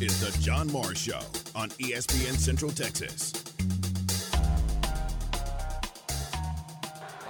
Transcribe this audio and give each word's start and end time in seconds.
is 0.00 0.20
the 0.20 0.42
John 0.42 0.66
Morris 0.68 0.98
Show 0.98 1.20
on 1.54 1.68
ESPN 1.70 2.34
Central 2.38 2.70
Texas. 2.70 3.32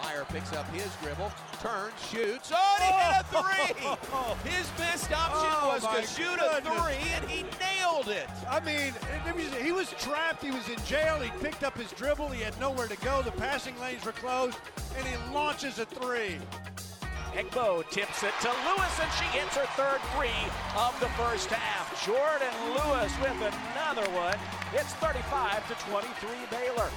Mayer 0.03 0.25
picks 0.29 0.53
up 0.53 0.69
his 0.73 0.89
dribble, 1.03 1.33
turns, 1.61 1.93
shoots. 2.11 2.53
Oh, 2.55 2.77
and 2.81 2.85
he 2.85 3.01
hit 3.03 3.21
a 3.21 3.97
three! 4.05 4.51
His 4.51 4.69
best 4.79 5.11
option 5.13 5.51
Oh, 5.53 5.69
was 5.75 5.83
to 5.83 6.23
shoot 6.23 6.39
goodness. 6.39 6.59
a 6.59 6.83
three, 6.83 7.11
and 7.15 7.25
he 7.29 7.43
nailed 7.59 8.09
it. 8.09 8.29
I 8.49 8.61
mean, 8.61 8.93
it 9.27 9.35
was, 9.35 9.53
he 9.63 9.73
was 9.73 9.91
trapped. 9.99 10.43
He 10.45 10.51
was 10.51 10.69
in 10.69 10.79
jail. 10.85 11.19
He 11.19 11.31
picked 11.43 11.65
up 11.65 11.77
his 11.77 11.91
dribble. 11.93 12.29
He 12.29 12.43
had 12.43 12.59
nowhere 12.61 12.87
to 12.89 12.97
go. 12.99 13.23
The 13.23 13.33
passing 13.33 13.79
lanes 13.81 14.05
were 14.05 14.13
closed, 14.13 14.59
and 14.97 15.07
he 15.07 15.17
launches 15.35 15.79
a 15.79 15.87
three. 15.87 16.37
Egbo 17.35 17.89
tips 17.91 18.23
it 18.25 18.33
to 18.43 18.49
Lewis, 18.49 19.01
and 19.01 19.11
she 19.13 19.25
hits 19.39 19.57
her 19.57 19.67
third 19.77 20.01
three 20.17 20.31
of 20.77 20.99
the 21.01 21.09
first 21.11 21.49
half. 21.49 21.80
Jordan 22.05 22.55
Lewis 22.71 23.13
with 23.21 23.37
another 23.37 24.09
one. 24.13 24.39
It's 24.73 24.95
35 24.95 25.69
to 25.69 25.75
23 25.91 26.31
Baylor. 26.51 26.89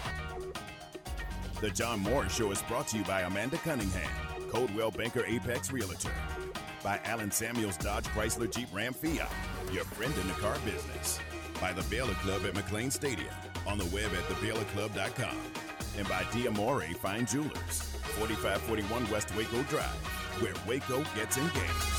The 1.60 1.72
John 1.72 2.00
Morris 2.00 2.36
Show 2.36 2.52
is 2.52 2.62
brought 2.64 2.88
to 2.90 2.98
you 2.98 3.04
by 3.04 3.22
Amanda 3.22 3.58
Cunningham, 3.58 4.10
Coldwell 4.50 4.92
Banker 4.92 5.26
Apex 5.26 5.72
Realtor, 5.72 6.12
by 6.84 7.00
Allen 7.06 7.32
Samuels 7.32 7.76
Dodge 7.78 8.06
Chrysler 8.06 8.54
Jeep 8.54 8.68
Ram 8.74 8.94
Fiat, 8.94 9.32
your 9.72 9.84
friend 9.84 10.14
in 10.22 10.28
the 10.28 10.34
car 10.36 10.58
business, 10.64 11.20
by 11.60 11.74
the 11.74 11.84
Baylor 11.84 12.14
Club 12.16 12.46
at 12.46 12.54
McLane 12.54 12.92
Stadium, 12.92 13.34
on 13.66 13.78
the 13.78 13.86
web 13.86 14.12
at 14.14 14.24
thebaylorclub.com, 14.30 15.38
and 15.98 16.08
by 16.08 16.24
Diamore 16.26 16.96
Fine 16.98 17.26
Jewelers, 17.26 17.82
4541 18.18 19.10
West 19.10 19.36
Waco 19.36 19.64
Drive, 19.64 19.86
where 20.40 20.54
Waco 20.68 21.04
gets 21.16 21.38
engaged. 21.38 21.94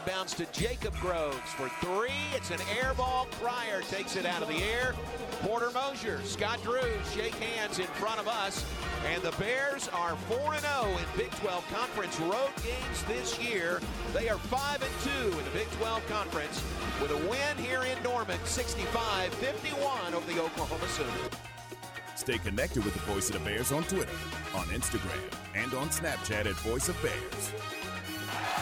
Inbounds 0.00 0.34
to 0.36 0.46
Jacob 0.58 0.94
Groves 1.00 1.36
for 1.56 1.68
three. 1.84 2.14
It's 2.34 2.50
an 2.50 2.60
air 2.80 2.94
ball. 2.94 3.26
Pryor 3.32 3.82
takes 3.82 4.16
it 4.16 4.24
out 4.24 4.40
of 4.40 4.48
the 4.48 4.62
air. 4.62 4.94
Porter 5.42 5.70
Moser, 5.72 6.20
Scott 6.24 6.62
Drews 6.62 7.12
shake 7.12 7.34
hands 7.34 7.78
in 7.78 7.86
front 7.86 8.18
of 8.18 8.26
us. 8.26 8.64
And 9.12 9.22
the 9.22 9.32
Bears 9.32 9.88
are 9.88 10.16
4 10.16 10.38
0 10.58 10.86
in 10.86 11.18
Big 11.18 11.30
12 11.32 11.66
Conference 11.72 12.18
road 12.20 12.50
games 12.62 13.04
this 13.08 13.38
year. 13.38 13.80
They 14.14 14.28
are 14.28 14.38
5 14.38 14.82
and 14.82 15.32
2 15.32 15.38
in 15.38 15.44
the 15.44 15.50
Big 15.50 15.70
12 15.72 16.06
Conference 16.08 16.62
with 17.02 17.10
a 17.10 17.28
win 17.28 17.56
here 17.58 17.82
in 17.82 18.02
Norman 18.02 18.38
65 18.44 19.34
51 19.34 20.14
over 20.14 20.32
the 20.32 20.40
Oklahoma 20.40 20.88
Sooners. 20.88 21.30
Stay 22.14 22.38
connected 22.38 22.84
with 22.84 22.94
the 22.94 23.00
Voice 23.00 23.28
of 23.28 23.34
the 23.34 23.50
Bears 23.50 23.72
on 23.72 23.82
Twitter, 23.84 24.12
on 24.54 24.66
Instagram, 24.66 25.32
and 25.54 25.72
on 25.74 25.88
Snapchat 25.88 26.46
at 26.46 26.54
Voice 26.60 26.88
of 26.88 27.00
Bears. 27.02 27.79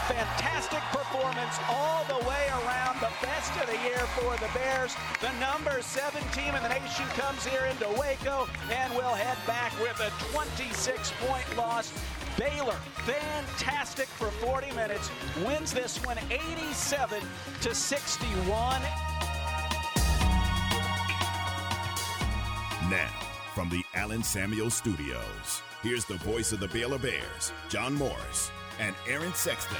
Fantastic 0.09 0.81
performance 0.91 1.59
all 1.69 2.03
the 2.05 2.17
way 2.27 2.47
around. 2.49 2.99
The 2.99 3.13
best 3.21 3.53
of 3.61 3.67
the 3.67 3.77
year 3.87 3.99
for 4.17 4.35
the 4.37 4.51
Bears. 4.57 4.95
The 5.21 5.31
number 5.39 5.83
seven 5.83 6.23
team 6.31 6.55
in 6.55 6.63
the 6.63 6.69
nation 6.69 7.05
comes 7.09 7.45
here 7.45 7.65
into 7.69 7.87
Waco 7.89 8.49
and 8.71 8.91
will 8.95 9.13
head 9.13 9.37
back 9.45 9.71
with 9.79 9.99
a 9.99 10.09
26 10.33 11.13
point 11.27 11.45
loss. 11.55 11.93
Baylor, 12.39 12.77
fantastic 13.05 14.07
for 14.07 14.31
40 14.43 14.71
minutes, 14.71 15.11
wins 15.45 15.71
this 15.71 16.03
one 16.03 16.17
87 16.31 17.21
to 17.61 17.75
61. 17.75 18.81
Now, 22.89 23.09
from 23.53 23.69
the 23.69 23.83
Allen 23.93 24.23
Samuel 24.23 24.71
Studios, 24.71 25.61
here's 25.83 26.05
the 26.05 26.15
voice 26.15 26.51
of 26.51 26.59
the 26.59 26.67
Baylor 26.69 26.97
Bears, 26.97 27.53
John 27.67 27.93
Morris, 27.93 28.49
and 28.79 28.95
Aaron 29.07 29.33
Sexton. 29.33 29.77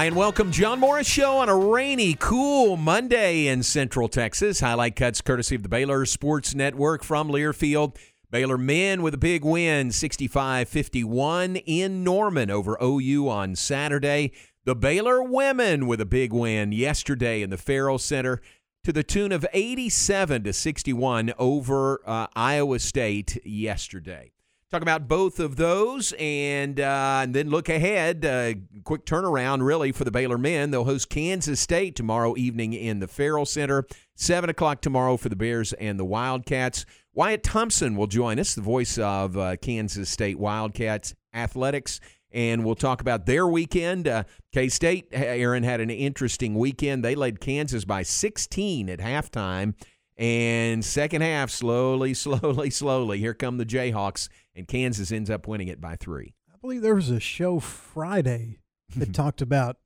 Hi, 0.00 0.06
and 0.06 0.16
welcome 0.16 0.50
John 0.50 0.80
Morris 0.80 1.06
Show 1.06 1.36
on 1.38 1.50
a 1.50 1.54
rainy, 1.54 2.14
cool 2.14 2.78
Monday 2.78 3.48
in 3.48 3.62
Central 3.62 4.08
Texas. 4.08 4.60
Highlight 4.60 4.96
cuts 4.96 5.20
courtesy 5.20 5.56
of 5.56 5.62
the 5.62 5.68
Baylor 5.68 6.06
Sports 6.06 6.54
Network 6.54 7.04
from 7.04 7.28
Learfield. 7.28 7.96
Baylor 8.30 8.58
men 8.58 9.02
with 9.02 9.14
a 9.14 9.18
big 9.18 9.44
win, 9.44 9.88
65-51 9.88 11.64
in 11.66 12.04
Norman 12.04 12.48
over 12.48 12.78
OU 12.80 13.28
on 13.28 13.56
Saturday. 13.56 14.32
The 14.64 14.76
Baylor 14.76 15.20
women 15.20 15.88
with 15.88 16.00
a 16.00 16.06
big 16.06 16.32
win 16.32 16.70
yesterday 16.70 17.42
in 17.42 17.50
the 17.50 17.58
Ferrell 17.58 17.98
Center 17.98 18.40
to 18.84 18.92
the 18.92 19.02
tune 19.02 19.32
of 19.32 19.44
87 19.52 20.44
to 20.44 20.52
61 20.52 21.32
over 21.38 22.00
uh, 22.06 22.28
Iowa 22.36 22.78
State 22.78 23.44
yesterday. 23.44 24.30
Talk 24.70 24.82
about 24.82 25.08
both 25.08 25.40
of 25.40 25.56
those 25.56 26.14
and, 26.16 26.78
uh, 26.78 27.22
and 27.24 27.34
then 27.34 27.50
look 27.50 27.68
ahead. 27.68 28.24
Uh, 28.24 28.54
quick 28.84 29.04
turnaround, 29.04 29.66
really, 29.66 29.90
for 29.90 30.04
the 30.04 30.12
Baylor 30.12 30.38
men. 30.38 30.70
They'll 30.70 30.84
host 30.84 31.10
Kansas 31.10 31.58
State 31.58 31.96
tomorrow 31.96 32.36
evening 32.36 32.74
in 32.74 33.00
the 33.00 33.08
Ferrell 33.08 33.44
Center. 33.44 33.84
7 34.14 34.48
o'clock 34.48 34.80
tomorrow 34.80 35.16
for 35.16 35.28
the 35.28 35.34
Bears 35.34 35.72
and 35.72 35.98
the 35.98 36.04
Wildcats. 36.04 36.86
Wyatt 37.14 37.42
Thompson 37.42 37.96
will 37.96 38.06
join 38.06 38.38
us, 38.38 38.54
the 38.54 38.60
voice 38.60 38.96
of 38.98 39.36
uh, 39.36 39.56
Kansas 39.56 40.08
State 40.08 40.38
Wildcats 40.38 41.14
athletics, 41.34 42.00
and 42.30 42.64
we'll 42.64 42.76
talk 42.76 43.00
about 43.00 43.26
their 43.26 43.46
weekend. 43.46 44.06
Uh, 44.06 44.24
K 44.52 44.68
State, 44.68 45.08
Aaron, 45.12 45.64
had 45.64 45.80
an 45.80 45.90
interesting 45.90 46.54
weekend. 46.54 47.04
They 47.04 47.14
led 47.16 47.40
Kansas 47.40 47.84
by 47.84 48.02
16 48.04 48.88
at 48.88 49.00
halftime. 49.00 49.74
And 50.16 50.84
second 50.84 51.22
half, 51.22 51.50
slowly, 51.50 52.14
slowly, 52.14 52.70
slowly, 52.70 53.18
here 53.18 53.34
come 53.34 53.56
the 53.58 53.66
Jayhawks, 53.66 54.28
and 54.54 54.68
Kansas 54.68 55.10
ends 55.10 55.30
up 55.30 55.48
winning 55.48 55.68
it 55.68 55.80
by 55.80 55.96
three. 55.96 56.34
I 56.52 56.56
believe 56.60 56.82
there 56.82 56.94
was 56.94 57.10
a 57.10 57.18
show 57.20 57.58
Friday 57.58 58.58
that 58.96 59.12
talked 59.12 59.42
about 59.42 59.78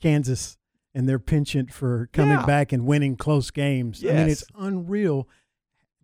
Kansas 0.00 0.56
and 0.94 1.08
their 1.08 1.18
penchant 1.18 1.72
for 1.72 2.08
coming 2.12 2.38
Yeah. 2.38 2.46
back 2.46 2.72
and 2.72 2.86
winning 2.86 3.16
close 3.16 3.50
games. 3.50 4.04
I 4.04 4.08
mean, 4.12 4.28
it's 4.28 4.44
unreal 4.56 5.28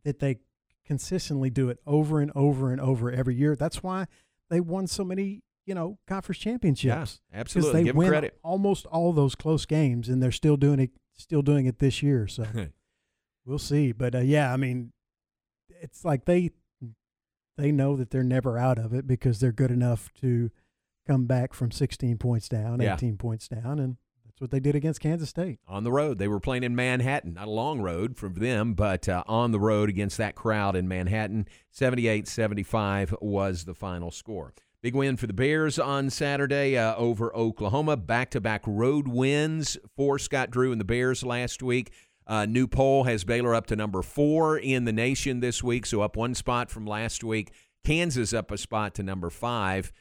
that 0.05 0.19
they 0.19 0.39
consistently 0.85 1.51
do 1.51 1.69
it 1.69 1.79
over 1.87 2.21
and 2.21 2.31
over 2.35 2.73
and 2.73 2.81
over 2.81 3.11
every 3.11 3.35
year. 3.35 3.55
That's 3.57 3.83
why 3.83 4.07
they 4.49 4.61
won 4.61 4.87
so 4.87 5.05
many, 5.05 5.43
you 5.67 5.75
know, 5.75 5.99
conference 6.07 6.39
championships. 6.39 7.21
Yeah, 7.33 7.39
absolutely. 7.41 7.73
They 7.81 7.85
Give 7.85 7.97
win 7.97 8.09
credit. 8.09 8.39
almost 8.43 8.87
all 8.87 9.13
those 9.13 9.35
close 9.35 9.67
games, 9.67 10.09
and 10.09 10.23
they're 10.23 10.33
still 10.33 10.57
doing 10.57 10.81
it. 10.81 10.91
Still 11.17 11.43
doing 11.43 11.67
it 11.67 11.79
this 11.81 12.03
year. 12.03 12.27
So 12.27 12.47
we'll 13.45 13.59
see. 13.59 13.93
But 13.93 14.15
uh, 14.15 14.19
yeah, 14.21 14.53
I 14.53 14.57
mean, 14.57 14.93
it's 15.83 16.05
like 16.05 16.25
they 16.25 16.51
they 17.59 17.71
know 17.73 17.95
that 17.97 18.11
they're 18.11 18.23
never 18.23 18.57
out 18.57 18.79
of 18.79 18.95
it 18.95 19.07
because 19.07 19.39
they're 19.39 19.53
good 19.53 19.71
enough 19.71 20.11
to 20.23 20.51
come 21.07 21.27
back 21.27 21.53
from 21.53 21.71
16 21.71 22.17
points 22.17 22.49
down, 22.49 22.81
Yeah. 22.81 22.95
18 22.95 23.19
points 23.19 23.49
down, 23.49 23.79
and 23.79 23.97
that's 24.41 24.51
what 24.51 24.53
they 24.53 24.61
did 24.61 24.75
against 24.75 25.01
Kansas 25.01 25.29
State. 25.29 25.59
on 25.69 25.85
the 25.85 25.93
road. 25.93 26.19
They 26.19 26.27
were 26.27 26.41
playing 26.41 26.63
in 26.63 26.75
Manhattan, 26.75 27.35
not 27.35 27.47
a 27.47 27.51
long 27.51 27.83
road 27.83 28.17
for 28.17 28.31
them, 28.31 28.73
but 28.73 29.07
uh, 29.07 29.23
on 29.27 29.53
the 29.53 29.61
road 29.61 29.91
against 29.91 30.17
that 30.17 30.35
crowd 30.35 30.77
in 30.77 30.89
Manhattan. 30.89 31.47
78 31.73 32.27
75 32.27 33.15
was 33.21 33.65
the 33.65 33.75
final 33.75 34.11
score. 34.11 34.55
Big 34.81 34.95
win 34.95 35.19
for 35.19 35.27
the 35.27 35.35
Bears 35.35 35.79
on 35.79 36.09
Saturday 36.09 36.79
uh, 36.79 36.97
over 36.97 37.37
Oklahoma. 37.37 37.99
Back 37.99 38.31
to 38.31 38.41
back 38.41 38.63
road 38.67 39.07
wins 39.07 39.77
for 39.95 40.19
Scott 40.19 40.51
Drew 40.51 40.73
and 40.73 40.81
the 40.81 40.87
Bears 40.87 41.23
last 41.23 41.63
week. 41.63 41.93
Uh, 42.27 42.47
new 42.47 42.67
poll 42.67 43.05
has 43.05 43.25
Baylor 43.25 43.55
up 43.55 43.67
to 43.67 43.77
number 43.77 44.01
four 44.01 44.57
in 44.57 44.87
the 44.87 44.93
nation 44.93 45.41
this 45.41 45.63
week, 45.63 45.85
so 45.85 46.01
up 46.01 46.17
one 46.17 46.35
spot 46.35 46.71
from 46.71 46.87
last 46.87 47.23
week. 47.23 47.53
Kansas 47.85 48.33
up 48.33 48.51
a 48.51 48.57
spot 48.57 48.95
to 48.95 49.03
number 49.03 49.29
five. 49.29 49.93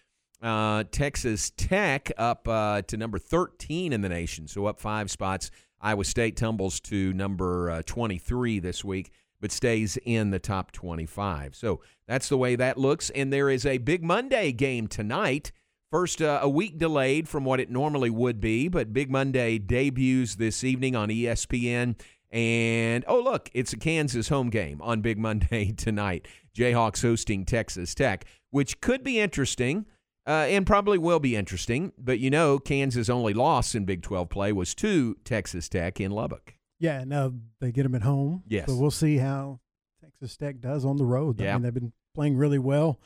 Uh, 0.42 0.86
Texas 0.92 1.52
Tech 1.58 2.12
up 2.18 2.48
uh, 2.48 2.82
to 2.84 2.98
number 2.98 3.20
13 3.20 3.92
in 3.92 4.02
the 4.02 4.10
nation, 4.10 4.48
so 4.48 4.66
up 4.66 4.80
five 4.80 5.12
spots. 5.12 5.52
Iowa 5.82 6.04
State 6.04 6.38
tumbles 6.38 6.80
to 6.82 7.14
number 7.14 7.72
uh, 7.72 7.82
23 7.86 8.60
this 8.60 8.84
week, 8.84 9.12
but 9.42 9.52
stays 9.52 9.98
in 10.06 10.32
the 10.32 10.40
top 10.40 10.72
25. 10.72 11.56
So 11.56 11.82
that's 12.08 12.30
the 12.30 12.38
way 12.38 12.56
that 12.56 12.78
looks. 12.78 13.10
And 13.12 13.32
there 13.32 13.50
is 13.50 13.66
a 13.66 13.78
big 13.78 14.04
Monday 14.04 14.52
game 14.52 14.88
tonight. 14.88 15.52
First, 15.92 16.22
uh, 16.22 16.40
a 16.42 16.50
week 16.50 16.78
delayed 16.78 17.28
from 17.28 17.46
what 17.46 17.60
it 17.60 17.72
normally 17.72 18.10
would 18.10 18.40
be, 18.40 18.68
but 18.68 18.94
Big 18.94 19.10
Monday 19.10 19.58
debuts 19.58 20.36
this 20.36 20.64
evening 20.64 20.96
on 20.96 21.10
ESPN. 21.10 22.00
And 22.32 23.04
oh, 23.08 23.20
look, 23.20 23.50
it's 23.54 23.74
a 23.74 23.78
Kansas 23.78 24.30
home 24.30 24.52
game 24.52 24.82
on 24.84 25.02
Big 25.02 25.18
Monday 25.18 25.72
tonight. 25.78 26.28
Jayhawks 26.56 27.02
hosting 27.02 27.44
Texas 27.44 27.96
Tech, 27.96 28.26
which 28.52 28.82
could 28.82 29.04
be 29.04 29.20
interesting 29.20 29.86
uh, 30.30 30.46
and 30.48 30.68
probably 30.68 31.00
will 31.00 31.20
be 31.20 31.36
interesting. 31.36 31.92
But 31.98 32.20
you 32.20 32.30
know, 32.30 32.60
Kansas' 32.60 33.10
only 33.10 33.34
loss 33.34 33.74
in 33.74 33.86
Big 33.86 34.04
12 34.04 34.30
play 34.30 34.52
was 34.54 34.76
to 34.76 35.18
Texas 35.26 35.68
Tech 35.68 36.00
in 36.00 36.12
Lubbock. 36.12 36.54
Yeah, 36.80 37.04
now 37.04 37.34
they 37.60 37.72
get 37.72 37.84
them 37.84 37.96
at 37.96 38.04
home. 38.04 38.44
Yes. 38.48 38.68
So 38.68 38.76
we'll 38.76 38.92
see 38.92 39.18
how 39.18 39.60
Texas 40.02 40.38
Tech 40.38 40.62
does 40.62 40.86
on 40.86 40.98
the 40.98 41.06
road. 41.06 41.42
Yeah. 41.42 41.50
I 41.50 41.54
mean, 41.54 41.64
they've 41.64 41.74
been 41.74 41.94
playing 42.14 42.38
really 42.38 42.60
well. 42.60 43.00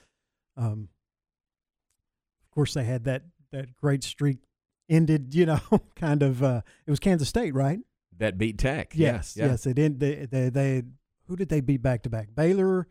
Um, 0.57 0.89
of 2.45 2.53
course, 2.53 2.73
they 2.73 2.83
had 2.83 3.05
that 3.05 3.23
that 3.51 3.73
great 3.77 4.03
streak 4.03 4.39
ended. 4.89 5.33
You 5.33 5.45
know, 5.45 5.61
kind 5.95 6.21
of. 6.21 6.43
Uh, 6.43 6.61
it 6.85 6.91
was 6.91 6.99
Kansas 6.99 7.29
State, 7.29 7.53
right? 7.55 7.79
That 8.17 8.37
beat 8.37 8.57
Tech. 8.59 8.91
Yes, 8.95 9.35
yeah, 9.37 9.47
yes. 9.47 9.65
It 9.65 9.79
ended. 9.79 9.99
They, 9.99 10.25
they 10.25 10.49
they 10.49 10.83
who 11.27 11.37
did 11.37 11.47
they 11.47 11.61
beat 11.61 11.81
back 11.81 12.03
to 12.03 12.09
back? 12.09 12.27
Baylor, 12.35 12.87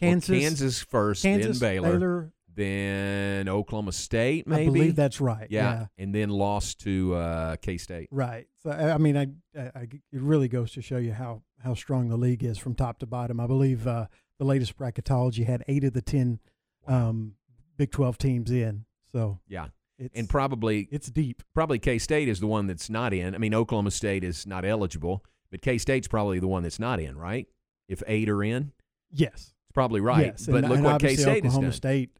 Kansas, 0.00 0.30
Well, 0.30 0.40
Kansas 0.40 0.80
first, 0.80 1.22
Kansas, 1.22 1.60
then 1.60 1.68
Baylor, 1.68 1.92
Baylor. 1.92 2.32
Then 2.58 3.48
Oklahoma 3.48 3.92
State, 3.92 4.46
maybe. 4.46 4.62
I 4.62 4.66
believe 4.66 4.96
that's 4.96 5.20
right. 5.20 5.46
yeah. 5.50 5.86
and 5.96 6.14
then 6.14 6.28
lost 6.28 6.80
to 6.80 7.14
uh, 7.14 7.56
K 7.56 7.78
State. 7.78 8.08
Right. 8.10 8.46
So 8.62 8.70
I 8.70 8.98
mean, 8.98 9.16
I, 9.16 9.26
I, 9.56 9.82
it 9.82 10.00
really 10.12 10.48
goes 10.48 10.72
to 10.72 10.82
show 10.82 10.98
you 10.98 11.12
how 11.12 11.42
how 11.62 11.74
strong 11.74 12.08
the 12.08 12.16
league 12.16 12.44
is 12.44 12.58
from 12.58 12.74
top 12.74 12.98
to 12.98 13.06
bottom. 13.06 13.40
I 13.40 13.46
believe 13.46 13.86
uh, 13.86 14.06
the 14.38 14.44
latest 14.44 14.76
bracketology 14.76 15.46
had 15.46 15.64
eight 15.68 15.84
of 15.84 15.92
the 15.92 16.02
ten 16.02 16.40
um, 16.86 17.34
Big 17.76 17.90
Twelve 17.90 18.18
teams 18.18 18.50
in. 18.50 18.84
So 19.12 19.38
Yeah, 19.48 19.68
it's 19.98 20.18
and 20.18 20.28
probably 20.28 20.88
it's 20.90 21.08
deep. 21.10 21.42
probably 21.54 21.78
K 21.78 21.98
State 21.98 22.28
is 22.28 22.40
the 22.40 22.46
one 22.46 22.66
that's 22.66 22.90
not 22.90 23.14
in. 23.14 23.34
I 23.34 23.38
mean, 23.38 23.54
Oklahoma 23.54 23.90
State 23.90 24.24
is 24.24 24.46
not 24.46 24.64
eligible, 24.64 25.24
but 25.50 25.62
K 25.62 25.78
State's 25.78 26.08
probably 26.08 26.40
the 26.40 26.48
one 26.48 26.62
that's 26.62 26.78
not 26.78 27.00
in, 27.00 27.16
right? 27.16 27.46
If 27.88 28.02
eight 28.06 28.28
are 28.28 28.42
in, 28.42 28.72
Yes. 29.10 29.32
it's 29.32 29.72
probably 29.72 30.00
right. 30.02 30.26
Yes. 30.26 30.44
But 30.46 30.56
and, 30.56 30.68
look 30.68 30.76
and 30.76 30.84
what 30.84 31.00
K 31.00 31.16
State 31.16 31.44
has 31.44 31.52
Oklahoma 31.54 31.66
done. 31.68 31.72
State 31.72 32.10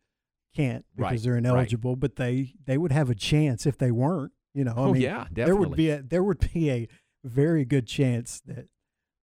can't 0.55 0.85
because 0.97 1.13
Right, 1.13 1.23
they're 1.23 1.33
right. 1.35 1.39
ineligible, 1.39 1.97
but 1.97 2.17
they 2.17 2.55
they 2.67 2.79
would 2.79 2.93
have 2.93 3.11
a 3.11 3.15
chance 3.15 3.67
if 3.67 3.79
they 3.79 3.91
weren't. 3.91 4.33
You 4.55 4.65
know, 4.65 4.73
I 4.77 4.81
oh 4.81 4.93
mean, 4.93 5.03
yeah, 5.03 5.27
definitely. 5.33 5.45
there 5.45 5.57
would 5.57 5.77
be 5.77 5.91
a 5.91 6.03
there 6.03 6.25
would 6.25 6.53
be 6.53 6.71
a 6.71 6.89
very 7.25 7.65
good 7.65 7.87
chance 7.87 8.41
that 8.47 8.67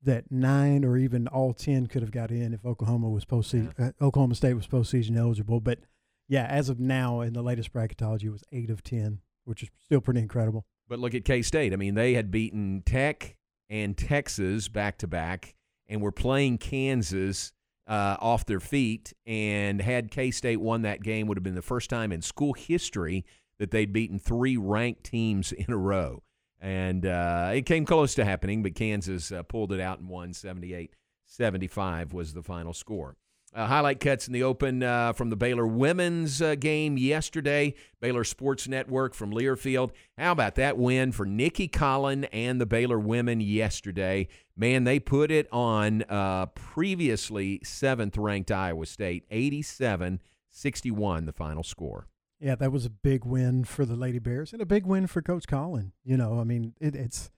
that 0.04 0.32
nine 0.32 0.86
or 0.86 0.98
even 0.98 1.28
all 1.28 1.54
ten 1.54 1.88
could 1.88 2.02
have 2.04 2.12
got 2.12 2.30
in 2.32 2.54
if 2.54 2.64
Oklahoma 2.66 3.10
was 3.10 3.26
postseason 3.26 3.74
uh, 3.80 3.92
Oklahoma 4.04 4.36
State 4.36 4.54
was 4.54 4.68
postseason 4.68 5.18
eligible. 5.18 5.60
But 5.60 5.80
yeah, 6.28 6.46
as 6.46 6.70
of 6.70 6.80
now 6.80 7.22
in 7.22 7.34
the 7.34 7.42
latest 7.42 7.74
bracketology, 7.74 8.26
it 8.26 8.30
was 8.32 8.44
eight 8.52 8.70
of 8.70 8.84
ten, 8.84 9.20
which 9.46 9.64
is 9.64 9.70
still 9.84 10.02
pretty 10.02 10.20
incredible. 10.22 10.66
But 10.88 11.00
look 11.00 11.16
at 11.16 11.26
K 11.26 11.42
State. 11.42 11.74
I 11.74 11.76
mean, 11.76 11.96
they 11.96 12.14
had 12.14 12.30
beaten 12.32 12.84
Tech 12.86 13.36
and 13.70 13.98
Texas 13.98 14.68
back 14.68 15.00
to 15.00 15.08
back, 15.08 15.56
and 15.88 16.02
were 16.02 16.12
playing 16.12 16.60
Kansas 16.60 17.52
uh, 17.88 18.18
off 18.20 18.46
their 18.46 18.60
feet. 18.60 19.14
And 19.26 19.82
had 19.82 20.12
K 20.12 20.32
State 20.32 20.62
won 20.62 20.82
that 20.84 21.04
game, 21.04 21.28
would 21.28 21.38
have 21.38 21.44
been 21.44 21.56
the 21.56 21.62
first 21.62 21.90
time 21.90 22.12
in 22.12 22.22
school 22.22 22.54
history 22.54 23.26
that 23.60 23.72
they'd 23.72 23.94
beaten 23.94 24.20
three 24.20 24.58
ranked 24.58 25.04
teams 25.04 25.52
in 25.52 25.72
a 25.72 25.78
row. 25.78 26.24
And 26.60 27.06
uh, 27.06 27.52
it 27.54 27.66
came 27.66 27.86
close 27.86 28.16
to 28.16 28.26
happening, 28.26 28.64
but 28.64 28.76
Kansas 28.76 29.32
uh, 29.32 29.44
pulled 29.44 29.72
it 29.72 29.80
out 29.80 30.00
and 30.00 30.10
won 30.10 30.34
78 30.34 30.96
75 31.28 32.14
was 32.14 32.34
the 32.34 32.44
final 32.44 32.74
score. 32.74 33.18
Uh, 33.54 33.68
highlight 33.68 34.02
cuts 34.02 34.28
in 34.28 34.34
the 34.34 34.44
open 34.44 34.84
uh, 34.84 35.14
from 35.14 35.30
the 35.30 35.36
Baylor 35.38 35.66
women's 35.66 36.42
uh, 36.42 36.56
game 36.56 36.98
yesterday. 36.98 37.74
Baylor 38.02 38.26
Sports 38.26 38.68
Network 38.68 39.14
from 39.14 39.32
Learfield. 39.32 39.92
How 40.18 40.34
about 40.34 40.56
that 40.56 40.78
win 40.78 41.14
for 41.14 41.26
Nicki 41.26 41.70
Collen 41.70 42.28
and 42.34 42.60
the 42.60 42.66
Baylor 42.66 43.00
women 43.00 43.40
yesterday? 43.40 44.28
Man, 44.58 44.86
they 44.86 45.00
put 45.00 45.32
it 45.32 45.48
on 45.52 46.04
uh, 46.04 46.46
previously 46.48 47.60
seventh 47.64 48.18
ranked 48.18 48.52
Iowa 48.52 48.86
State, 48.86 49.26
87 49.30 50.22
61, 50.50 51.26
the 51.26 51.34
final 51.34 51.64
score. 51.64 52.08
Yeah, 52.40 52.56
that 52.56 52.72
was 52.72 52.86
a 52.86 52.90
big 52.90 53.26
win 53.26 53.66
for 53.66 53.86
the 53.86 53.96
Lady 53.96 54.20
Bears 54.20 54.54
and 54.54 54.62
a 54.62 54.66
big 54.66 54.86
win 54.86 55.08
for 55.08 55.22
Coach 55.22 55.46
Collen. 55.48 55.92
You 56.04 56.16
know, 56.16 56.40
I 56.40 56.46
mean, 56.46 56.74
it, 56.80 56.96
it's 56.96 57.32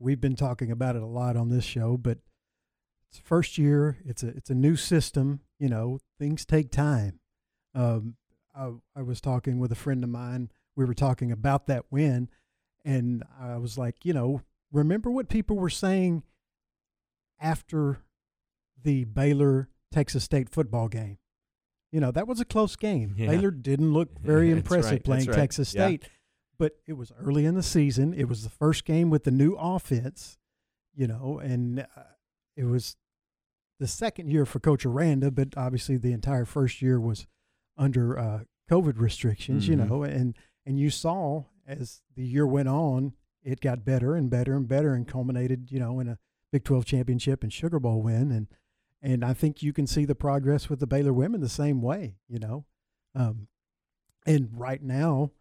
we've 0.00 0.20
been 0.20 0.36
talking 0.36 0.70
about 0.70 0.96
it 0.96 1.02
a 1.02 1.06
lot 1.06 1.36
on 1.36 1.48
this 1.48 1.64
show, 1.64 1.96
but 1.96 2.18
it's 3.08 3.18
first 3.18 3.58
year. 3.58 3.98
It's 4.04 4.22
a 4.22 4.28
it's 4.28 4.50
a 4.50 4.54
new 4.54 4.74
system. 4.74 5.40
You 5.58 5.68
know, 5.68 5.98
things 6.18 6.44
take 6.44 6.70
time. 6.72 7.20
Um, 7.74 8.16
I, 8.54 8.72
I 8.96 9.02
was 9.02 9.20
talking 9.20 9.60
with 9.60 9.70
a 9.70 9.76
friend 9.76 10.02
of 10.02 10.10
mine. 10.10 10.50
We 10.76 10.84
were 10.84 10.94
talking 10.94 11.30
about 11.30 11.66
that 11.68 11.84
win, 11.90 12.28
and 12.84 13.22
I 13.40 13.58
was 13.58 13.78
like, 13.78 14.04
you 14.04 14.12
know, 14.12 14.42
remember 14.72 15.10
what 15.10 15.28
people 15.28 15.56
were 15.56 15.70
saying 15.70 16.24
after 17.40 17.98
the 18.82 19.04
Baylor 19.04 19.68
Texas 19.92 20.24
State 20.24 20.48
football 20.50 20.88
game. 20.88 21.18
You 21.92 22.00
know, 22.00 22.10
that 22.10 22.26
was 22.26 22.40
a 22.40 22.44
close 22.44 22.74
game. 22.76 23.14
Yeah. 23.16 23.28
Baylor 23.28 23.50
didn't 23.50 23.92
look 23.92 24.18
very 24.20 24.50
impressive 24.50 24.90
right, 24.92 25.04
playing 25.04 25.26
right. 25.28 25.36
Texas 25.36 25.72
Yeah. 25.74 25.86
State, 25.86 26.08
but 26.58 26.72
it 26.86 26.94
was 26.94 27.12
early 27.20 27.46
in 27.46 27.54
the 27.54 27.62
season. 27.62 28.12
It 28.12 28.28
was 28.28 28.42
the 28.42 28.50
first 28.50 28.84
game 28.84 29.10
with 29.10 29.24
the 29.24 29.30
new 29.30 29.54
offense, 29.54 30.36
you 30.94 31.06
know, 31.06 31.40
and 31.42 31.80
uh, 31.80 32.02
it 32.56 32.64
was 32.64 32.96
the 33.78 33.86
second 33.86 34.28
year 34.30 34.44
for 34.44 34.58
Coach 34.60 34.84
Aranda, 34.84 35.30
but 35.30 35.48
obviously 35.56 35.96
the 35.96 36.12
entire 36.12 36.44
first 36.44 36.82
year 36.82 37.00
was 37.00 37.26
under 37.76 38.18
uh, 38.18 38.40
COVID 38.70 38.98
restrictions, 38.98 39.64
Mhm. 39.66 39.68
you 39.68 39.76
know, 39.76 40.02
and 40.02 40.36
and 40.66 40.78
you 40.80 40.90
saw 40.90 41.44
as 41.66 42.02
the 42.16 42.24
year 42.24 42.46
went 42.46 42.68
on, 42.68 43.12
it 43.42 43.60
got 43.60 43.84
better 43.84 44.14
and 44.16 44.30
better 44.30 44.54
and 44.56 44.66
better, 44.66 44.94
and 44.94 45.06
culminated, 45.06 45.70
you 45.70 45.78
know, 45.78 46.00
in 46.00 46.08
a 46.08 46.18
Big 46.54 46.62
Twelve 46.62 46.84
championship 46.84 47.42
and 47.42 47.52
Sugar 47.52 47.80
Bowl 47.80 48.00
win, 48.00 48.30
and 48.30 48.46
and 49.02 49.24
I 49.24 49.32
think 49.34 49.60
you 49.60 49.72
can 49.72 49.88
see 49.88 50.04
the 50.04 50.14
progress 50.14 50.70
with 50.70 50.78
the 50.78 50.86
Baylor 50.86 51.12
women 51.12 51.40
the 51.40 51.48
same 51.48 51.82
way, 51.82 52.14
you 52.28 52.38
know, 52.38 52.64
um, 53.12 53.48
and 54.24 54.50
right 54.52 54.80
now. 54.80 55.32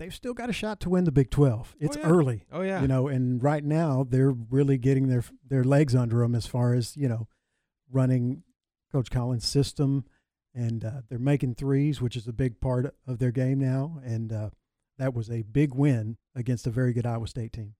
They've 0.00 0.12
still 0.12 0.34
got 0.34 0.50
a 0.50 0.52
shot 0.52 0.80
to 0.80 0.90
win 0.90 1.04
the 1.04 1.12
Big 1.12 1.30
Twelve. 1.30 1.76
It's 1.78 1.96
yeah. 1.96 2.08
early, 2.08 2.44
Oh, 2.50 2.62
yeah. 2.62 2.82
you 2.82 2.88
know, 2.88 3.06
and 3.06 3.40
right 3.40 3.62
now 3.62 4.04
they're 4.08 4.32
really 4.32 4.78
getting 4.78 5.06
their 5.06 5.22
their 5.48 5.62
legs 5.62 5.94
under 5.94 6.18
them 6.18 6.34
as 6.34 6.48
far 6.48 6.74
as 6.74 6.96
you 6.96 7.08
know, 7.08 7.28
running 7.88 8.42
Coach 8.90 9.12
Collen's 9.12 9.46
system, 9.46 10.04
and 10.52 10.84
uh, 10.84 11.02
they're 11.08 11.20
making 11.20 11.54
threes, 11.54 12.00
which 12.00 12.16
is 12.16 12.26
a 12.26 12.32
big 12.32 12.60
part 12.60 12.92
of 13.06 13.20
their 13.20 13.30
game 13.30 13.60
now, 13.60 14.00
and 14.04 14.32
uh, 14.32 14.50
that 14.98 15.14
was 15.14 15.30
a 15.30 15.42
big 15.42 15.72
win 15.72 16.16
against 16.34 16.66
a 16.66 16.70
very 16.70 16.92
good 16.92 17.06
Iowa 17.06 17.28
State 17.28 17.52
team. 17.52 17.74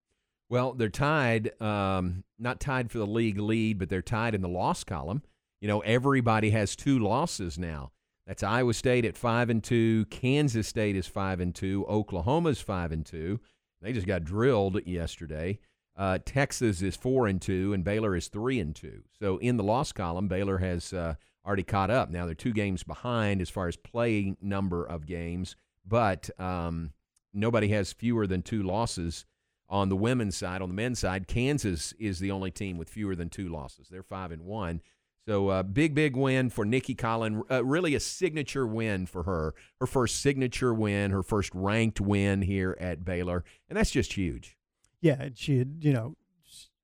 Well, 0.49 0.75
they're 0.75 0.89
tied, 0.89 1.61
um, 1.61 2.25
not 2.39 2.61
tied 2.61 2.91
for 2.91 2.99
the 2.99 3.07
league 3.07 3.39
lead, 3.39 3.79
but 3.79 3.89
they're 3.89 4.03
tied 4.03 4.35
in 4.35 4.43
the 4.43 4.49
loss 4.49 4.85
column. 4.85 5.23
You 5.61 5.69
know, 5.69 5.81
everybody 5.81 6.51
has 6.51 6.77
two 6.77 6.99
losses 6.99 7.59
now. 7.59 7.93
That's 8.27 8.43
Iowa 8.43 8.75
State 8.75 9.05
at 9.05 9.17
five 9.17 9.51
and 9.51 9.63
two. 9.63 10.07
Kansas 10.07 10.69
State 10.69 10.97
is 10.97 11.07
five 11.07 11.41
and 11.41 11.55
two. 11.55 11.85
Oklahoma's 11.89 12.61
five 12.61 12.93
and 12.93 13.05
two. 13.05 13.41
They 13.81 13.93
just 13.93 14.07
got 14.07 14.25
drilled 14.25 14.87
yesterday. 14.87 15.59
Uh, 15.97 16.19
Texas 16.25 16.83
is 16.83 16.97
four 16.97 17.27
and 17.27 17.41
two, 17.41 17.73
and 17.73 17.85
Baylor 17.85 18.17
is 18.17 18.29
three 18.29 18.59
and 18.59 18.75
two. 18.75 19.03
So 19.19 19.37
in 19.39 19.57
the 19.57 19.63
loss 19.63 19.93
column, 19.93 20.27
Baylor 20.27 20.59
has 20.59 20.93
uh, 20.93 21.15
already 21.47 21.63
caught 21.63 21.91
up. 21.91 22.11
Now 22.11 22.27
they're 22.27 22.35
two 22.35 22.53
games 22.53 22.83
behind 22.83 23.41
as 23.41 23.51
far 23.51 23.69
as 23.69 23.77
play 23.77 24.35
number 24.41 24.85
of 24.85 25.07
games, 25.07 25.55
but 25.87 26.31
um, 26.41 26.93
nobody 27.33 27.69
has 27.69 27.93
fewer 27.93 28.27
than 28.27 28.43
two 28.43 28.63
losses 28.63 29.27
on 29.69 29.89
the 29.89 29.97
women's 29.97 30.37
side. 30.37 30.63
On 30.63 30.69
the 30.69 30.75
men's 30.75 30.99
side, 30.99 31.27
Kansas 31.27 31.93
is 31.99 32.19
the 32.19 32.31
only 32.31 32.51
team 32.51 32.77
with 32.79 32.89
fewer 32.89 33.15
than 33.15 33.29
two 33.29 33.49
losses. 33.49 33.89
They're 33.89 34.03
five 34.03 34.33
and 34.33 34.43
one. 34.43 34.83
So 35.27 35.49
uh, 35.49 35.63
big, 35.63 35.95
big 35.95 36.17
win 36.17 36.51
for 36.51 36.67
Nicki 36.67 36.95
Collen. 36.95 37.43
Uh, 37.51 37.65
really 37.65 37.95
a 37.95 38.01
signature 38.01 38.67
win 38.67 39.07
for 39.07 39.23
her. 39.23 39.55
Her 39.81 39.87
first 39.87 40.21
signature 40.21 40.75
win, 40.75 41.13
her 41.13 41.23
first 41.23 41.51
ranked 41.55 41.99
win 42.01 42.43
here 42.43 42.77
at 42.79 43.05
Baylor, 43.05 43.43
and 43.69 43.79
that's 43.79 43.91
just 43.91 44.13
huge. 44.13 44.59
Yeah, 45.01 45.21
and 45.21 45.39
she 45.39 45.59
had, 45.59 45.79
you 45.81 45.95
know, 45.95 46.17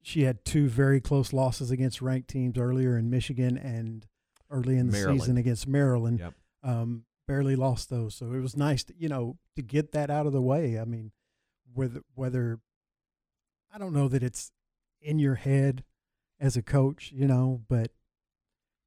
she 0.02 0.22
had 0.22 0.44
two 0.46 0.68
very 0.68 1.00
close 1.02 1.34
losses 1.34 1.70
against 1.70 2.00
ranked 2.00 2.28
teams 2.28 2.56
earlier 2.56 2.96
in 2.96 3.10
Michigan 3.10 3.58
and 3.58 4.06
early 4.50 4.78
in 4.78 4.86
the 4.86 4.92
Maryland. 4.92 5.20
season 5.20 5.36
against 5.36 5.68
Maryland. 5.68 6.20
Yep. 6.20 6.34
Um, 6.62 7.04
barely 7.28 7.56
lost 7.56 7.90
those, 7.90 8.14
so 8.14 8.32
it 8.32 8.40
was 8.40 8.56
nice, 8.56 8.82
to, 8.84 8.94
you 8.98 9.08
know, 9.08 9.36
to 9.54 9.62
get 9.62 9.92
that 9.92 10.10
out 10.10 10.26
of 10.26 10.32
the 10.32 10.40
way. 10.40 10.80
I 10.80 10.84
mean, 10.84 11.12
whether 11.74 12.00
whether 12.14 12.58
I 13.72 13.78
don't 13.78 13.92
know 13.92 14.08
that 14.08 14.22
it's 14.22 14.52
in 15.00 15.18
your 15.18 15.36
head 15.36 15.84
as 16.38 16.56
a 16.56 16.62
coach, 16.62 17.12
you 17.14 17.26
know, 17.26 17.62
but 17.68 17.90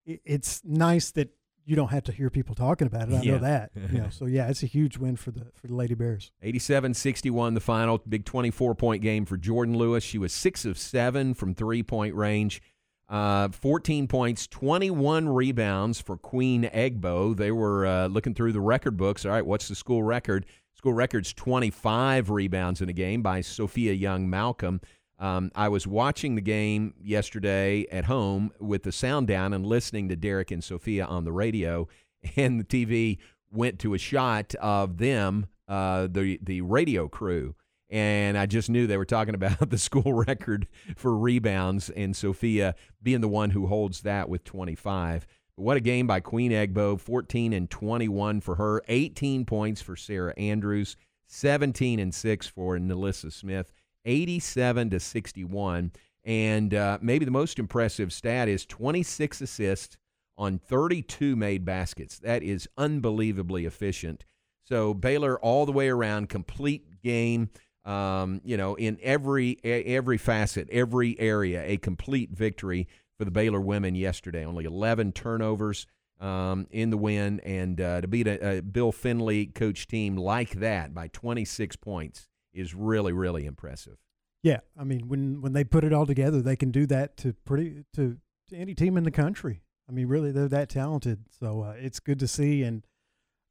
it, 0.05 0.21
it's 0.25 0.61
nice 0.63 1.11
that 1.11 1.29
you 1.65 1.75
don't 1.77 1.89
have 1.91 2.03
to 2.03 2.11
hear 2.11 2.29
people 2.29 2.55
talking 2.55 2.87
about 2.87 3.09
it. 3.09 3.15
I 3.15 3.21
Yeah. 3.21 3.31
know 3.33 3.37
that, 3.39 3.71
you 3.91 3.97
know. 3.99 4.07
So 4.11 4.25
yeah, 4.25 4.49
it's 4.49 4.63
a 4.63 4.67
huge 4.67 4.97
win 4.97 5.15
for 5.15 5.31
the 5.31 5.45
for 5.53 5.67
the 5.67 5.75
Lady 5.75 5.93
Bears. 5.93 6.31
87 6.41 6.93
61, 6.93 7.53
the 7.53 7.59
final. 7.61 7.97
Big 7.99 8.25
24 8.25 8.75
point 8.75 9.01
game 9.01 9.25
for 9.25 9.37
Jordan 9.37 9.77
Lewis. 9.77 10.03
She 10.03 10.17
was 10.17 10.33
six 10.33 10.65
of 10.65 10.77
seven 10.77 11.33
from 11.33 11.55
three 11.55 11.81
point 11.83 12.15
range. 12.15 12.61
Uh, 13.09 13.49
14 13.49 14.07
points, 14.07 14.47
21 14.47 15.29
rebounds 15.29 16.01
for 16.01 16.17
Queen 16.17 16.63
Egbo. 16.63 17.35
They 17.35 17.51
were 17.51 17.85
uh, 17.85 18.07
looking 18.07 18.33
through 18.33 18.53
the 18.53 18.61
record 18.61 18.97
books. 18.97 19.23
All 19.25 19.31
right, 19.31 19.45
what's 19.45 19.67
the 19.67 19.75
school 19.75 20.01
record? 20.01 20.45
School 20.83 20.91
record's 20.91 21.31
25 21.31 22.29
rebounds 22.29 22.81
in 22.81 22.89
a 22.89 22.93
game 22.93 23.21
by 23.21 23.39
Sophia 23.39 23.93
Young 23.93 24.29
Malcolm. 24.29 24.81
Um, 25.17 25.49
I 25.55 25.69
was 25.69 25.87
watching 25.87 26.35
the 26.35 26.41
game 26.41 26.93
yesterday 27.01 27.85
at 27.89 28.03
home 28.03 28.51
with 28.59 28.83
the 28.83 28.91
sound 28.91 29.27
down 29.27 29.53
and 29.53 29.65
listening 29.65 30.09
to 30.09 30.17
Derek 30.17 30.51
and 30.51 30.61
Sophia 30.61 31.05
on 31.05 31.23
the 31.23 31.31
radio, 31.31 31.87
and 32.35 32.59
the 32.59 32.65
TV 32.65 33.17
went 33.49 33.79
to 33.79 33.93
a 33.93 33.97
shot 33.97 34.55
of 34.55 34.97
them, 34.97 35.45
uh, 35.69 36.09
the 36.11 36.37
the 36.43 36.59
radio 36.59 37.07
crew, 37.07 37.55
and 37.89 38.37
I 38.37 38.45
just 38.45 38.69
knew 38.69 38.85
they 38.85 38.97
were 38.97 39.05
talking 39.05 39.35
about 39.35 39.69
the 39.69 39.77
school 39.77 40.11
record 40.27 40.67
for 40.97 41.15
rebounds, 41.15 41.91
and 41.91 42.13
Sophia 42.13 42.75
being 43.01 43.21
the 43.21 43.29
one 43.29 43.51
who 43.51 43.67
holds 43.67 44.01
that 44.01 44.27
with 44.27 44.43
25. 44.43 45.25
What 45.55 45.77
a 45.77 45.81
game 45.81 46.07
by 46.07 46.19
Queen 46.19 46.51
Egbo, 46.51 46.99
14 46.99 47.53
and 47.53 47.69
21 47.69 48.41
for 48.41 48.55
her, 48.55 48.81
18 48.87 49.45
points 49.45 49.83
for 49.83 49.95
Sarah 49.95 50.33
Andrews, 50.35 50.97
17 51.27 51.99
and 51.99 52.13
6 52.13 52.47
for 52.47 52.77
NaLyssa 52.79 53.31
Smith, 53.31 53.71
87 54.03 54.89
to 54.89 54.99
61. 54.99 55.91
And 56.23 56.73
uh, 56.73 56.97
maybe 57.01 57.25
the 57.25 57.31
most 57.31 57.59
impressive 57.59 58.11
stat 58.11 58.47
is 58.47 58.65
26 58.65 59.41
assists 59.41 59.97
on 60.39 60.57
32 60.57 61.35
made 61.35 61.65
baskets. 61.65 62.17
That 62.17 62.41
is 62.41 62.67
unbelievably 62.75 63.65
efficient. 63.65 64.25
So 64.63 64.95
Baylor 64.95 65.39
all 65.39 65.67
the 65.67 65.71
way 65.71 65.89
around, 65.89 66.29
complete 66.29 67.01
game. 67.03 67.49
Um, 67.85 68.39
you 68.45 68.55
know, 68.55 68.75
in 68.75 68.97
every 69.03 69.59
every 69.61 70.17
facet, 70.17 70.69
every 70.71 71.19
area, 71.19 71.61
a 71.65 71.75
complete 71.75 72.31
victory 72.31 72.87
for 73.17 73.25
the 73.25 73.31
Baylor 73.31 73.61
women 73.61 73.95
yesterday. 73.95 74.45
Only 74.45 74.65
11 74.65 75.11
turnovers 75.13 75.85
um, 76.19 76.67
in 76.71 76.89
the 76.89 76.97
win, 76.97 77.39
and 77.41 77.79
uh, 77.79 78.01
to 78.01 78.07
beat 78.07 78.27
a, 78.27 78.57
a 78.57 78.61
Bill 78.61 78.91
Fennelly 78.91 79.53
coach 79.53 79.87
team 79.87 80.15
like 80.15 80.51
that 80.51 80.93
by 80.93 81.07
26 81.09 81.75
points 81.77 82.27
is 82.53 82.73
really 82.73 83.13
really 83.13 83.45
impressive. 83.45 83.97
Yeah, 84.41 84.59
I 84.79 84.83
mean 84.83 85.07
when 85.07 85.41
when 85.41 85.53
they 85.53 85.63
put 85.63 85.83
it 85.83 85.93
all 85.93 86.05
together, 86.05 86.41
they 86.41 86.55
can 86.55 86.71
do 86.71 86.85
that 86.87 87.17
to 87.17 87.33
pretty 87.45 87.85
to, 87.95 88.17
to 88.49 88.55
any 88.55 88.73
team 88.73 88.97
in 88.97 89.03
the 89.03 89.11
country. 89.11 89.63
I 89.89 89.91
mean, 89.91 90.07
really, 90.07 90.31
they're 90.31 90.47
that 90.47 90.69
talented. 90.69 91.25
So 91.39 91.61
uh, 91.61 91.73
it's 91.77 91.99
good 91.99 92.19
to 92.19 92.27
see, 92.27 92.63
and 92.63 92.85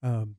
um, 0.02 0.37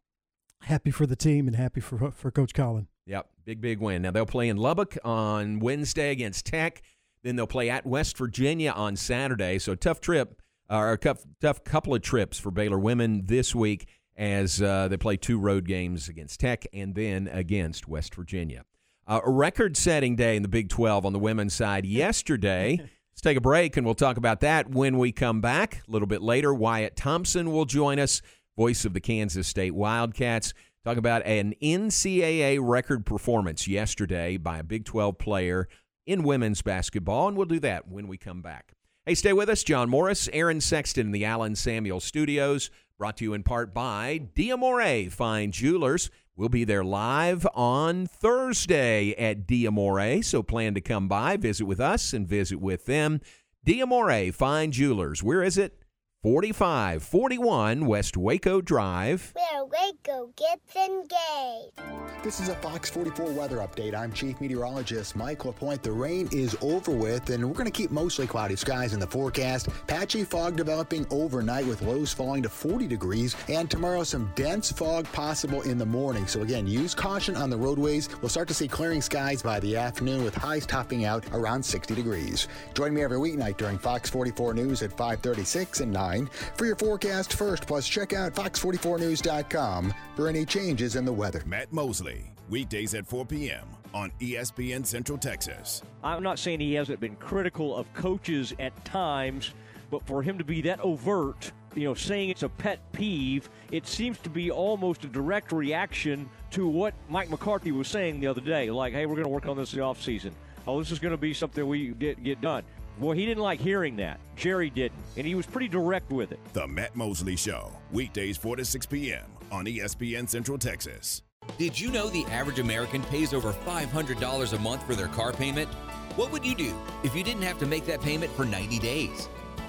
happy 0.61 0.91
for 0.91 1.05
the 1.05 1.15
team 1.15 1.47
and 1.47 1.55
happy 1.55 1.81
for 1.81 2.11
for 2.11 2.31
Coach 2.31 2.53
Collen. 2.53 2.87
Yep, 3.05 3.29
big 3.45 3.61
big 3.61 3.79
win. 3.79 4.01
Now 4.01 4.11
they'll 4.11 4.25
play 4.25 4.49
in 4.49 4.57
Lubbock 4.57 4.97
on 5.03 5.59
Wednesday 5.59 6.11
against 6.11 6.45
Tech. 6.45 6.81
Then 7.23 7.35
they'll 7.35 7.47
play 7.47 7.69
at 7.69 7.85
West 7.85 8.17
Virginia 8.17 8.71
on 8.71 8.95
Saturday. 8.95 9.59
So 9.59 9.75
tough 9.75 10.01
trip, 10.01 10.41
or 10.69 10.93
a 10.93 10.97
tough, 10.97 11.23
tough 11.41 11.63
couple 11.63 11.95
of 11.95 12.01
trips 12.01 12.37
for 12.37 12.51
Baylor 12.51 12.79
women 12.79 13.23
this 13.25 13.55
week 13.55 13.87
as 14.15 14.61
uh, 14.61 14.87
they 14.87 14.97
play 14.97 15.17
two 15.17 15.39
road 15.39 15.65
games 15.65 16.07
against 16.07 16.39
Tech 16.39 16.65
and 16.73 16.93
then 16.95 17.27
against 17.27 17.87
West 17.87 18.13
Virginia. 18.13 18.63
Uh, 19.07 19.21
a 19.25 19.29
record-setting 19.29 20.15
day 20.15 20.35
in 20.35 20.43
the 20.43 20.47
Big 20.47 20.69
12 20.69 21.05
on 21.05 21.13
the 21.13 21.19
women's 21.19 21.53
side 21.53 21.85
yesterday. 21.87 22.77
Let's 22.79 23.21
take 23.21 23.37
a 23.37 23.41
break 23.41 23.77
and 23.77 23.85
we'll 23.85 23.95
talk 23.95 24.17
about 24.17 24.39
that 24.41 24.69
when 24.69 24.97
we 24.97 25.11
come 25.11 25.41
back. 25.41 25.83
A 25.87 25.91
little 25.91 26.07
bit 26.07 26.21
later, 26.21 26.53
Wyatt 26.53 26.95
Thompson 26.95 27.51
will 27.51 27.65
join 27.65 27.99
us, 27.99 28.21
voice 28.57 28.85
of 28.85 28.93
the 28.93 29.01
Kansas 29.01 29.47
State 29.47 29.75
Wildcats. 29.75 30.53
Talk 30.83 30.97
about 30.97 31.25
an 31.25 31.53
NCAA 31.61 32.59
record 32.61 33.05
performance 33.05 33.67
yesterday 33.67 34.37
by 34.37 34.57
a 34.57 34.63
Big 34.63 34.83
12 34.83 35.17
player 35.17 35.69
in 36.05 36.23
women's 36.23 36.61
basketball, 36.61 37.27
and 37.27 37.37
we'll 37.37 37.45
do 37.45 37.59
that 37.59 37.87
when 37.87 38.07
we 38.07 38.17
come 38.17 38.41
back. 38.41 38.73
Hey, 39.05 39.15
stay 39.15 39.33
with 39.33 39.49
us. 39.49 39.63
John 39.63 39.89
Morris, 39.89 40.29
Aaron 40.31 40.61
Sexton 40.61 41.07
in 41.07 41.11
the 41.11 41.25
Allen 41.25 41.55
Samuel 41.55 41.99
Studios, 41.99 42.69
brought 42.97 43.17
to 43.17 43.25
you 43.25 43.33
in 43.33 43.43
part 43.43 43.73
by 43.73 44.29
Diamore 44.33 45.11
Fine 45.11 45.51
Jewelers. 45.51 46.09
We'll 46.35 46.49
be 46.49 46.63
there 46.63 46.83
live 46.83 47.45
on 47.53 48.07
Thursday 48.07 49.13
at 49.15 49.45
Diamore, 49.45 50.23
so 50.23 50.41
plan 50.41 50.73
to 50.73 50.81
come 50.81 51.07
by, 51.07 51.37
visit 51.37 51.65
with 51.65 51.79
us, 51.79 52.13
and 52.13 52.27
visit 52.27 52.61
with 52.61 52.85
them. 52.85 53.19
Diamore 53.65 54.33
Fine 54.33 54.71
Jewelers. 54.71 55.21
Where 55.21 55.43
is 55.43 55.57
it? 55.57 55.82
4541 56.23 57.85
West 57.85 58.15
Waco 58.15 58.61
Drive. 58.61 59.33
Where 59.35 59.65
Waco 59.65 60.29
gets 60.37 60.73
engaged. 60.73 62.23
This 62.23 62.39
is 62.39 62.47
a 62.47 62.55
Fox 62.55 62.89
44 62.89 63.31
weather 63.31 63.57
update. 63.57 63.93
I'm 63.93 64.13
Chief 64.13 64.39
Meteorologist 64.39 65.17
Mike 65.17 65.43
LaPointe. 65.43 65.83
The 65.83 65.91
rain 65.91 66.29
is 66.31 66.55
over 66.61 66.91
with, 66.91 67.29
and 67.29 67.45
we're 67.45 67.53
going 67.53 67.65
to 67.65 67.71
keep 67.71 67.91
mostly 67.91 68.25
cloudy 68.25 68.55
skies 68.55 68.93
in 68.93 69.01
the 69.01 69.07
forecast. 69.07 69.67
Patchy 69.87 70.23
fog 70.23 70.55
developing 70.55 71.05
overnight 71.09 71.65
with 71.65 71.81
lows 71.81 72.13
falling 72.13 72.41
to 72.43 72.47
40 72.47 72.87
degrees, 72.87 73.35
and 73.49 73.69
tomorrow 73.69 74.05
some 74.05 74.31
dense 74.35 74.71
fog 74.71 75.03
possible 75.11 75.63
in 75.63 75.77
the 75.77 75.85
morning. 75.85 76.25
So 76.25 76.43
again, 76.43 76.65
use 76.65 76.95
caution 76.95 77.35
on 77.35 77.49
the 77.49 77.57
roadways. 77.57 78.07
We'll 78.21 78.29
start 78.29 78.47
to 78.47 78.53
see 78.53 78.69
clearing 78.69 79.01
skies 79.01 79.41
by 79.41 79.59
the 79.59 79.75
afternoon 79.75 80.23
with 80.23 80.35
highs 80.35 80.65
topping 80.65 81.03
out 81.03 81.25
around 81.33 81.61
60 81.61 81.93
degrees. 81.93 82.47
Join 82.75 82.93
me 82.93 83.03
every 83.03 83.17
weeknight 83.17 83.57
during 83.57 83.77
Fox 83.77 84.09
44 84.09 84.53
News 84.53 84.81
at 84.81 84.91
536 84.91 85.81
and 85.81 85.91
9 85.91 86.12
for 86.55 86.65
your 86.65 86.75
forecast 86.75 87.33
first. 87.33 87.67
Plus, 87.67 87.87
check 87.87 88.13
out 88.13 88.33
fox44news.com 88.33 89.93
for 90.15 90.27
any 90.27 90.45
changes 90.45 90.95
in 90.95 91.05
the 91.05 91.13
weather. 91.13 91.43
Matt 91.45 91.71
Mosley, 91.71 92.31
weekdays 92.49 92.93
at 92.93 93.05
4 93.05 93.25
p.m. 93.25 93.67
on 93.93 94.11
ESPN 94.19 94.85
Central 94.85 95.17
Texas. 95.17 95.81
I'm 96.03 96.23
not 96.23 96.39
saying 96.39 96.59
he 96.59 96.73
hasn't 96.73 96.99
been 96.99 97.15
critical 97.15 97.75
of 97.75 97.91
coaches 97.93 98.53
at 98.59 98.85
times, 98.85 99.53
but 99.91 100.05
for 100.05 100.21
him 100.21 100.37
to 100.37 100.43
be 100.43 100.61
that 100.61 100.79
overt, 100.79 101.51
you 101.75 101.85
know, 101.85 101.93
saying 101.93 102.29
it's 102.29 102.43
a 102.43 102.49
pet 102.49 102.79
peeve, 102.91 103.49
it 103.71 103.87
seems 103.87 104.17
to 104.19 104.29
be 104.29 104.51
almost 104.51 105.03
a 105.03 105.07
direct 105.07 105.51
reaction 105.51 106.29
to 106.51 106.67
what 106.67 106.93
Mike 107.09 107.29
McCarthy 107.29 107.71
was 107.71 107.87
saying 107.87 108.19
the 108.19 108.27
other 108.27 108.41
day. 108.41 108.69
Like, 108.69 108.93
hey, 108.93 109.05
we're 109.05 109.15
going 109.15 109.25
to 109.25 109.29
work 109.29 109.47
on 109.47 109.57
this 109.57 109.73
in 109.73 109.79
the 109.79 109.85
offseason. 109.85 110.31
Oh, 110.67 110.79
this 110.79 110.91
is 110.91 110.99
going 110.99 111.11
to 111.11 111.17
be 111.17 111.33
something 111.33 111.67
we 111.67 111.89
get, 111.89 112.23
get 112.23 112.41
done. 112.41 112.63
Well, 112.99 113.11
he 113.11 113.25
didn't 113.25 113.43
like 113.43 113.59
hearing 113.59 113.95
that. 113.97 114.19
Jerry 114.35 114.69
didn't, 114.69 114.99
and 115.17 115.25
he 115.25 115.35
was 115.35 115.45
pretty 115.45 115.67
direct 115.67 116.11
with 116.11 116.31
it. 116.31 116.39
The 116.53 116.67
Matt 116.67 116.95
Mosley 116.95 117.35
Show, 117.35 117.71
weekdays 117.91 118.37
4 118.37 118.57
to 118.57 118.65
6 118.65 118.85
p.m. 118.85 119.25
on 119.51 119.65
ESPN 119.65 120.29
Central 120.29 120.57
Texas. 120.57 121.23
Did 121.57 121.79
you 121.79 121.91
know 121.91 122.09
the 122.09 122.25
average 122.25 122.59
American 122.59 123.01
pays 123.03 123.33
over 123.33 123.51
$500 123.51 124.53
a 124.53 124.59
month 124.59 124.85
for 124.85 124.95
their 124.95 125.07
car 125.07 125.33
payment? 125.33 125.69
What 126.15 126.31
would 126.31 126.45
you 126.45 126.55
do 126.55 126.75
if 127.03 127.15
you 127.15 127.23
didn't 127.23 127.41
have 127.41 127.59
to 127.59 127.65
make 127.65 127.85
that 127.85 128.01
payment 128.01 128.31
for 128.33 128.45
90 128.45 128.79
days? 128.79 129.25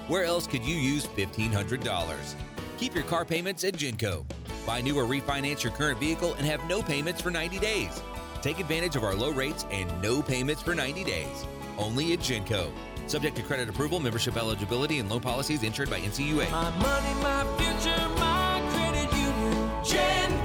Where 0.07 0.23
else 0.23 0.45
could 0.45 0.63
you 0.63 0.75
use 0.75 1.07
$1,500? 1.07 2.35
Keep 2.77 2.93
your 2.93 3.03
car 3.05 3.25
payments 3.25 3.63
at 3.63 3.73
Genco. 3.73 4.23
Buy 4.65 4.81
new 4.81 4.97
or 4.97 5.05
refinance 5.05 5.63
your 5.63 5.73
current 5.73 5.99
vehicle 5.99 6.35
and 6.35 6.45
have 6.45 6.63
no 6.69 6.81
payments 6.83 7.21
for 7.21 7.31
90 7.31 7.59
days. 7.59 8.01
Take 8.41 8.59
advantage 8.59 8.95
of 8.95 9.03
our 9.03 9.15
low 9.15 9.31
rates 9.31 9.65
and 9.71 9.89
no 10.01 10.21
payments 10.21 10.61
for 10.61 10.75
90 10.75 11.03
days. 11.03 11.45
Only 11.77 12.13
at 12.13 12.19
Genco. 12.19 12.71
Subject 13.07 13.35
to 13.37 13.43
credit 13.43 13.69
approval, 13.69 13.99
membership 13.99 14.35
eligibility, 14.37 14.99
and 14.99 15.09
loan 15.09 15.21
policies 15.21 15.63
insured 15.63 15.89
by 15.89 15.99
NCUA. 15.99 16.49
My 16.51 16.69
money, 16.77 17.13
my 17.21 17.45
future, 17.57 18.09
my 18.17 18.61
credit 18.71 19.11
union. 19.13 19.69
Genco. 19.83 20.44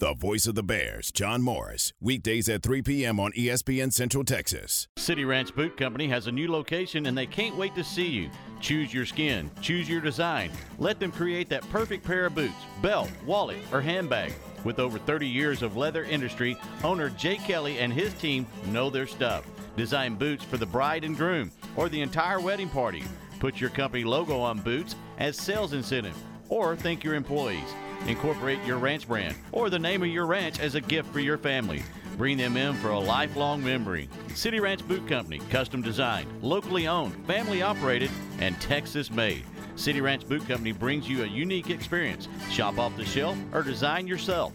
The 0.00 0.14
voice 0.14 0.48
of 0.48 0.56
the 0.56 0.64
Bears, 0.64 1.12
John 1.12 1.40
Morris, 1.40 1.92
weekdays 2.00 2.48
at 2.48 2.64
3 2.64 2.82
p.m. 2.82 3.20
on 3.20 3.30
ESPN 3.30 3.92
Central 3.92 4.24
Texas. 4.24 4.88
City 4.96 5.24
Ranch 5.24 5.54
Boot 5.54 5.76
Company 5.76 6.08
has 6.08 6.26
a 6.26 6.32
new 6.32 6.50
location 6.50 7.06
and 7.06 7.16
they 7.16 7.26
can't 7.26 7.54
wait 7.54 7.76
to 7.76 7.84
see 7.84 8.08
you. 8.08 8.28
Choose 8.60 8.92
your 8.92 9.06
skin, 9.06 9.52
choose 9.60 9.88
your 9.88 10.00
design. 10.00 10.50
Let 10.80 10.98
them 10.98 11.12
create 11.12 11.48
that 11.50 11.68
perfect 11.70 12.04
pair 12.04 12.26
of 12.26 12.34
boots, 12.34 12.56
belt, 12.82 13.08
wallet, 13.24 13.58
or 13.70 13.80
handbag. 13.80 14.34
With 14.64 14.80
over 14.80 14.98
30 14.98 15.28
years 15.28 15.62
of 15.62 15.76
leather 15.76 16.02
industry, 16.02 16.56
owner 16.82 17.10
Jay 17.10 17.36
Kelly 17.36 17.78
and 17.78 17.92
his 17.92 18.12
team 18.14 18.48
know 18.66 18.90
their 18.90 19.06
stuff. 19.06 19.46
Design 19.76 20.16
boots 20.16 20.42
for 20.42 20.56
the 20.56 20.66
bride 20.66 21.04
and 21.04 21.16
groom 21.16 21.52
or 21.76 21.88
the 21.88 22.02
entire 22.02 22.40
wedding 22.40 22.68
party. 22.68 23.04
Put 23.38 23.60
your 23.60 23.70
company 23.70 24.02
logo 24.02 24.40
on 24.40 24.58
boots 24.58 24.96
as 25.18 25.36
sales 25.36 25.72
incentive 25.72 26.16
or 26.48 26.74
thank 26.74 27.04
your 27.04 27.14
employees. 27.14 27.72
Incorporate 28.06 28.62
your 28.64 28.78
ranch 28.78 29.08
brand 29.08 29.34
or 29.50 29.70
the 29.70 29.78
name 29.78 30.02
of 30.02 30.08
your 30.08 30.26
ranch 30.26 30.60
as 30.60 30.74
a 30.74 30.80
gift 30.80 31.10
for 31.12 31.20
your 31.20 31.38
family. 31.38 31.82
Bring 32.18 32.36
them 32.36 32.56
in 32.56 32.74
for 32.74 32.90
a 32.90 32.98
lifelong 32.98 33.64
memory. 33.64 34.08
City 34.34 34.60
Ranch 34.60 34.86
Boot 34.86 35.08
Company, 35.08 35.40
custom 35.50 35.82
designed, 35.82 36.28
locally 36.42 36.86
owned, 36.86 37.14
family 37.26 37.62
operated, 37.62 38.10
and 38.38 38.60
Texas 38.60 39.10
made. 39.10 39.44
City 39.76 40.00
Ranch 40.00 40.28
Boot 40.28 40.46
Company 40.46 40.72
brings 40.72 41.08
you 41.08 41.24
a 41.24 41.26
unique 41.26 41.70
experience. 41.70 42.28
Shop 42.50 42.78
off 42.78 42.96
the 42.96 43.04
shelf 43.04 43.36
or 43.52 43.62
design 43.62 44.06
yourself. 44.06 44.52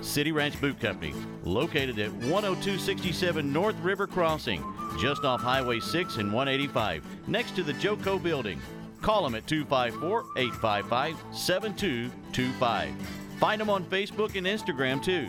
City 0.00 0.32
Ranch 0.32 0.58
Boot 0.60 0.80
Company, 0.80 1.12
located 1.44 1.98
at 1.98 2.10
10267 2.22 3.52
North 3.52 3.78
River 3.80 4.06
Crossing, 4.06 4.64
just 5.00 5.24
off 5.24 5.40
Highway 5.40 5.80
6 5.80 6.16
and 6.16 6.32
185, 6.32 7.04
next 7.28 7.54
to 7.56 7.62
the 7.62 7.74
Joco 7.74 8.22
Building. 8.22 8.60
Call 9.02 9.24
them 9.24 9.34
at 9.34 9.46
254 9.46 10.24
855 10.36 11.16
7225. 11.36 12.94
Find 13.38 13.60
them 13.60 13.68
on 13.68 13.84
Facebook 13.84 14.36
and 14.36 14.46
Instagram 14.46 15.02
too. 15.02 15.28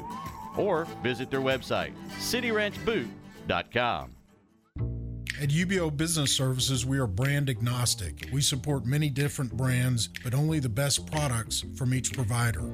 Or 0.55 0.85
visit 1.01 1.31
their 1.31 1.41
website, 1.41 1.93
cityranchboot.com. 2.19 4.11
At 5.41 5.49
Ubeo 5.49 5.95
Business 5.97 6.31
Services, 6.31 6.85
we 6.85 6.99
are 6.99 7.07
brand 7.07 7.49
agnostic. 7.49 8.29
We 8.31 8.39
support 8.41 8.85
many 8.85 9.09
different 9.09 9.57
brands, 9.57 10.09
but 10.23 10.35
only 10.35 10.59
the 10.59 10.69
best 10.69 11.11
products 11.11 11.65
from 11.75 11.93
each 11.93 12.13
provider. 12.13 12.71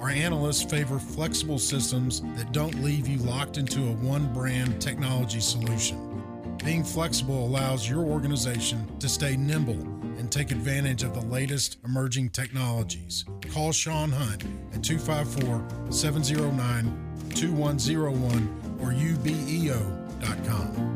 Our 0.00 0.10
analysts 0.10 0.64
favor 0.64 0.98
flexible 0.98 1.60
systems 1.60 2.20
that 2.36 2.52
don't 2.52 2.82
leave 2.82 3.06
you 3.06 3.18
locked 3.18 3.56
into 3.56 3.82
a 3.82 3.92
one 3.92 4.32
brand 4.34 4.82
technology 4.82 5.40
solution. 5.40 6.56
Being 6.64 6.82
flexible 6.82 7.46
allows 7.46 7.88
your 7.88 8.04
organization 8.04 8.86
to 8.98 9.08
stay 9.08 9.36
nimble 9.36 9.91
and 10.18 10.30
take 10.30 10.50
advantage 10.50 11.02
of 11.02 11.14
the 11.14 11.20
latest 11.20 11.78
emerging 11.84 12.30
technologies. 12.30 13.24
Call 13.52 13.72
Sean 13.72 14.10
Hunt 14.10 14.44
at 14.74 14.82
254 14.82 15.92
709 15.92 17.30
2101 17.34 18.78
or 18.82 18.92
E 18.92 19.14
ubeo.com. 19.14 20.92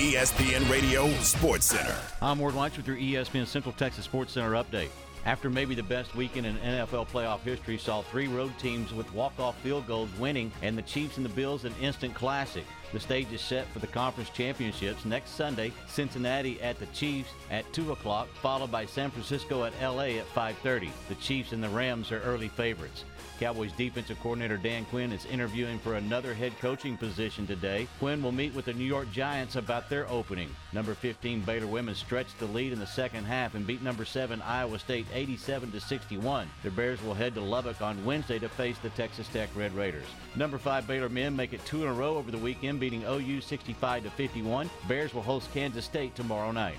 ESPN 0.00 0.68
Radio 0.70 1.08
Sports 1.20 1.66
Center. 1.66 1.94
I'm 2.22 2.38
Ward 2.38 2.54
Weitz 2.54 2.76
with 2.76 2.86
your 2.86 2.96
ESPN 2.96 3.46
Central 3.46 3.74
Texas 3.74 4.06
Sports 4.06 4.32
Center 4.32 4.52
update. 4.52 4.88
After 5.26 5.50
maybe 5.50 5.74
the 5.74 5.82
best 5.82 6.14
weekend 6.14 6.46
in 6.46 6.56
NFL 6.56 7.08
playoff 7.08 7.40
history 7.40 7.76
saw 7.76 8.02
three 8.02 8.26
road 8.26 8.52
teams 8.58 8.94
with 8.94 9.12
walk-off 9.12 9.58
field 9.60 9.86
goals 9.86 10.08
winning 10.18 10.50
and 10.62 10.76
the 10.76 10.82
Chiefs 10.82 11.18
and 11.18 11.24
the 11.24 11.30
Bills 11.30 11.64
an 11.64 11.74
instant 11.80 12.14
classic. 12.14 12.64
The 12.92 13.00
stage 13.00 13.30
is 13.32 13.40
set 13.40 13.68
for 13.68 13.78
the 13.78 13.86
conference 13.86 14.30
championships 14.30 15.04
next 15.04 15.30
Sunday. 15.30 15.72
Cincinnati 15.86 16.60
at 16.60 16.78
the 16.78 16.86
Chiefs 16.86 17.30
at 17.50 17.70
2 17.72 17.92
o'clock, 17.92 18.28
followed 18.42 18.72
by 18.72 18.86
San 18.86 19.10
Francisco 19.10 19.64
at 19.64 19.72
LA 19.80 20.18
at 20.18 20.28
5.30. 20.34 20.90
The 21.08 21.14
Chiefs 21.16 21.52
and 21.52 21.62
the 21.62 21.68
Rams 21.68 22.10
are 22.10 22.20
early 22.22 22.48
favorites. 22.48 23.04
Cowboys 23.40 23.72
defensive 23.72 24.20
coordinator 24.20 24.58
Dan 24.58 24.84
Quinn 24.84 25.12
is 25.12 25.24
interviewing 25.24 25.78
for 25.78 25.94
another 25.94 26.34
head 26.34 26.52
coaching 26.60 26.98
position 26.98 27.46
today. 27.46 27.88
Quinn 27.98 28.22
will 28.22 28.32
meet 28.32 28.54
with 28.54 28.66
the 28.66 28.74
New 28.74 28.84
York 28.84 29.10
Giants 29.12 29.56
about 29.56 29.88
their 29.88 30.06
opening. 30.10 30.54
Number 30.74 30.92
15 30.92 31.40
Baylor 31.40 31.66
women 31.66 31.94
stretched 31.94 32.38
the 32.38 32.44
lead 32.44 32.70
in 32.70 32.78
the 32.78 32.86
second 32.86 33.24
half 33.24 33.54
and 33.54 33.66
beat 33.66 33.80
number 33.80 34.04
7 34.04 34.42
Iowa 34.42 34.78
State 34.78 35.06
87 35.14 35.72
to 35.72 35.80
61. 35.80 36.50
The 36.62 36.70
Bears 36.70 37.02
will 37.02 37.14
head 37.14 37.34
to 37.34 37.40
Lubbock 37.40 37.80
on 37.80 38.04
Wednesday 38.04 38.38
to 38.38 38.48
face 38.50 38.76
the 38.76 38.90
Texas 38.90 39.26
Tech 39.28 39.48
Red 39.56 39.74
Raiders. 39.74 40.04
Number 40.36 40.58
5 40.58 40.86
Baylor 40.86 41.08
men 41.08 41.34
make 41.34 41.54
it 41.54 41.64
two 41.64 41.82
in 41.82 41.88
a 41.88 41.94
row 41.94 42.16
over 42.16 42.30
the 42.30 42.36
weekend 42.36 42.78
beating 42.78 43.04
OU 43.04 43.40
65 43.40 44.02
to 44.02 44.10
51. 44.10 44.68
Bears 44.86 45.14
will 45.14 45.22
host 45.22 45.50
Kansas 45.54 45.86
State 45.86 46.14
tomorrow 46.14 46.52
night. 46.52 46.76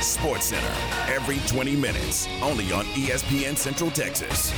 Sports 0.00 0.46
Center 0.46 0.72
every 1.12 1.38
20 1.46 1.76
minutes, 1.76 2.28
only 2.42 2.72
on 2.72 2.84
ESPN 2.86 3.56
Central 3.56 3.90
Texas. 3.90 4.52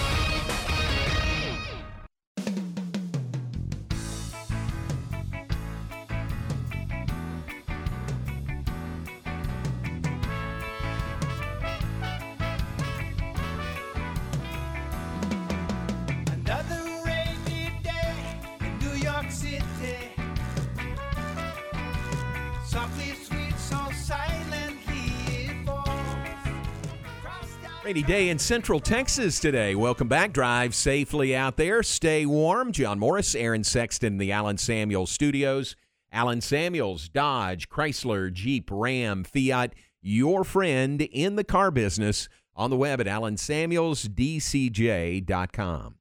Rainy 27.88 28.02
day 28.02 28.28
in 28.28 28.38
Central 28.38 28.80
Texas 28.80 29.40
today. 29.40 29.75
Welcome 29.75 30.09
back. 30.09 30.35
Drive 30.35 30.75
safely 30.75 31.35
out 31.35 31.57
there. 31.57 31.83
Stay 31.83 32.26
warm. 32.26 32.71
John 32.71 32.99
Morris, 32.99 33.35
Aaron 33.35 33.64
Sexton, 33.64 34.18
the 34.18 34.30
Allen 34.30 34.59
Samuels 34.59 35.11
studios. 35.11 35.75
Allen 36.12 36.42
Samuels, 36.42 37.09
Dodge, 37.09 37.71
Chrysler, 37.71 38.30
Jeep, 38.30 38.68
Ram, 38.71 39.25
Fiat, 39.25 39.73
your 40.02 40.45
friend 40.45 41.00
in 41.00 41.37
the 41.37 41.45
car 41.45 41.71
business 41.71 42.28
on 42.54 42.68
the 42.68 42.77
web 42.77 43.01
at 43.01 43.07
allensamuelsdcj.com. 43.07 45.94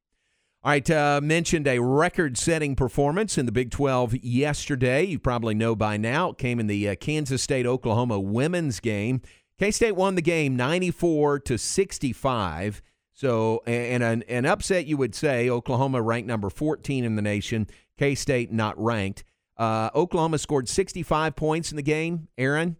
All 0.63 0.71
right, 0.71 0.89
uh, 0.91 1.21
mentioned 1.23 1.67
a 1.69 1.79
record 1.79 2.37
setting 2.37 2.75
performance 2.75 3.37
in 3.37 3.45
the 3.45 3.53
Big 3.53 3.71
12 3.71 4.15
yesterday. 4.15 5.05
You 5.05 5.19
probably 5.19 5.55
know 5.55 5.73
by 5.73 5.95
now. 5.95 6.31
It 6.31 6.37
came 6.37 6.59
in 6.59 6.67
the 6.67 6.89
uh, 6.89 6.95
Kansas 6.95 7.41
State 7.41 7.65
Oklahoma 7.65 8.19
women's 8.19 8.81
game. 8.81 9.21
K 9.59 9.71
State 9.71 9.95
won 9.95 10.15
the 10.15 10.21
game 10.21 10.55
94 10.55 11.39
to 11.39 11.57
65. 11.57 12.81
So, 13.13 13.63
and 13.65 14.03
an, 14.03 14.23
an 14.27 14.45
upset, 14.45 14.85
you 14.85 14.97
would 14.97 15.15
say. 15.15 15.49
Oklahoma 15.49 16.01
ranked 16.01 16.27
number 16.27 16.51
14 16.51 17.03
in 17.03 17.15
the 17.15 17.21
nation, 17.21 17.67
K 17.97 18.13
State 18.13 18.51
not 18.51 18.77
ranked. 18.81 19.23
Uh, 19.57 19.89
Oklahoma 19.95 20.37
scored 20.37 20.69
65 20.69 21.35
points 21.35 21.71
in 21.71 21.77
the 21.77 21.81
game. 21.81 22.27
Aaron, 22.37 22.77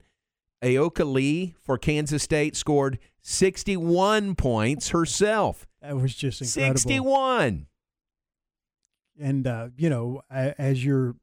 Ayoka 0.62 1.12
Lee 1.12 1.56
for 1.60 1.78
Kansas 1.80 2.22
State 2.22 2.56
scored 2.56 3.00
61 3.22 4.36
points 4.36 4.90
herself. 4.90 5.66
That 5.82 5.96
was 5.96 6.13
just 6.13 6.42
incredible. 6.42 6.80
61. 6.80 7.68
And 9.20 9.48
uh, 9.48 9.70
you 9.76 9.90
know, 9.90 10.22
as 10.30 10.86
you're 10.86 11.16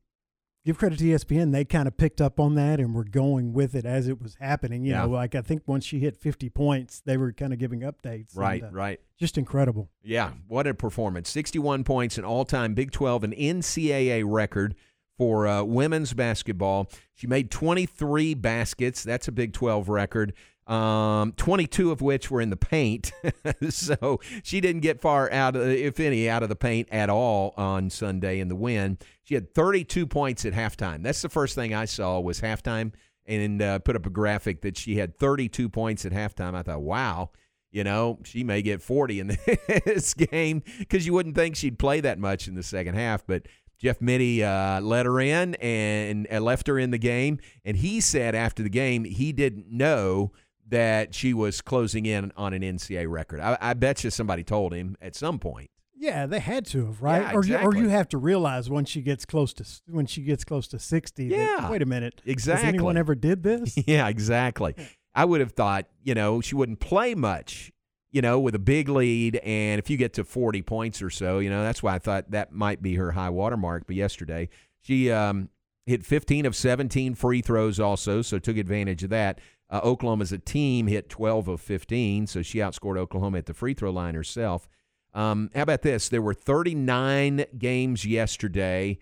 give 0.64 0.78
credit 0.78 0.98
to 0.98 1.04
ESPN, 1.04 1.52
they 1.52 1.64
kind 1.64 1.86
of 1.86 1.96
picked 1.96 2.20
up 2.20 2.40
on 2.40 2.54
that 2.54 2.80
and 2.80 2.94
were 2.94 3.04
going 3.04 3.52
with 3.52 3.74
it 3.74 3.84
as 3.84 4.08
it 4.08 4.20
was 4.20 4.36
happening. 4.40 4.84
You 4.84 4.92
Yeah. 4.92 5.02
know, 5.02 5.10
like 5.10 5.34
I 5.34 5.40
think 5.42 5.62
once 5.66 5.84
she 5.84 5.98
hit 6.00 6.16
50 6.16 6.48
points, 6.50 7.00
they 7.04 7.16
were 7.16 7.32
kind 7.32 7.52
of 7.52 7.58
giving 7.58 7.80
updates. 7.80 8.36
Right, 8.36 8.62
and, 8.62 8.72
uh, 8.72 8.76
right. 8.76 9.00
Just 9.18 9.36
incredible. 9.38 9.90
Yeah, 10.02 10.32
what 10.48 10.66
a 10.66 10.74
performance. 10.74 11.28
61 11.30 11.84
points, 11.84 12.18
an 12.18 12.24
all 12.24 12.44
time 12.44 12.74
Big 12.74 12.90
12 12.90 13.24
and 13.24 13.34
NCAA 13.34 14.22
record 14.26 14.74
for 15.16 15.46
uh, 15.46 15.62
women's 15.62 16.12
basketball. 16.12 16.90
She 17.14 17.26
made 17.26 17.50
23 17.50 18.34
baskets. 18.34 19.04
That's 19.04 19.28
a 19.28 19.32
Big 19.32 19.52
12 19.52 19.88
record. 19.88 20.32
Um, 20.66 21.32
22 21.32 21.90
of 21.90 22.00
which 22.00 22.30
were 22.30 22.40
in 22.40 22.50
the 22.50 22.56
paint. 22.56 23.12
so 23.68 24.20
she 24.42 24.60
didn't 24.60 24.80
get 24.80 25.00
far 25.00 25.30
out, 25.30 25.56
of, 25.56 25.68
if 25.68 26.00
any, 26.00 26.28
out 26.28 26.42
of 26.42 26.48
the 26.48 26.56
paint 26.56 26.88
at 26.90 27.10
all 27.10 27.52
on 27.56 27.90
Sunday 27.90 28.40
in 28.40 28.48
the 28.48 28.56
win. 28.56 28.98
She 29.24 29.34
had 29.34 29.54
32 29.54 30.06
points 30.06 30.44
at 30.44 30.54
halftime. 30.54 31.02
That's 31.02 31.22
the 31.22 31.28
first 31.28 31.54
thing 31.54 31.74
I 31.74 31.84
saw 31.84 32.18
was 32.20 32.40
halftime 32.40 32.92
and 33.26 33.60
uh, 33.60 33.78
put 33.78 33.96
up 33.96 34.06
a 34.06 34.10
graphic 34.10 34.62
that 34.62 34.76
she 34.76 34.96
had 34.96 35.18
32 35.18 35.68
points 35.68 36.04
at 36.04 36.12
halftime. 36.12 36.54
I 36.54 36.62
thought, 36.62 36.82
wow, 36.82 37.30
you 37.70 37.84
know, 37.84 38.20
she 38.24 38.44
may 38.44 38.62
get 38.62 38.82
40 38.82 39.20
in 39.20 39.26
this 39.84 40.14
game 40.14 40.62
because 40.78 41.06
you 41.06 41.12
wouldn't 41.12 41.34
think 41.34 41.56
she'd 41.56 41.78
play 41.78 42.00
that 42.00 42.18
much 42.18 42.48
in 42.48 42.54
the 42.54 42.62
second 42.62 42.94
half. 42.94 43.26
But 43.26 43.48
Jeff 43.78 44.00
Mittie 44.00 44.44
uh, 44.44 44.80
let 44.80 45.06
her 45.06 45.20
in 45.20 45.54
and 45.56 46.26
uh, 46.30 46.40
left 46.40 46.68
her 46.68 46.78
in 46.78 46.90
the 46.90 46.98
game. 46.98 47.38
And 47.64 47.76
he 47.76 48.00
said 48.00 48.34
after 48.34 48.62
the 48.62 48.68
game 48.68 49.04
he 49.04 49.32
didn't 49.32 49.70
know 49.70 50.32
that 50.68 51.14
she 51.14 51.34
was 51.34 51.60
closing 51.60 52.06
in 52.06 52.32
on 52.36 52.52
an 52.54 52.62
NCAA 52.62 53.08
record. 53.10 53.40
I, 53.40 53.58
I 53.60 53.74
bet 53.74 54.02
you 54.04 54.10
somebody 54.10 54.42
told 54.44 54.72
him 54.72 54.96
at 55.00 55.14
some 55.14 55.38
point. 55.38 55.70
Yeah, 55.96 56.26
they 56.26 56.40
had 56.40 56.66
to 56.66 56.86
have, 56.86 57.02
right? 57.02 57.22
Yeah, 57.22 57.32
or, 57.34 57.44
you, 57.44 57.56
or 57.56 57.74
you 57.76 57.88
have 57.88 58.08
to 58.08 58.18
realize 58.18 58.68
when 58.68 58.84
she 58.84 59.00
gets 59.00 59.24
close 59.24 59.54
to 59.54 59.64
when 59.86 60.06
she 60.06 60.22
gets 60.22 60.44
close 60.44 60.66
to 60.68 60.78
60 60.78 61.28
that, 61.28 61.34
Yeah, 61.34 61.70
wait 61.70 61.82
a 61.82 61.86
minute. 61.86 62.20
exactly. 62.26 62.64
Has 62.66 62.74
anyone 62.74 62.96
ever 62.96 63.14
did 63.14 63.42
this? 63.42 63.78
Yeah, 63.86 64.08
exactly. 64.08 64.74
I 65.14 65.24
would 65.24 65.40
have 65.40 65.52
thought, 65.52 65.86
you 66.02 66.14
know, 66.14 66.40
she 66.40 66.56
wouldn't 66.56 66.80
play 66.80 67.14
much, 67.14 67.72
you 68.10 68.20
know, 68.20 68.40
with 68.40 68.54
a 68.54 68.58
big 68.58 68.88
lead. 68.88 69.36
And 69.36 69.78
if 69.78 69.88
you 69.88 69.96
get 69.96 70.12
to 70.14 70.24
40 70.24 70.62
points 70.62 71.00
or 71.00 71.10
so, 71.10 71.38
you 71.38 71.48
know, 71.48 71.62
that's 71.62 71.82
why 71.82 71.94
I 71.94 71.98
thought 72.00 72.32
that 72.32 72.52
might 72.52 72.82
be 72.82 72.96
her 72.96 73.12
high 73.12 73.30
water 73.30 73.56
mark. 73.56 73.84
But 73.86 73.94
yesterday, 73.96 74.48
she 74.82 75.10
um, 75.12 75.48
hit 75.86 76.04
15 76.04 76.44
of 76.44 76.56
17 76.56 77.14
free 77.14 77.40
throws 77.40 77.78
also, 77.78 78.20
so 78.20 78.38
took 78.38 78.56
advantage 78.56 79.04
of 79.04 79.10
that. 79.10 79.40
Uh, 79.74 79.80
Oklahoma 79.82 80.22
as 80.22 80.30
a 80.30 80.38
team 80.38 80.86
hit 80.86 81.08
12 81.08 81.48
of 81.48 81.60
15, 81.60 82.28
so 82.28 82.42
she 82.42 82.58
outscored 82.58 82.96
Oklahoma 82.96 83.38
at 83.38 83.46
the 83.46 83.54
free 83.54 83.74
throw 83.74 83.90
line 83.90 84.14
herself. 84.14 84.68
Um, 85.12 85.50
how 85.52 85.62
about 85.62 85.82
this? 85.82 86.08
There 86.08 86.22
were 86.22 86.32
39 86.32 87.44
games 87.58 88.06
yesterday 88.06 88.98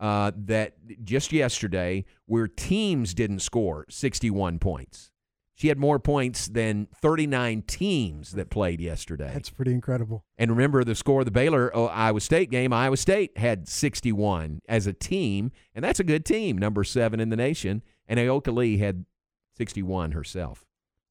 uh, 0.00 0.32
that 0.36 0.74
just 1.04 1.32
yesterday 1.32 2.04
where 2.26 2.48
teams 2.48 3.14
didn't 3.14 3.38
score 3.38 3.86
61 3.88 4.58
points. 4.58 5.12
She 5.54 5.68
had 5.68 5.78
more 5.78 6.00
points 6.00 6.48
than 6.48 6.88
39 7.00 7.62
teams 7.62 8.32
that 8.32 8.50
played 8.50 8.80
yesterday. 8.80 9.30
That's 9.32 9.50
pretty 9.50 9.70
incredible. 9.70 10.24
And 10.36 10.50
remember 10.50 10.82
the 10.82 10.96
score 10.96 11.20
of 11.20 11.26
the 11.26 11.30
Baylor 11.30 11.74
uh, 11.74 11.84
Iowa 11.84 12.20
State 12.20 12.50
game. 12.50 12.72
Iowa 12.72 12.96
State 12.96 13.38
had 13.38 13.68
61 13.68 14.60
as 14.68 14.88
a 14.88 14.92
team, 14.92 15.52
and 15.72 15.84
that's 15.84 16.00
a 16.00 16.04
good 16.04 16.24
team, 16.24 16.58
number 16.58 16.82
seven 16.82 17.20
in 17.20 17.28
the 17.28 17.36
nation. 17.36 17.82
And 18.08 18.18
Ayoka 18.18 18.52
Lee 18.52 18.78
had 18.78 19.04
61 19.56 20.12
herself. 20.12 20.66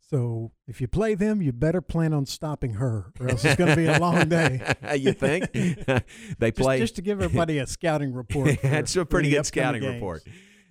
So 0.10 0.52
if 0.68 0.82
you 0.82 0.88
play 0.88 1.16
them, 1.16 1.42
you 1.42 1.52
better 1.52 1.82
plan 1.82 2.14
on 2.14 2.28
stopping 2.28 2.76
her, 2.76 3.12
or 3.20 3.30
else 3.30 3.44
it's 3.44 3.56
going 3.56 3.72
to 3.72 3.76
be 3.76 3.88
a 3.88 3.98
long 4.00 4.30
day. 4.30 4.62
you 4.96 5.14
think? 5.14 5.52
they 6.40 6.52
play 6.52 6.80
just, 6.80 6.96
to 6.98 7.02
give 7.02 7.22
everybody 7.22 7.58
a 7.58 7.66
scouting 7.66 8.14
report. 8.14 8.60
That's 8.64 8.96
a 8.96 9.06
pretty 9.06 9.32
good 9.32 9.48
scouting 9.48 9.82
games. 9.82 9.96
report. 9.96 10.24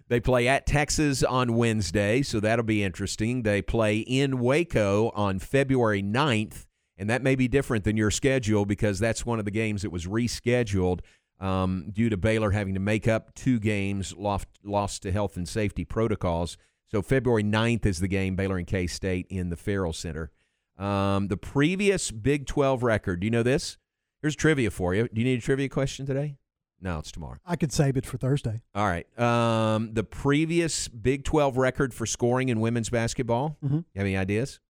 They 0.09 0.21
play 0.21 0.47
at 0.47 0.67
Texas 0.67 1.25
on 1.25 1.57
Wednesday, 1.57 2.23
so 2.23 2.39
that'll 2.39 2.65
be 2.65 2.85
interesting. 2.85 3.43
They 3.43 3.63
play 3.63 3.99
in 3.99 4.39
Waco 4.39 5.11
on 5.15 5.39
February 5.39 6.03
9th, 6.03 6.67
And 6.99 7.09
that 7.11 7.23
may 7.23 7.35
be 7.35 7.49
different 7.49 7.85
than 7.85 7.97
your 7.97 8.11
schedule 8.11 8.67
because 8.67 8.99
that's 8.99 9.25
one 9.25 9.39
of 9.39 9.47
the 9.47 9.51
games 9.51 9.83
that 9.83 9.91
was 9.91 10.07
rescheduled 10.07 11.01
um, 11.41 11.91
due 11.91 12.11
to 12.11 12.17
Baylor 12.17 12.51
having 12.51 12.75
to 12.75 12.81
make 12.81 13.09
up 13.09 13.35
two 13.35 13.59
games 13.59 14.15
lost, 14.17 14.47
lost 14.63 15.03
to 15.03 15.11
health 15.11 15.37
and 15.37 15.49
safety 15.49 15.85
protocols. 15.85 16.57
So 16.95 17.03
February 17.03 17.43
9th 17.43 17.87
is 17.87 17.99
the 17.99 18.07
game, 18.07 18.37
Baylor 18.37 18.57
and 18.57 18.69
K 18.69 18.87
State 18.87 19.27
in 19.29 19.49
the 19.49 19.57
Ferrell 19.57 19.93
Center. 19.93 20.31
Um, 20.79 21.27
the 21.27 21.37
previous 21.37 22.13
Big 22.13 22.47
12 22.47 22.85
record, 22.85 23.19
do 23.19 23.25
you 23.27 23.33
know 23.33 23.43
this? 23.43 23.79
Here's 24.23 24.37
trivia 24.37 24.71
for 24.71 24.95
you. 24.95 25.09
Do 25.13 25.21
you 25.21 25.25
need 25.25 25.41
a 25.41 25.43
trivia 25.43 25.69
question 25.69 26.07
today? 26.07 26.37
No, 26.81 27.01
it's 27.01 27.11
tomorrow. 27.11 27.39
I 27.45 27.57
could 27.57 27.73
save 27.73 27.97
it 27.97 28.07
for 28.07 28.17
Thursday. 28.17 28.63
All 28.77 28.87
right. 28.87 29.07
Um, 29.19 29.93
the 29.93 30.05
previous 30.05 30.87
Big 30.87 31.25
12 31.25 31.57
record 31.57 31.93
for 31.93 32.07
scoring 32.07 32.49
in 32.49 32.61
women's 32.61 32.91
basketball, 32.91 33.59
Mhm. 33.65 33.71
you 33.79 33.85
have 33.97 34.07
any 34.07 34.17
ideas? 34.17 34.61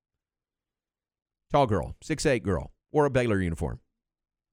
Tall 1.53 1.67
girl, 1.67 1.95
six 2.03 2.25
eight 2.25 2.43
girl, 2.43 2.73
wore 2.91 3.05
a 3.05 3.11
Baylor 3.11 3.39
uniform. 3.43 3.81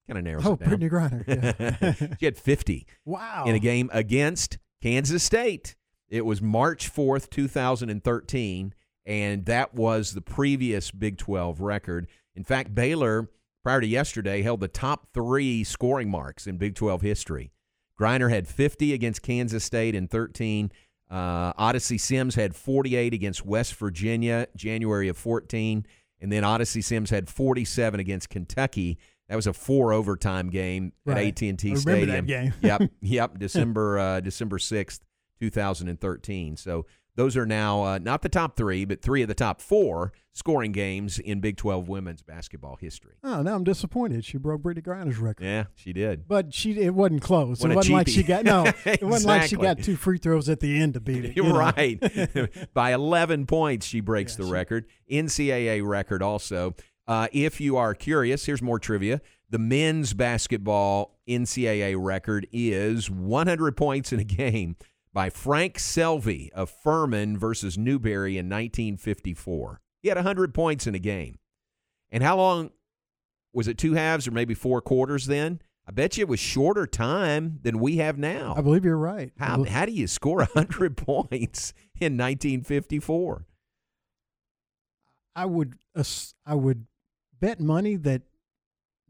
Kind 0.08 0.18
of 0.18 0.26
narrows 0.26 0.46
Oh, 0.46 0.54
it 0.56 0.60
down. 0.60 0.70
Brittney 0.72 0.90
Griner, 0.92 1.26
yeah. 2.02 2.16
she 2.20 2.26
had 2.26 2.36
50 2.38 2.86
Wow. 3.06 3.46
in 3.48 3.56
a 3.56 3.60
game 3.60 3.90
against 3.94 4.58
Kansas 4.82 5.24
State. 5.24 5.78
It 6.12 6.26
was 6.26 6.42
March 6.42 6.94
4th, 6.94 7.30
2013, 7.32 8.74
and 9.06 9.46
that 9.46 9.74
was 9.74 10.14
the 10.14 10.22
previous 10.22 10.92
Big 10.92 11.18
12 11.18 11.62
record. 11.62 12.08
In 12.36 12.44
fact, 12.44 12.76
Baylor, 12.76 13.30
prior 13.64 13.82
to 13.82 13.88
yesterday, 13.88 14.42
held 14.42 14.60
the 14.60 14.68
top 14.68 15.08
three 15.14 15.64
scoring 15.64 16.10
marks 16.10 16.48
in 16.48 16.58
Big 16.58 16.76
12 16.76 17.02
history. 17.02 17.52
Griner 18.00 18.30
had 18.30 18.48
50 18.48 18.94
against 18.94 19.22
Kansas 19.22 19.64
State 19.64 19.96
in 19.96 20.08
13. 20.08 20.72
Uh, 21.10 21.54
Odyssey 21.58 21.98
Sims 21.98 22.36
had 22.36 22.56
48 22.56 23.14
against 23.14 23.46
West 23.46 23.76
Virginia, 23.76 24.48
January 24.56 25.08
of 25.08 25.18
14. 25.18 25.86
And 26.20 26.32
then 26.32 26.44
Odyssey 26.44 26.82
Sims 26.82 27.10
had 27.10 27.28
47 27.30 28.00
against 28.00 28.30
Kentucky. 28.30 28.98
That 29.28 29.36
was 29.36 29.48
a 29.48 29.54
four 29.54 29.94
overtime 29.94 30.50
game 30.50 30.94
Right. 31.06 31.28
at 31.38 31.42
AT&T 31.44 31.76
Stadium. 31.76 32.10
that 32.10 32.28
game. 32.28 32.54
yep, 32.62 32.82
yep. 33.02 33.40
December 33.40 33.98
uh, 34.00 34.20
December 34.20 34.60
sixth, 34.60 35.02
two 35.42 35.50
thousand 35.50 35.90
and 35.90 36.00
thirteen. 36.00 36.56
So 36.56 36.86
those 37.16 37.36
are 37.36 37.46
now 37.46 37.84
uh, 37.84 38.00
not 38.00 38.22
the 38.22 38.30
top 38.30 38.56
three, 38.56 38.86
but 38.86 39.02
three 39.02 39.22
of 39.22 39.28
the 39.28 39.34
top 39.34 39.60
four 39.60 40.14
scoring 40.34 40.72
games 40.72 41.18
in 41.20 41.42
Big 41.42 41.58
Twelve 41.58 41.90
women's 41.90 42.22
basketball 42.22 42.76
history. 42.76 43.16
Oh, 43.24 43.42
now 43.42 43.56
I'm 43.56 43.64
disappointed. 43.64 44.24
She 44.24 44.38
broke 44.38 44.62
Brittney 44.62 44.84
Griner's 44.84 45.18
record. 45.18 45.44
Yeah, 45.44 45.66
she 45.74 45.94
did. 45.94 46.28
But 46.28 46.54
she 46.54 46.80
it 46.80 46.94
wasn't 46.94 47.24
close. 47.24 47.60
What 47.60 47.72
it 47.72 47.76
wasn't 47.76 47.96
like 47.96 48.08
she 48.08 48.22
got 48.22 48.46
no. 48.46 48.72
It 48.86 49.04
wasn't 49.04 49.30
like 49.30 49.50
she 49.50 49.56
got 49.56 49.80
two 49.80 49.96
free 49.96 50.20
throws 50.20 50.48
at 50.48 50.60
the 50.60 50.80
end 50.80 50.94
to 50.94 51.02
beat 51.02 51.26
it. 51.26 51.36
you 51.36 51.44
You're 51.44 51.58
right. 51.58 52.70
By 52.74 52.94
11 52.94 53.48
points, 53.48 53.88
she 53.88 54.00
breaks 54.00 54.36
the 54.36 54.46
record. 54.46 54.86
NCAA 55.12 55.86
record 55.86 56.22
also. 56.22 56.76
Uh, 57.08 57.28
if 57.34 57.60
you 57.60 57.78
are 57.78 57.96
curious, 57.96 58.46
here's 58.46 58.62
more 58.62 58.80
trivia. 58.80 59.22
The 59.50 59.60
men's 59.60 60.14
basketball 60.14 61.18
NCAA 61.28 61.96
record 61.98 62.48
is 62.54 63.10
100 63.10 63.76
points 63.76 64.14
in 64.14 64.20
a 64.20 64.24
game 64.24 64.78
by 65.14 65.30
Frank 65.30 65.78
Selvy 65.78 66.50
of 66.52 66.70
Furman 66.70 67.38
versus 67.38 67.78
Newberry 67.78 68.38
in 68.38 68.48
1954. 68.48 69.82
He 70.02 70.10
had 70.10 70.18
100 70.18 70.54
points 70.54 70.88
in 70.88 70.96
a 70.96 71.00
game. 71.00 71.38
And 72.12 72.24
how 72.24 72.38
long 72.38 72.72
was 73.54 73.68
it? 73.68 73.78
Two 73.78 73.94
halves 73.94 74.28
or 74.28 74.32
maybe 74.32 74.54
four 74.54 74.82
quarters 74.82 75.26
then? 75.26 75.62
I 75.88 75.92
bet 75.92 76.18
you 76.18 76.22
it 76.22 76.30
was 76.30 76.40
shorter 76.40 76.86
time 76.86 77.60
than 77.64 77.80
we 77.80 77.98
have 77.98 78.18
now. 78.18 78.54
I 78.56 78.62
believe 78.62 78.86
you're 78.86 78.98
right. 78.98 79.32
How, 79.38 79.64
how 79.64 79.86
do 79.86 79.92
you 79.92 80.08
score 80.08 80.38
100 80.40 80.96
points 80.98 81.74
in 82.00 82.18
1954? 82.18 83.46
I 85.36 85.46
would 85.46 85.76
I 86.46 86.56
would 86.56 86.88
bet 87.40 87.60
money 87.60 87.96
that 87.98 88.24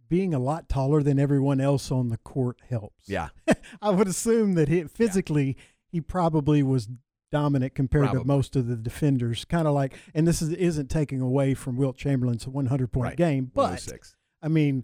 being 0.07 0.33
a 0.33 0.39
lot 0.39 0.67
taller 0.67 1.01
than 1.01 1.17
everyone 1.19 1.61
else 1.61 1.91
on 1.91 2.09
the 2.09 2.17
court 2.17 2.57
helps. 2.69 3.07
Yeah. 3.07 3.29
I 3.81 3.91
would 3.91 4.07
assume 4.07 4.53
that 4.55 4.67
he 4.67 4.83
physically 4.83 5.55
he 5.91 6.01
probably 6.01 6.63
was 6.63 6.87
dominant 7.31 7.75
compared 7.75 8.05
Probably. 8.05 8.21
to 8.21 8.27
most 8.27 8.55
of 8.55 8.67
the 8.67 8.75
defenders. 8.75 9.45
Kind 9.45 9.67
of 9.67 9.73
like, 9.73 9.93
and 10.13 10.27
this 10.27 10.41
is, 10.41 10.49
isn't 10.49 10.89
taking 10.89 11.21
away 11.21 11.53
from 11.53 11.77
Wilt 11.77 11.95
Chamberlain's 11.97 12.47
100 12.47 12.91
point 12.91 13.05
Right. 13.09 13.17
game, 13.17 13.51
but 13.53 13.87
I 14.41 14.47
mean, 14.47 14.83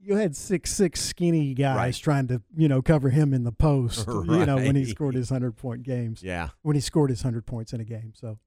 you 0.00 0.14
had 0.14 0.36
six 0.36 0.70
six 0.72 1.00
skinny 1.00 1.54
guys 1.54 1.76
Right. 1.76 1.94
trying 1.94 2.28
to 2.28 2.40
you 2.56 2.68
know 2.68 2.82
cover 2.82 3.10
him 3.10 3.34
in 3.34 3.42
the 3.44 3.50
post. 3.52 4.06
You 4.08 4.46
know 4.46 4.56
when 4.56 4.76
he 4.76 4.84
scored 4.84 5.14
his 5.16 5.30
100 5.30 5.56
point 5.56 5.82
games. 5.82 6.22
Yeah. 6.22 6.50
when 6.62 6.76
he 6.76 6.80
scored 6.80 7.10
his 7.10 7.24
100 7.24 7.46
points 7.46 7.72
in 7.72 7.80
a 7.80 7.84
game. 7.84 8.12
So 8.14 8.38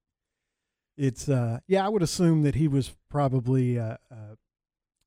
it's 0.97 1.27
uh 1.29 1.59
yeah, 1.67 1.85
I 1.85 1.89
would 1.89 2.03
assume 2.03 2.43
that 2.43 2.55
he 2.55 2.67
was 2.67 2.93
probably 3.09 3.77
uh, 3.79 3.97
uh, 4.11 4.35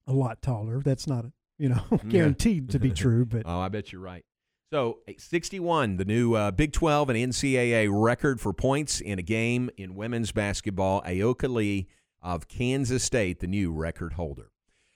a 0.06 0.12
lot 0.12 0.42
taller. 0.42 0.80
That's 0.82 1.06
not 1.06 1.24
you 1.58 1.68
know 1.70 1.82
guaranteed 2.08 2.70
to 2.70 2.78
be 2.78 2.90
true, 3.04 3.24
but 3.24 3.42
oh, 3.46 3.60
I 3.60 3.68
bet 3.68 3.92
you're 3.92 4.00
right. 4.02 4.24
So, 4.72 4.98
61, 5.16 5.98
the 5.98 6.04
new 6.04 6.34
uh, 6.34 6.50
Big 6.50 6.72
12 6.72 7.10
and 7.10 7.32
NCAA 7.32 7.88
record 7.90 8.40
for 8.40 8.52
points 8.52 9.00
in 9.00 9.18
a 9.18 9.22
game 9.22 9.70
in 9.76 9.94
women's 9.94 10.32
basketball. 10.32 11.02
Ayoka 11.02 11.48
Lee 11.52 11.86
of 12.22 12.48
Kansas 12.48 13.04
State, 13.04 13.40
the 13.40 13.46
new 13.46 13.72
record 13.72 14.14
holder. 14.14 14.50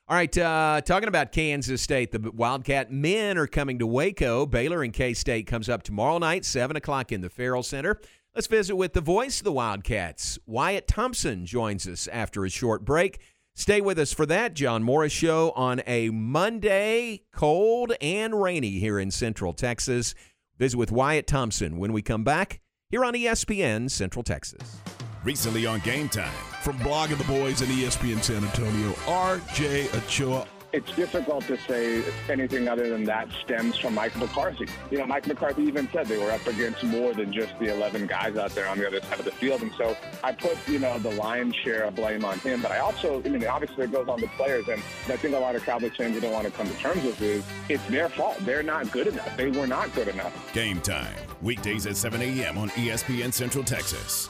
All 0.08 0.16
right, 0.16 0.36
uh, 0.38 0.80
talking 0.80 1.08
about 1.08 1.32
Kansas 1.32 1.82
State, 1.82 2.12
the 2.12 2.30
Wildcat 2.32 2.90
men 2.90 3.36
are 3.36 3.46
coming 3.46 3.78
to 3.78 3.86
Waco. 3.86 4.46
Baylor 4.46 4.82
and 4.82 4.92
K 4.92 5.12
State 5.12 5.46
comes 5.46 5.68
up 5.68 5.82
tomorrow 5.82 6.16
night, 6.16 6.46
7 6.46 6.74
o'clock 6.76 7.12
in 7.12 7.20
the 7.20 7.28
Ferrell 7.28 7.62
Center. 7.62 8.00
Let's 8.34 8.46
visit 8.46 8.74
with 8.74 8.94
the 8.94 9.02
voice 9.02 9.40
of 9.40 9.44
the 9.44 9.52
Wildcats. 9.52 10.38
Wyatt 10.46 10.88
Thompson 10.88 11.44
joins 11.44 11.86
us 11.86 12.08
after 12.08 12.44
a 12.46 12.50
short 12.50 12.86
break. 12.86 13.20
Stay 13.58 13.80
with 13.80 13.98
us 13.98 14.12
for 14.12 14.24
that 14.24 14.54
John 14.54 14.84
Morris 14.84 15.12
show 15.12 15.50
on 15.56 15.82
a 15.84 16.10
Monday, 16.10 17.22
cold 17.32 17.92
and 18.00 18.40
rainy 18.40 18.78
here 18.78 19.00
in 19.00 19.10
Central 19.10 19.52
Texas. 19.52 20.14
Visit 20.58 20.76
with 20.76 20.92
Wyatt 20.92 21.26
Thompson 21.26 21.76
when 21.76 21.92
we 21.92 22.00
come 22.00 22.22
back 22.22 22.60
here 22.88 23.04
on 23.04 23.14
ESPN 23.14 23.90
Central 23.90 24.22
Texas. 24.22 24.76
Recently 25.24 25.66
on 25.66 25.80
Game 25.80 26.08
Time. 26.08 26.32
From 26.62 26.78
Blogging 26.78 27.18
the 27.18 27.24
Boys 27.24 27.60
and 27.60 27.70
ESPN 27.72 28.22
San 28.22 28.44
Antonio, 28.44 28.94
R.J. 29.08 29.88
Ochoa. 29.88 30.46
It's 30.70 30.94
difficult 30.94 31.44
to 31.46 31.56
say 31.56 32.04
anything 32.28 32.68
other 32.68 32.90
than 32.90 33.04
that 33.04 33.28
stems 33.42 33.78
from 33.78 33.94
Mike 33.94 34.14
McCarthy. 34.16 34.66
You 34.90 34.98
know, 34.98 35.06
Mike 35.06 35.26
McCarthy 35.26 35.62
even 35.62 35.88
said 35.92 36.06
they 36.06 36.18
were 36.18 36.30
up 36.30 36.46
against 36.46 36.84
more 36.84 37.14
than 37.14 37.32
just 37.32 37.58
the 37.58 37.74
11 37.74 38.06
guys 38.06 38.36
out 38.36 38.50
there 38.50 38.68
on 38.68 38.78
the 38.78 38.86
other 38.86 39.00
side 39.00 39.18
of 39.18 39.24
the 39.24 39.30
field. 39.30 39.62
And 39.62 39.72
so 39.78 39.96
I 40.22 40.32
put, 40.32 40.56
you 40.68 40.78
know, 40.78 40.98
the 40.98 41.12
lion's 41.12 41.56
share 41.56 41.84
of 41.84 41.94
blame 41.94 42.22
on 42.22 42.38
him. 42.40 42.60
But 42.60 42.72
I 42.72 42.80
also, 42.80 43.22
I 43.24 43.28
mean, 43.28 43.46
obviously 43.46 43.84
it 43.84 43.92
goes 43.92 44.08
on 44.08 44.20
the 44.20 44.28
players. 44.36 44.68
And 44.68 44.82
I 45.08 45.16
think 45.16 45.34
a 45.34 45.38
lot 45.38 45.56
of 45.56 45.64
Cowboys 45.64 45.96
fans 45.96 46.20
don't 46.20 46.32
want 46.32 46.44
to 46.44 46.52
come 46.52 46.68
to 46.68 46.74
terms 46.74 47.02
with 47.02 47.20
is 47.22 47.44
it's 47.70 47.86
their 47.86 48.10
fault. 48.10 48.36
They're 48.40 48.62
not 48.62 48.90
good 48.92 49.06
enough. 49.06 49.36
They 49.38 49.50
were 49.50 49.66
not 49.66 49.94
good 49.94 50.08
enough. 50.08 50.52
Game 50.52 50.82
Time. 50.82 51.14
Weekdays 51.40 51.86
at 51.86 51.96
7 51.96 52.20
a.m. 52.20 52.58
on 52.58 52.68
ESPN 52.70 53.32
Central 53.32 53.64
Texas. 53.64 54.28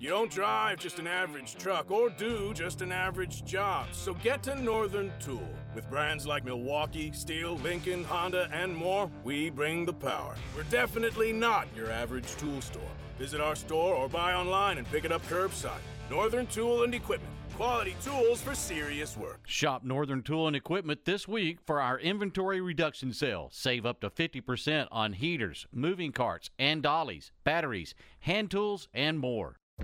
You 0.00 0.08
don't 0.08 0.30
drive 0.30 0.78
just 0.78 0.98
an 0.98 1.06
average 1.06 1.56
truck 1.56 1.90
or 1.90 2.08
do 2.08 2.54
just 2.54 2.80
an 2.80 2.90
average 2.90 3.44
job. 3.44 3.88
So 3.92 4.14
get 4.14 4.42
to 4.44 4.54
Northern 4.54 5.12
Tool. 5.20 5.46
With 5.74 5.90
brands 5.90 6.26
like 6.26 6.42
Milwaukee, 6.42 7.12
Steel, 7.12 7.56
Lincoln, 7.56 8.04
Honda, 8.04 8.48
and 8.50 8.74
more, 8.74 9.10
we 9.24 9.50
bring 9.50 9.84
the 9.84 9.92
power. 9.92 10.36
We're 10.56 10.62
definitely 10.62 11.34
not 11.34 11.68
your 11.76 11.90
average 11.90 12.34
tool 12.36 12.62
store. 12.62 12.80
Visit 13.18 13.42
our 13.42 13.54
store 13.54 13.94
or 13.94 14.08
buy 14.08 14.32
online 14.32 14.78
and 14.78 14.90
pick 14.90 15.04
it 15.04 15.12
up 15.12 15.22
curbside. 15.26 15.82
Northern 16.08 16.46
Tool 16.46 16.84
and 16.84 16.94
Equipment. 16.94 17.34
Quality 17.58 17.94
tools 18.02 18.40
for 18.40 18.54
serious 18.54 19.18
work. 19.18 19.40
Shop 19.44 19.84
Northern 19.84 20.22
Tool 20.22 20.46
and 20.46 20.56
Equipment 20.56 21.04
this 21.04 21.28
week 21.28 21.58
for 21.66 21.78
our 21.78 21.98
inventory 21.98 22.62
reduction 22.62 23.12
sale. 23.12 23.50
Save 23.52 23.84
up 23.84 24.00
to 24.00 24.08
50% 24.08 24.88
on 24.90 25.12
heaters, 25.12 25.66
moving 25.70 26.10
carts, 26.10 26.48
and 26.58 26.82
dollies, 26.82 27.32
batteries, 27.44 27.94
hand 28.20 28.50
tools, 28.50 28.88
and 28.94 29.18
more. 29.18 29.56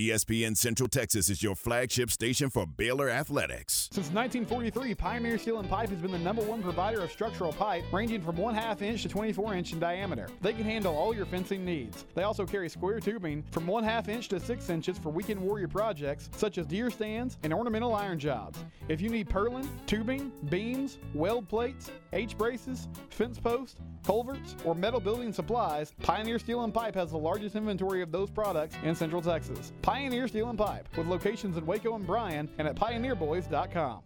ESPN 0.00 0.56
Central 0.56 0.88
Texas 0.88 1.28
is 1.28 1.42
your 1.42 1.54
flagship 1.54 2.10
station 2.10 2.48
for 2.48 2.64
Baylor 2.64 3.10
Athletics. 3.10 3.90
Since 3.92 4.10
1943, 4.12 4.94
Pioneer 4.94 5.36
Steel 5.36 5.58
and 5.58 5.68
Pipe 5.68 5.90
has 5.90 5.98
been 5.98 6.10
the 6.10 6.18
number 6.18 6.40
one 6.40 6.62
provider 6.62 7.02
of 7.02 7.12
structural 7.12 7.52
pipe, 7.52 7.84
ranging 7.92 8.22
from 8.22 8.38
1 8.38 8.54
half 8.54 8.80
inch 8.80 9.02
to 9.02 9.10
24 9.10 9.56
inch 9.56 9.74
in 9.74 9.78
diameter. 9.78 10.30
They 10.40 10.54
can 10.54 10.64
handle 10.64 10.96
all 10.96 11.14
your 11.14 11.26
fencing 11.26 11.66
needs. 11.66 12.06
They 12.14 12.22
also 12.22 12.46
carry 12.46 12.70
square 12.70 12.98
tubing 12.98 13.44
from 13.50 13.66
1 13.66 13.84
half 13.84 14.08
inch 14.08 14.28
to 14.28 14.40
6 14.40 14.70
inches 14.70 14.96
for 14.96 15.10
weekend 15.10 15.38
warrior 15.38 15.68
projects 15.68 16.30
such 16.34 16.56
as 16.56 16.64
deer 16.64 16.88
stands 16.88 17.36
and 17.42 17.52
ornamental 17.52 17.94
iron 17.94 18.18
jobs. 18.18 18.64
If 18.88 19.02
you 19.02 19.10
need 19.10 19.28
purlin, 19.28 19.68
tubing, 19.84 20.32
beams, 20.48 20.96
weld 21.12 21.46
plates, 21.46 21.90
H 22.12 22.36
braces, 22.36 22.88
fence 23.10 23.38
posts, 23.38 23.76
culverts, 24.04 24.56
or 24.64 24.74
metal 24.74 25.00
building 25.00 25.32
supplies, 25.32 25.92
Pioneer 26.02 26.38
Steel 26.38 26.64
and 26.64 26.74
Pipe 26.74 26.94
has 26.94 27.10
the 27.10 27.18
largest 27.18 27.56
inventory 27.56 28.02
of 28.02 28.10
those 28.10 28.30
products 28.30 28.76
in 28.82 28.94
Central 28.94 29.22
Texas. 29.22 29.72
Pioneer 29.82 30.28
Steel 30.28 30.48
and 30.50 30.58
Pipe, 30.58 30.88
with 30.96 31.06
locations 31.06 31.56
in 31.56 31.66
Waco 31.66 31.94
and 31.94 32.06
Bryan 32.06 32.48
and 32.58 32.66
at 32.66 32.74
pioneerboys.com. 32.74 34.02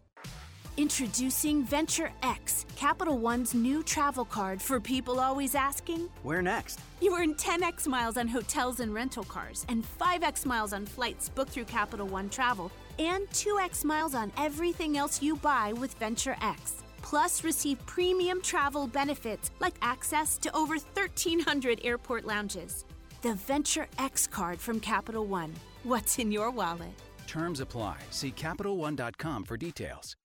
Introducing 0.76 1.62
Venture 1.62 2.10
X, 2.24 2.66
Capital 2.74 3.16
One's 3.16 3.54
new 3.54 3.84
travel 3.84 4.24
card 4.24 4.60
for 4.60 4.80
people 4.80 5.20
always 5.20 5.54
asking, 5.54 6.08
Where 6.24 6.42
next? 6.42 6.80
You 7.00 7.16
earn 7.16 7.34
10x 7.34 7.86
miles 7.86 8.16
on 8.16 8.26
hotels 8.26 8.80
and 8.80 8.92
rental 8.92 9.22
cars, 9.22 9.64
and 9.68 9.84
5x 10.00 10.44
miles 10.44 10.72
on 10.72 10.84
flights 10.84 11.28
booked 11.28 11.52
through 11.52 11.66
Capital 11.66 12.08
One 12.08 12.28
Travel, 12.28 12.72
and 12.98 13.28
2x 13.30 13.84
miles 13.84 14.16
on 14.16 14.32
everything 14.36 14.96
else 14.96 15.22
you 15.22 15.36
buy 15.36 15.72
with 15.74 15.94
Venture 15.94 16.36
X. 16.42 16.83
Plus, 17.04 17.44
receive 17.44 17.84
premium 17.84 18.40
travel 18.40 18.86
benefits 18.86 19.50
like 19.60 19.74
access 19.82 20.38
to 20.38 20.50
over 20.56 20.76
1,300 20.76 21.80
airport 21.84 22.24
lounges. 22.24 22.86
The 23.20 23.34
Venture 23.34 23.86
X 23.98 24.26
card 24.26 24.58
from 24.58 24.80
Capital 24.80 25.26
One. 25.26 25.52
What's 25.82 26.18
in 26.18 26.32
your 26.32 26.50
wallet? 26.50 26.94
Terms 27.26 27.60
apply. 27.60 27.98
See 28.10 28.32
CapitalOne.com 28.32 29.44
for 29.44 29.56
details. 29.58 30.16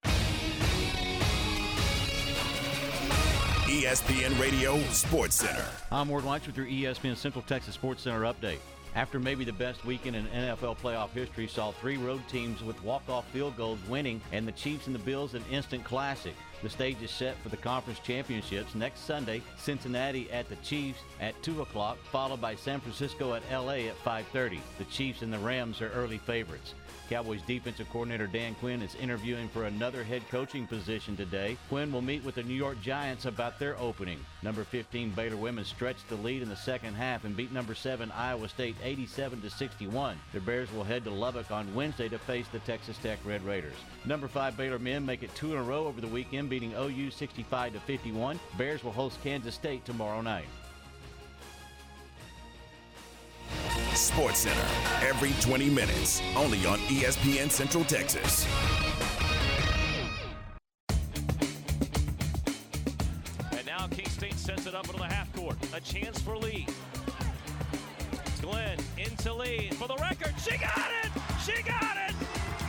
ESPN 3.70 4.38
Radio 4.42 4.80
Sports 4.90 5.36
Center. 5.36 5.64
I'm 5.92 6.10
Ward 6.10 6.24
Weitz 6.24 6.48
with 6.48 6.58
your 6.58 6.66
ESPN 6.66 7.16
Central 7.16 7.44
Texas 7.44 7.76
Sports 7.76 8.02
Center 8.02 8.22
update. 8.22 8.58
After 8.96 9.20
maybe 9.20 9.46
the 9.46 9.54
best 9.54 9.86
weekend 9.86 10.16
in 10.16 10.26
NFL 10.26 10.80
playoff 10.80 11.12
history 11.12 11.46
saw 11.46 11.70
three 11.74 11.98
road 11.98 12.24
teams 12.28 12.64
with 12.64 12.84
walk-off 12.84 13.28
field 13.28 13.56
goals 13.58 13.78
winning 13.88 14.22
and 14.32 14.48
the 14.48 14.54
Chiefs 14.54 14.88
and 14.88 14.96
the 14.96 15.00
Bills 15.00 15.36
an 15.36 15.44
instant 15.52 15.84
classic. 15.84 16.34
The 16.64 16.70
stage 16.70 16.98
is 17.04 17.12
set 17.12 17.38
for 17.44 17.50
the 17.50 17.58
conference 17.58 18.00
championships 18.00 18.74
next 18.74 19.02
Sunday. 19.02 19.44
Cincinnati 19.60 20.32
at 20.32 20.50
the 20.50 20.56
Chiefs 20.58 21.02
at 21.22 21.40
2 21.44 21.62
o'clock, 21.62 22.00
followed 22.12 22.42
by 22.42 22.56
San 22.56 22.80
Francisco 22.80 23.36
at 23.36 23.44
LA 23.52 23.88
at 23.88 24.04
5:30. 24.04 24.62
The 24.80 24.86
Chiefs 24.86 25.22
and 25.22 25.32
the 25.32 25.38
Rams 25.38 25.80
are 25.80 25.92
early 25.92 26.18
favorites. 26.18 26.74
Cowboys 27.10 27.42
defensive 27.48 27.90
coordinator 27.90 28.28
Dan 28.28 28.54
Quinn 28.54 28.84
is 28.84 28.94
interviewing 28.94 29.50
for 29.50 29.64
another 29.64 30.04
head 30.04 30.22
coaching 30.30 30.68
position 30.68 31.18
today. 31.18 31.58
Quinn 31.68 31.92
will 31.92 32.04
meet 32.04 32.24
with 32.24 32.36
the 32.36 32.44
New 32.44 32.54
York 32.54 32.80
Giants 32.84 33.26
about 33.26 33.58
their 33.58 33.76
opening. 33.80 34.20
Number 34.44 34.64
15 34.64 35.10
Baylor 35.12 35.36
women 35.36 35.66
stretched 35.66 36.08
the 36.08 36.18
lead 36.18 36.44
in 36.44 36.50
the 36.50 36.56
second 36.56 36.94
half 36.94 37.26
and 37.26 37.36
beat 37.36 37.52
number 37.52 37.74
7 37.74 38.12
Iowa 38.12 38.48
State 38.48 38.76
87 38.84 39.42
to 39.42 39.50
61. 39.50 40.20
The 40.34 40.40
Bears 40.40 40.72
will 40.72 40.84
head 40.84 41.04
to 41.06 41.10
Lubbock 41.10 41.50
on 41.50 41.74
Wednesday 41.74 42.10
to 42.10 42.20
face 42.20 42.48
the 42.52 42.60
Texas 42.60 42.98
Tech 43.02 43.18
Red 43.26 43.44
Raiders. 43.44 43.74
Number 44.06 44.28
5 44.28 44.56
Baylor 44.56 44.78
men 44.78 45.04
make 45.04 45.24
it 45.24 45.34
two 45.34 45.54
in 45.54 45.58
a 45.58 45.64
row 45.64 45.88
over 45.88 46.02
the 46.02 46.08
weekend 46.08 46.48
beating 46.48 46.76
OU 46.76 47.10
65 47.10 47.74
to 47.74 47.80
51. 47.80 48.40
Bears 48.56 48.84
will 48.84 48.92
host 48.92 49.18
Kansas 49.24 49.56
State 49.56 49.84
tomorrow 49.84 50.22
night. 50.22 50.46
Sports 53.94 54.40
Center, 54.40 54.68
every 55.08 55.34
20 55.42 55.70
minutes, 55.70 56.22
only 56.36 56.66
on 56.66 56.78
ESPN 56.88 57.50
Central 57.52 57.84
Texas. 57.84 58.48
And 63.52 63.66
now 63.66 63.88
K 63.88 64.04
State 64.06 64.36
sets 64.36 64.66
it 64.66 64.76
up 64.76 64.86
into 64.86 64.98
the 64.98 65.06
half 65.06 65.34
court. 65.36 65.58
A 65.74 65.82
chance 65.82 66.22
for 66.22 66.38
Lee. 66.38 66.66
Glenn 68.42 68.78
into 68.98 69.34
Lee 69.34 69.70
for 69.74 69.88
the 69.88 69.98
record. 69.98 70.34
She 70.44 70.58
got 70.58 70.90
it! 71.04 71.12
She 71.46 71.62
got 71.64 71.98
it! 72.08 72.16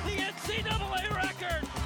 The 0.05 0.23
NCAA 0.23 1.15
record! 1.15 1.80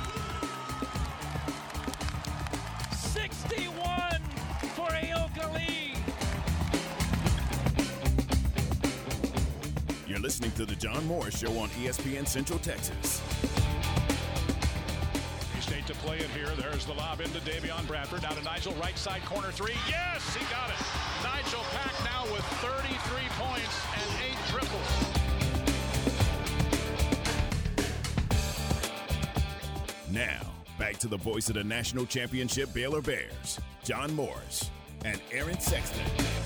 Listening 10.25 10.51
to 10.53 10.65
The 10.65 10.75
John 10.77 11.07
Morris 11.07 11.39
Show 11.39 11.51
on 11.59 11.69
ESPN 11.69 12.27
Central 12.27 12.59
Texas. 12.59 13.21
State 15.61 15.87
to 15.87 15.93
play 15.97 16.17
it 16.17 16.31
here. 16.31 16.49
There's 16.57 16.87
the 16.87 16.95
lob 16.95 17.21
into 17.21 17.41
Davion 17.41 17.87
Bradford. 17.87 18.23
Now 18.23 18.31
to 18.31 18.43
Nigel, 18.43 18.73
right 18.81 18.97
side 18.97 19.23
corner 19.27 19.51
three. 19.51 19.75
Yes, 19.87 20.35
he 20.35 20.43
got 20.47 20.71
it. 20.71 20.77
Nigel 21.23 21.61
Pack 21.73 21.93
now 22.05 22.25
with 22.33 22.43
33 22.63 22.89
points 23.37 23.85
and 23.93 24.09
eight 24.25 24.39
triples. 24.49 24.89
Now, 30.11 30.41
back 30.79 30.97
to 31.01 31.09
the 31.09 31.19
voice 31.19 31.51
of 31.51 31.57
the 31.57 31.65
national 31.65 32.07
championship 32.07 32.73
Baylor 32.73 33.03
Bears, 33.03 33.61
John 33.83 34.15
Morris 34.15 34.71
and 35.05 35.21
Aaron 35.33 35.61
Sexton. 35.61 36.44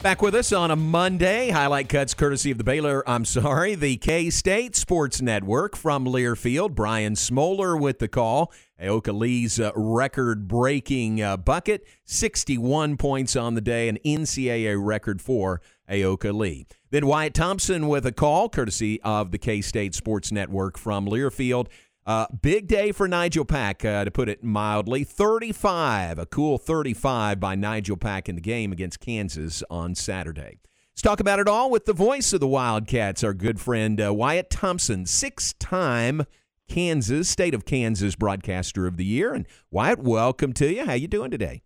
Back 0.00 0.22
with 0.22 0.36
us 0.36 0.52
on 0.52 0.70
a 0.70 0.76
Monday. 0.76 1.50
Highlight 1.50 1.88
cuts 1.88 2.14
courtesy 2.14 2.52
of 2.52 2.58
the 2.58 2.62
Baylor, 2.62 3.02
I'm 3.08 3.24
sorry, 3.24 3.74
the 3.74 3.96
K 3.96 4.30
State 4.30 4.76
Sports 4.76 5.20
Network 5.20 5.74
from 5.74 6.04
Learfield. 6.04 6.76
Brian 6.76 7.16
Smoller 7.16 7.76
with 7.76 7.98
the 7.98 8.06
call. 8.06 8.52
Ayoka 8.80 9.12
Lee's 9.12 9.58
uh, 9.58 9.72
record 9.74 10.46
breaking 10.46 11.20
uh, 11.20 11.36
bucket, 11.36 11.84
61 12.04 12.96
points 12.96 13.34
on 13.34 13.54
the 13.54 13.60
day, 13.60 13.88
an 13.88 13.98
NCAA 14.06 14.78
record 14.80 15.20
for 15.20 15.60
Ayoka 15.90 16.32
Lee. 16.32 16.64
Then 16.90 17.08
Wyatt 17.08 17.34
Thompson 17.34 17.88
with 17.88 18.06
a 18.06 18.12
call, 18.12 18.48
courtesy 18.48 19.02
of 19.02 19.32
the 19.32 19.38
K 19.38 19.60
State 19.60 19.96
Sports 19.96 20.30
Network 20.30 20.78
from 20.78 21.06
Learfield. 21.06 21.66
Uh, 22.08 22.26
big 22.40 22.66
day 22.66 22.90
for 22.90 23.06
Nigel 23.06 23.44
Pack, 23.44 23.84
uh, 23.84 24.02
to 24.02 24.10
put 24.10 24.30
it 24.30 24.42
mildly. 24.42 25.04
35, 25.04 26.18
a 26.18 26.24
cool 26.24 26.56
35 26.56 27.38
by 27.38 27.54
Nigel 27.54 27.98
Pack 27.98 28.30
in 28.30 28.34
the 28.34 28.40
game 28.40 28.72
against 28.72 28.98
Kansas 28.98 29.62
on 29.68 29.94
Saturday. 29.94 30.58
Let's 30.92 31.02
talk 31.02 31.20
about 31.20 31.38
it 31.38 31.46
all 31.46 31.70
with 31.70 31.84
the 31.84 31.92
voice 31.92 32.32
of 32.32 32.40
the 32.40 32.48
Wildcats, 32.48 33.22
our 33.22 33.34
good 33.34 33.60
friend 33.60 34.00
uh, 34.00 34.14
Wyatt 34.14 34.48
Thompson, 34.48 35.04
six 35.04 35.52
time 35.52 36.24
Kansas, 36.66 37.28
state 37.28 37.52
of 37.52 37.66
Kansas 37.66 38.16
broadcaster 38.16 38.86
of 38.86 38.96
the 38.96 39.04
year. 39.04 39.34
And 39.34 39.44
Wyatt, 39.70 39.98
welcome 39.98 40.54
to 40.54 40.72
you. 40.72 40.86
How 40.86 40.94
you 40.94 41.08
doing 41.08 41.30
today? 41.30 41.60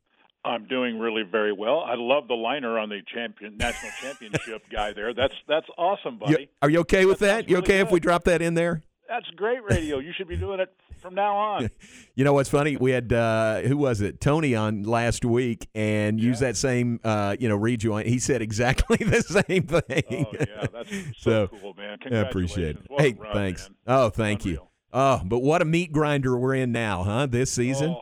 I'm 0.44 0.66
doing 0.66 0.98
really 0.98 1.22
very 1.22 1.52
well. 1.52 1.84
I 1.86 1.94
love 1.94 2.26
the 2.26 2.34
liner 2.34 2.80
on 2.80 2.88
the 2.88 2.98
champion 3.14 3.58
national 3.58 3.92
championship 4.00 4.64
guy 4.72 4.92
there. 4.92 5.14
That's 5.14 5.36
that's 5.46 5.68
awesome, 5.78 6.18
buddy. 6.18 6.32
You- 6.32 6.48
are 6.60 6.68
you 6.68 6.80
okay 6.80 7.06
with 7.06 7.20
that? 7.20 7.48
You 7.48 7.58
really 7.58 7.66
okay 7.68 7.78
if 7.78 7.92
we 7.92 8.00
drop 8.00 8.24
that 8.24 8.42
in 8.42 8.54
there? 8.54 8.82
That's 9.12 9.28
great 9.36 9.62
radio. 9.62 9.98
You 9.98 10.14
should 10.16 10.26
be 10.26 10.38
doing 10.38 10.58
it 10.58 10.74
from 11.02 11.14
now 11.14 11.36
on. 11.36 11.70
You 12.14 12.24
know 12.24 12.34
what's 12.34 12.50
funny? 12.50 12.76
We 12.76 12.90
had 12.90 13.10
uh, 13.10 13.62
who 13.62 13.76
was 13.78 14.02
it? 14.02 14.20
Tony 14.20 14.54
on 14.54 14.82
last 14.82 15.24
week, 15.24 15.66
and 15.74 16.20
used 16.20 16.40
that 16.40 16.58
same 16.58 17.00
uh, 17.02 17.36
you 17.40 17.48
know 17.48 17.56
rejoin. 17.56 18.04
He 18.06 18.18
said 18.18 18.42
exactly 18.42 18.96
the 19.00 19.22
same 19.22 19.62
thing. 19.66 20.26
Oh 20.26 20.32
yeah, 20.38 20.66
that's 20.70 20.90
so, 21.18 21.48
cool, 21.48 21.72
man. 21.72 21.98
I 22.04 22.16
appreciate 22.16 22.76
it. 22.76 22.82
What 22.88 23.00
hey, 23.00 23.14
run, 23.14 23.32
thanks. 23.32 23.70
man. 23.70 23.76
Oh, 23.86 24.10
thank 24.10 24.44
you. 24.44 24.68
Oh, 24.92 25.22
but 25.24 25.38
what 25.38 25.62
a 25.62 25.64
meat 25.64 25.90
grinder 25.90 26.36
we're 26.36 26.54
in 26.54 26.70
now, 26.70 27.02
huh? 27.02 27.24
This 27.24 27.50
season. 27.50 27.96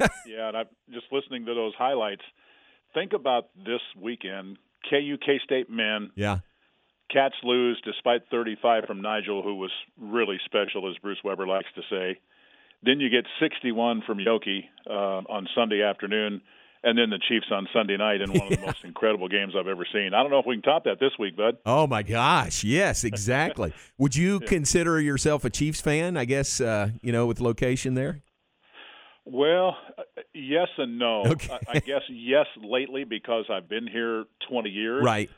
Oh, 0.00 0.08
yeah, 0.26 0.48
and 0.48 0.56
I'm 0.56 0.68
just 0.92 1.06
listening 1.12 1.46
to 1.46 1.54
those 1.54 1.74
highlights. 1.78 2.22
Think 2.94 3.12
about 3.12 3.50
this 3.56 3.80
weekend. 4.00 4.58
KU 4.90 5.16
K 5.24 5.38
State 5.44 5.70
men. 5.70 6.10
Yeah. 6.16 6.38
Cats 7.12 7.34
lose 7.42 7.80
despite 7.84 8.22
35 8.30 8.84
from 8.84 9.02
Nigel, 9.02 9.42
who 9.42 9.56
was 9.56 9.70
really 10.00 10.38
special, 10.44 10.88
as 10.90 10.96
Bruce 10.98 11.18
Weber 11.24 11.46
likes 11.46 11.68
to 11.74 11.82
say. 11.90 12.18
Then 12.82 13.00
you 13.00 13.10
get 13.10 13.24
61 13.40 14.02
from 14.06 14.18
Yoki 14.18 14.64
uh, 14.88 15.22
on 15.28 15.46
Sunday 15.54 15.82
afternoon, 15.82 16.40
and 16.82 16.98
then 16.98 17.10
the 17.10 17.20
Chiefs 17.28 17.46
on 17.52 17.68
Sunday 17.72 17.96
night 17.96 18.20
in 18.20 18.32
one 18.32 18.52
of 18.52 18.58
the 18.58 18.66
most 18.66 18.82
incredible 18.84 19.28
games 19.28 19.54
I've 19.58 19.68
ever 19.68 19.86
seen. 19.92 20.14
I 20.14 20.22
don't 20.22 20.30
know 20.30 20.40
if 20.40 20.46
we 20.46 20.56
can 20.56 20.62
top 20.62 20.84
that 20.84 20.98
this 20.98 21.12
week, 21.18 21.36
bud. 21.36 21.58
Oh 21.64 21.86
my 21.86 22.02
gosh! 22.02 22.64
Yes, 22.64 23.04
exactly. 23.04 23.72
Would 23.98 24.16
you 24.16 24.40
consider 24.40 25.00
yourself 25.00 25.44
a 25.44 25.50
Chiefs 25.50 25.80
fan? 25.80 26.16
I 26.16 26.24
guess 26.24 26.60
uh, 26.60 26.90
you 27.02 27.12
know 27.12 27.26
with 27.26 27.40
location 27.40 27.94
there. 27.94 28.22
Well, 29.24 29.76
yes 30.34 30.68
and 30.78 30.98
no. 30.98 31.22
Okay. 31.24 31.52
I, 31.52 31.76
I 31.76 31.78
guess 31.78 32.02
yes 32.08 32.46
lately 32.60 33.04
because 33.04 33.44
I've 33.48 33.68
been 33.68 33.86
here 33.86 34.24
20 34.48 34.68
years. 34.68 35.04
Right. 35.12 35.30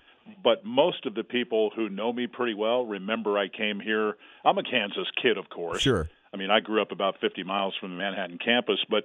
But 0.42 0.64
most 0.64 1.06
of 1.06 1.14
the 1.14 1.24
people 1.24 1.70
who 1.74 1.88
know 1.88 2.12
me 2.12 2.26
pretty 2.26 2.54
well 2.54 2.84
remember 2.87 3.38
I 3.38 3.48
came 3.48 3.80
here. 3.80 4.16
I'm 4.44 4.58
a 4.58 4.62
Kansas 4.62 5.06
kid, 5.22 5.37
of 5.38 5.48
course. 5.50 5.82
Sure. 5.82 6.08
I 6.32 6.37
mean, 6.37 6.50
I 6.50 6.60
grew 6.60 6.80
up 6.82 6.92
about 6.92 7.16
50 7.20 7.42
miles 7.44 7.74
from 7.80 7.90
the 7.92 7.96
Manhattan 7.96 8.38
campus, 8.44 8.78
but 8.90 9.04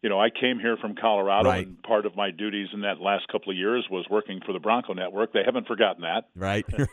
you 0.00 0.08
know, 0.08 0.20
I 0.20 0.30
came 0.30 0.60
here 0.60 0.76
from 0.76 0.94
Colorado, 0.94 1.48
Right. 1.48 1.66
and 1.66 1.82
part 1.82 2.06
of 2.06 2.14
my 2.14 2.30
duties 2.30 2.68
in 2.72 2.82
that 2.82 3.00
last 3.00 3.26
couple 3.26 3.50
of 3.50 3.56
years 3.58 3.84
was 3.90 4.06
working 4.08 4.40
for 4.46 4.52
the 4.52 4.60
Bronco 4.60 4.92
Network. 4.92 5.32
They 5.32 5.42
haven't 5.44 5.66
forgotten 5.66 6.02
that. 6.02 6.28
Right. 6.36 6.64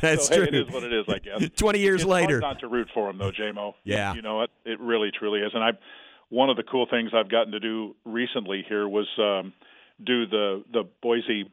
That's 0.00 0.28
so, 0.28 0.34
hey, 0.34 0.36
true. 0.36 0.44
it 0.46 0.54
is 0.54 0.70
what 0.72 0.84
it 0.84 0.92
is, 0.92 1.04
I 1.08 1.18
guess. 1.18 1.50
20 1.56 1.78
years 1.80 2.02
it's 2.02 2.08
later. 2.08 2.40
hard 2.40 2.54
not 2.54 2.60
to 2.60 2.68
root 2.68 2.88
for 2.94 3.08
them, 3.08 3.18
though, 3.18 3.32
JMO. 3.32 3.74
Yeah. 3.84 4.14
You 4.14 4.22
know 4.22 4.36
what? 4.36 4.50
It 4.64 4.78
really, 4.80 5.10
truly 5.16 5.40
is. 5.40 5.50
And 5.54 5.64
I, 5.64 5.70
one 6.28 6.48
of 6.50 6.56
the 6.56 6.62
cool 6.62 6.86
things 6.88 7.10
I've 7.14 7.28
gotten 7.28 7.52
to 7.52 7.60
do 7.60 7.96
recently 8.04 8.64
here 8.68 8.88
was 8.88 9.08
um, 9.18 9.52
do 10.04 10.26
the 10.26 10.64
the 10.72 10.84
Boise 11.02 11.50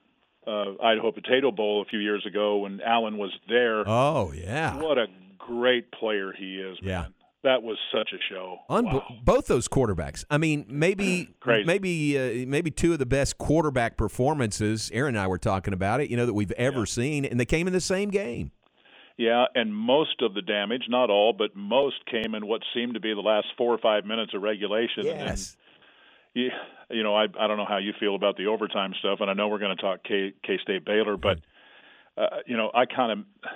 uh, 0.48 0.82
Idaho 0.84 1.12
Potato 1.12 1.52
Bowl 1.52 1.82
a 1.82 1.86
few 1.86 2.00
years 2.00 2.26
ago 2.26 2.60
when 2.60 2.82
Allen 2.82 3.18
was 3.18 3.32
there. 3.48 3.88
Oh 3.88 4.32
yeah. 4.34 4.78
What 4.78 4.98
a 4.98 5.08
great 5.38 5.92
player 5.92 6.34
he 6.38 6.56
is. 6.58 6.78
Yeah. 6.82 7.02
Man. 7.02 7.14
That 7.42 7.64
was 7.64 7.78
such 7.94 8.10
a 8.12 8.18
show. 8.30 8.60
Unbe- 8.70 9.24
Both 9.24 9.48
those 9.48 9.70
quarterbacks. 9.70 10.26
I 10.30 10.38
mean, 10.38 10.66
maybe 10.68 11.34
maybe 11.46 12.18
uh, 12.18 12.46
maybe 12.48 12.70
two 12.70 12.92
of 12.92 13.00
the 13.00 13.06
best 13.06 13.38
quarterback 13.38 13.96
performances. 13.96 14.92
Aaron 14.94 15.16
and 15.16 15.24
I 15.24 15.28
were 15.28 15.38
talking 15.38 15.74
about 15.74 16.02
it. 16.02 16.10
You 16.10 16.18
know 16.18 16.26
that 16.26 16.34
we've 16.34 16.52
ever 16.52 16.86
seen, 16.86 17.24
and 17.24 17.40
they 17.40 17.46
came 17.46 17.66
in 17.68 17.74
the 17.74 17.80
same 17.80 18.10
game. 18.10 18.52
Yeah, 19.18 19.46
and 19.54 19.76
most 19.76 20.22
of 20.22 20.34
the 20.34 20.42
damage, 20.42 20.84
not 20.88 21.10
all, 21.10 21.34
but 21.34 21.54
most 21.54 22.06
came 22.10 22.36
in 22.36 22.48
what 22.48 22.62
seemed 22.74 22.94
to 22.94 23.02
be 23.02 23.14
the 23.14 23.20
last 23.20 23.48
four 23.58 23.74
or 23.74 23.78
five 23.78 24.06
minutes 24.06 24.34
of 24.34 24.42
regulation. 24.42 25.04
Yes. 25.04 25.58
You, 26.34 26.50
you 26.90 27.04
know, 27.04 27.16
I 27.16 27.24
I 27.24 27.48
don't 27.48 27.58
know 27.58 27.66
how 27.68 27.78
you 27.78 27.94
feel 28.00 28.16
about 28.16 28.38
the 28.38 28.48
overtime 28.48 28.94
stuff, 29.00 29.20
and 29.22 29.30
I 29.30 29.34
know 29.34 29.48
we're 29.48 29.60
going 29.60 29.76
to 29.76 29.82
talk 29.82 30.04
K 30.04 30.34
K 30.46 30.58
State 30.62 30.86
Baylor, 30.86 31.18
but 31.18 31.40
uh, 32.18 32.38
you 32.46 32.58
know, 32.58 32.72
I 32.74 32.86
kind 32.86 33.12
of. 33.12 33.52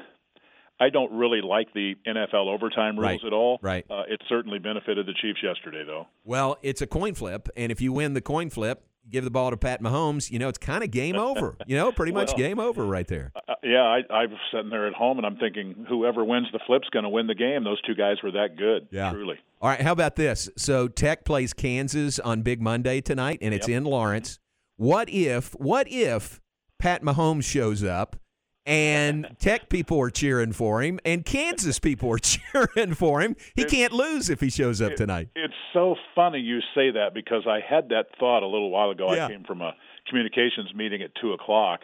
I 0.79 0.89
don't 0.89 1.13
really 1.13 1.39
like 1.41 1.71
the 1.73 1.93
NFL 2.05 2.47
overtime 2.51 2.97
rules 2.97 3.21
Right, 3.23 3.23
at 3.25 3.31
all. 3.31 3.59
right. 3.61 3.85
Uh, 3.89 4.03
it 4.09 4.21
certainly 4.27 4.57
benefited 4.59 5.05
the 5.05 5.13
Chiefs 5.13 5.39
yesterday, 5.41 5.83
though. 5.85 6.07
Well, 6.25 6.57
it's 6.63 6.81
a 6.81 6.87
coin 6.87 7.13
flip, 7.13 7.47
and 7.55 7.71
if 7.71 7.79
you 7.79 7.93
win 7.93 8.15
the 8.15 8.21
coin 8.21 8.49
flip, 8.49 8.83
give 9.09 9.23
the 9.23 9.31
ball 9.31 9.51
to 9.51 9.57
Pat 9.57 9.81
Mahomes. 9.81 10.31
You 10.31 10.39
know, 10.39 10.47
it's 10.49 10.57
kind 10.57 10.83
of 10.83 10.91
game 10.91 11.15
over. 11.15 11.55
You 11.65 11.77
know, 11.77 11.91
pretty 11.91 12.11
much 12.11 12.29
Well, 12.29 12.37
game 12.37 12.59
over 12.59 12.85
right 12.85 13.07
there. 13.07 13.31
Uh, 13.35 13.53
yeah, 13.63 13.83
I, 13.83 14.13
I'm 14.13 14.35
sitting 14.51 14.69
there 14.69 14.85
at 14.87 14.93
home 14.93 15.17
and 15.17 15.25
I'm 15.25 15.37
thinking, 15.37 15.85
whoever 15.87 16.23
wins 16.25 16.47
the 16.51 16.59
flip's 16.67 16.89
going 16.89 17.03
to 17.03 17.09
win 17.09 17.27
the 17.27 17.35
game. 17.35 17.63
Those 17.63 17.81
two 17.81 17.95
guys 17.95 18.17
were 18.21 18.31
that 18.31 18.57
good. 18.57 18.87
Yeah. 18.91 19.11
Truly. 19.11 19.37
All 19.61 19.69
right, 19.69 19.79
how 19.81 19.91
about 19.93 20.15
this? 20.17 20.49
So 20.57 20.87
Tech 20.87 21.23
plays 21.25 21.53
Kansas 21.53 22.19
on 22.19 22.41
Big 22.41 22.61
Monday 22.61 22.99
tonight, 23.01 23.39
and 23.41 23.53
it's 23.53 23.67
in 23.69 23.85
Lawrence. 23.85 24.39
What 24.75 25.09
if? 25.09 25.53
What 25.53 25.87
if 25.89 26.41
Pat 26.79 27.01
Mahomes 27.01 27.45
shows 27.45 27.83
up? 27.83 28.17
And 28.65 29.35
Tech 29.39 29.69
people 29.69 29.99
are 30.01 30.09
cheering 30.09 30.53
for 30.53 30.81
him, 30.81 30.99
and 31.03 31.25
Kansas 31.25 31.79
people 31.79 32.11
are 32.11 32.17
cheering 32.19 32.93
for 32.93 33.21
him. 33.21 33.35
He 33.55 33.65
can't 33.65 33.91
lose 33.93 34.29
if 34.29 34.39
he 34.39 34.49
shows 34.49 34.81
up 34.81 34.95
tonight. 34.95 35.29
It's 35.35 35.53
so 35.73 35.95
funny 36.15 36.39
you 36.39 36.59
say 36.73 36.91
that 36.91 37.13
because 37.13 37.43
I 37.47 37.59
had 37.59 37.89
that 37.89 38.07
thought 38.19 38.43
a 38.43 38.47
little 38.47 38.69
while 38.69 38.89
ago. 38.89 39.13
Yeah. 39.13 39.25
I 39.25 39.29
came 39.29 39.43
from 39.43 39.61
a 39.61 39.73
communications 40.07 40.73
meeting 40.75 41.01
at 41.01 41.11
two 41.19 41.33
o'clock, 41.33 41.81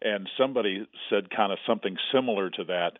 and 0.00 0.28
somebody 0.38 0.86
said 1.10 1.30
kind 1.30 1.52
of 1.52 1.58
something 1.66 1.96
similar 2.12 2.50
to 2.50 2.64
that. 2.64 2.98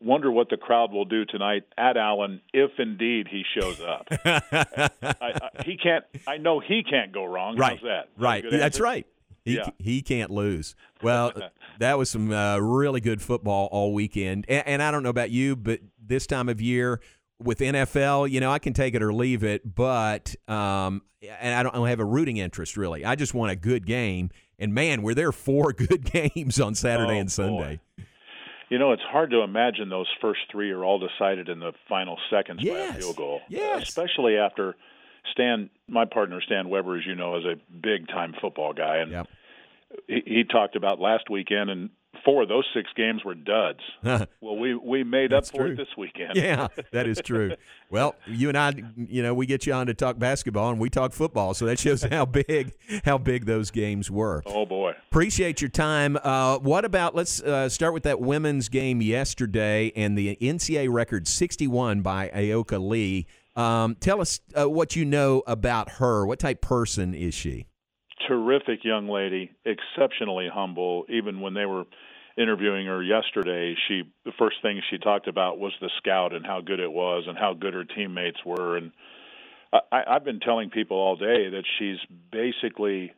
Wonder 0.00 0.30
what 0.30 0.48
the 0.50 0.56
crowd 0.56 0.90
will 0.92 1.04
do 1.04 1.24
tonight 1.24 1.62
at 1.78 1.96
Allen 1.96 2.40
if 2.52 2.72
indeed 2.78 3.28
he 3.30 3.44
shows 3.58 3.80
up. 3.80 4.08
I, 4.24 4.90
I, 5.20 5.50
he 5.64 5.76
can't. 5.76 6.04
I 6.26 6.38
know 6.38 6.58
he 6.58 6.82
can't 6.82 7.12
go 7.12 7.24
wrong. 7.24 7.56
Right. 7.56 7.78
How's 7.78 7.82
that? 7.82 8.08
Is 8.08 8.08
that 8.16 8.20
a 8.20 8.22
Right. 8.22 8.44
That's 8.50 8.80
right. 8.80 9.06
He, 9.44 9.56
Yeah. 9.56 9.68
he 9.78 10.02
can't 10.02 10.30
lose. 10.30 10.74
Well, 11.02 11.32
that 11.80 11.98
was 11.98 12.08
some 12.08 12.32
uh, 12.32 12.56
really 12.58 13.02
good 13.02 13.20
football 13.20 13.68
all 13.70 13.92
weekend. 13.92 14.46
And, 14.48 14.66
and 14.66 14.82
I 14.82 14.90
don't 14.90 15.02
know 15.02 15.10
about 15.10 15.30
you, 15.30 15.54
but 15.54 15.80
this 16.02 16.26
time 16.26 16.48
of 16.48 16.62
year 16.62 16.98
with 17.38 17.58
NFL, 17.58 18.30
you 18.30 18.40
know, 18.40 18.50
I 18.50 18.58
can 18.58 18.72
take 18.72 18.94
it 18.94 19.02
or 19.02 19.12
leave 19.12 19.44
it, 19.44 19.74
but 19.74 20.34
um, 20.48 21.02
and 21.40 21.54
I 21.54 21.62
don't, 21.62 21.74
I 21.74 21.78
don't 21.78 21.88
have 21.88 22.00
a 22.00 22.04
rooting 22.06 22.38
interest 22.38 22.78
really. 22.78 23.04
I 23.04 23.16
just 23.16 23.34
want 23.34 23.52
a 23.52 23.56
good 23.56 23.84
game. 23.86 24.30
And 24.58 24.72
man, 24.72 25.02
were 25.02 25.14
there 25.14 25.30
four 25.32 25.72
good 25.74 26.10
games 26.10 26.58
on 26.58 26.74
Saturday 26.74 27.16
Oh, 27.16 27.20
and 27.20 27.30
Sunday. 27.30 27.80
You 28.70 28.78
know, 28.78 28.92
it's 28.92 29.02
hard 29.02 29.30
to 29.32 29.42
imagine 29.42 29.90
those 29.90 30.08
first 30.22 30.40
three 30.50 30.70
are 30.70 30.84
all 30.84 30.98
decided 30.98 31.50
in 31.50 31.58
the 31.58 31.72
final 31.86 32.18
seconds 32.30 32.64
by 32.64 32.70
a 32.70 32.92
field 32.94 33.16
goal. 33.16 33.40
Yes. 33.50 33.82
Especially 33.82 34.38
after 34.38 34.74
Stan, 35.32 35.70
my 35.88 36.04
partner 36.04 36.40
Stan 36.40 36.68
Weber, 36.68 36.96
as 36.98 37.06
you 37.06 37.14
know, 37.14 37.36
is 37.38 37.44
a 37.44 37.56
big 37.74 38.08
time 38.08 38.34
football 38.40 38.72
guy, 38.72 38.98
and 38.98 39.26
he, 40.08 40.22
he 40.26 40.44
talked 40.44 40.76
about 40.76 41.00
last 41.00 41.30
weekend, 41.30 41.70
and 41.70 41.90
four 42.24 42.42
of 42.42 42.48
those 42.48 42.64
six 42.74 42.90
games 42.96 43.24
were 43.24 43.34
duds. 43.34 43.80
well, 44.02 44.56
we 44.56 44.74
we 44.74 45.04
made 45.04 45.32
up 45.32 45.42
That's 45.44 45.50
for 45.50 45.58
true. 45.58 45.72
it 45.72 45.76
this 45.76 45.88
weekend. 45.96 46.32
Yeah, 46.34 46.68
that 46.92 47.06
is 47.06 47.20
true. 47.24 47.54
Well, 47.90 48.16
you 48.26 48.48
and 48.48 48.58
I, 48.58 48.72
you 48.96 49.22
know, 49.22 49.34
we 49.34 49.46
get 49.46 49.66
you 49.66 49.72
on 49.72 49.86
to 49.86 49.94
talk 49.94 50.18
basketball 50.18 50.70
and 50.70 50.80
we 50.80 50.90
talk 50.90 51.12
football, 51.12 51.54
so 51.54 51.64
that 51.66 51.78
shows 51.78 52.02
how 52.02 52.24
big 52.24 52.72
how 53.04 53.18
big 53.18 53.44
those 53.46 53.70
games 53.70 54.10
were. 54.10 54.42
Oh 54.46 54.66
boy. 54.66 54.94
Appreciate 55.12 55.60
your 55.60 55.70
time. 55.70 56.18
Uh, 56.24 56.58
what 56.58 56.84
about 56.84 57.14
let's 57.14 57.40
uh, 57.40 57.68
start 57.68 57.94
with 57.94 58.02
that 58.02 58.20
women's 58.20 58.68
game 58.68 59.00
yesterday 59.00 59.92
and 59.94 60.18
the 60.18 60.36
NCAA 60.40 60.92
record 60.92 61.28
61 61.28 62.00
by 62.00 62.30
Ayoka 62.34 62.84
Lee. 62.84 63.28
Um, 63.56 63.96
tell 63.96 64.20
us 64.20 64.40
uh, 64.58 64.68
what 64.68 64.96
you 64.96 65.04
know 65.04 65.42
about 65.46 65.92
her. 65.92 66.26
What 66.26 66.38
type 66.40 66.60
person 66.60 67.14
is 67.14 67.34
she? 67.34 67.66
terrific 68.26 68.84
young 68.84 69.08
lady, 69.08 69.50
exceptionally 69.64 70.48
humble. 70.52 71.04
Even 71.08 71.40
when 71.40 71.54
they 71.54 71.66
were 71.66 71.84
interviewing 72.36 72.86
her 72.86 73.02
yesterday, 73.02 73.74
she 73.88 74.02
the 74.24 74.32
first 74.38 74.56
thing 74.62 74.80
she 74.90 74.98
talked 74.98 75.28
about 75.28 75.58
was 75.58 75.72
the 75.80 75.90
scout 75.98 76.34
and 76.34 76.44
how 76.44 76.60
good 76.60 76.80
it 76.80 76.90
was 76.90 77.24
and 77.26 77.38
how 77.38 77.54
good 77.54 77.74
her 77.74 77.84
teammates 77.84 78.38
were. 78.44 78.76
And 78.76 78.92
I, 79.72 80.02
I've 80.08 80.24
been 80.24 80.40
telling 80.40 80.70
people 80.70 80.96
all 80.96 81.16
day 81.16 81.50
that 81.50 81.64
she's 81.78 81.98
basically 82.32 83.12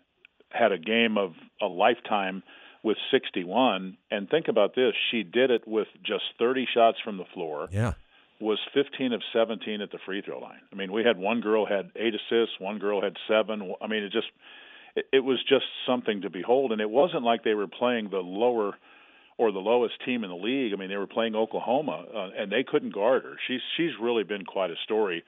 had 0.51 0.73
a 0.73 0.79
game 0.79 1.19
of 1.19 1.33
a 1.61 1.67
lifetime 1.67 2.43
with 2.83 2.97
61. 3.11 3.97
And 4.11 4.29
think 4.29 4.49
about 4.49 4.75
this: 4.75 4.93
she 5.11 5.23
did 5.23 5.51
it 5.51 5.67
with 5.67 5.89
just 6.05 6.25
30 6.39 6.67
shots 6.75 6.99
from 7.05 7.17
the 7.17 7.25
floor 7.35 7.69
Yeah. 7.71 7.95
Was 8.41 8.59
15 8.75 9.13
of 9.13 9.23
17 9.33 9.81
at 9.81 9.91
the 9.91 9.99
free 10.05 10.23
throw 10.23 10.39
line. 10.39 10.61
I 10.73 10.77
mean, 10.77 10.93
we 10.93 11.05
had 11.05 11.17
one 11.17 11.41
girl 11.41 11.67
had 11.67 11.91
eight 11.97 12.15
assists, 12.15 12.59
one 12.59 12.79
girl 12.79 13.03
had 13.03 13.17
seven. 13.29 13.75
I 13.81 13.87
mean, 13.87 14.03
it 14.03 14.13
just 14.13 14.29
it, 14.95 15.07
it 15.13 15.21
was 15.21 15.39
just 15.49 15.65
something 15.87 16.23
to 16.23 16.31
behold, 16.31 16.73
and 16.73 16.81
it 16.81 16.91
wasn't 16.91 17.23
like 17.23 17.45
they 17.45 17.55
were 17.55 17.67
playing 17.67 18.11
the 18.11 18.19
lower 18.19 18.75
or 19.39 19.53
the 19.53 19.59
lowest 19.59 19.95
team 20.05 20.25
in 20.25 20.31
the 20.31 20.37
league. 20.37 20.73
I 20.73 20.77
mean, 20.77 20.89
they 20.89 20.97
were 20.97 21.07
playing 21.07 21.35
Oklahoma, 21.35 22.05
uh, 22.15 22.31
and 22.37 22.51
they 22.51 22.65
couldn't 22.65 22.95
guard 22.95 23.25
her. 23.25 23.37
She's 23.47 23.61
she's 23.77 23.93
really 24.01 24.25
been 24.25 24.45
quite 24.45 24.71
a 24.71 24.77
story. 24.85 25.25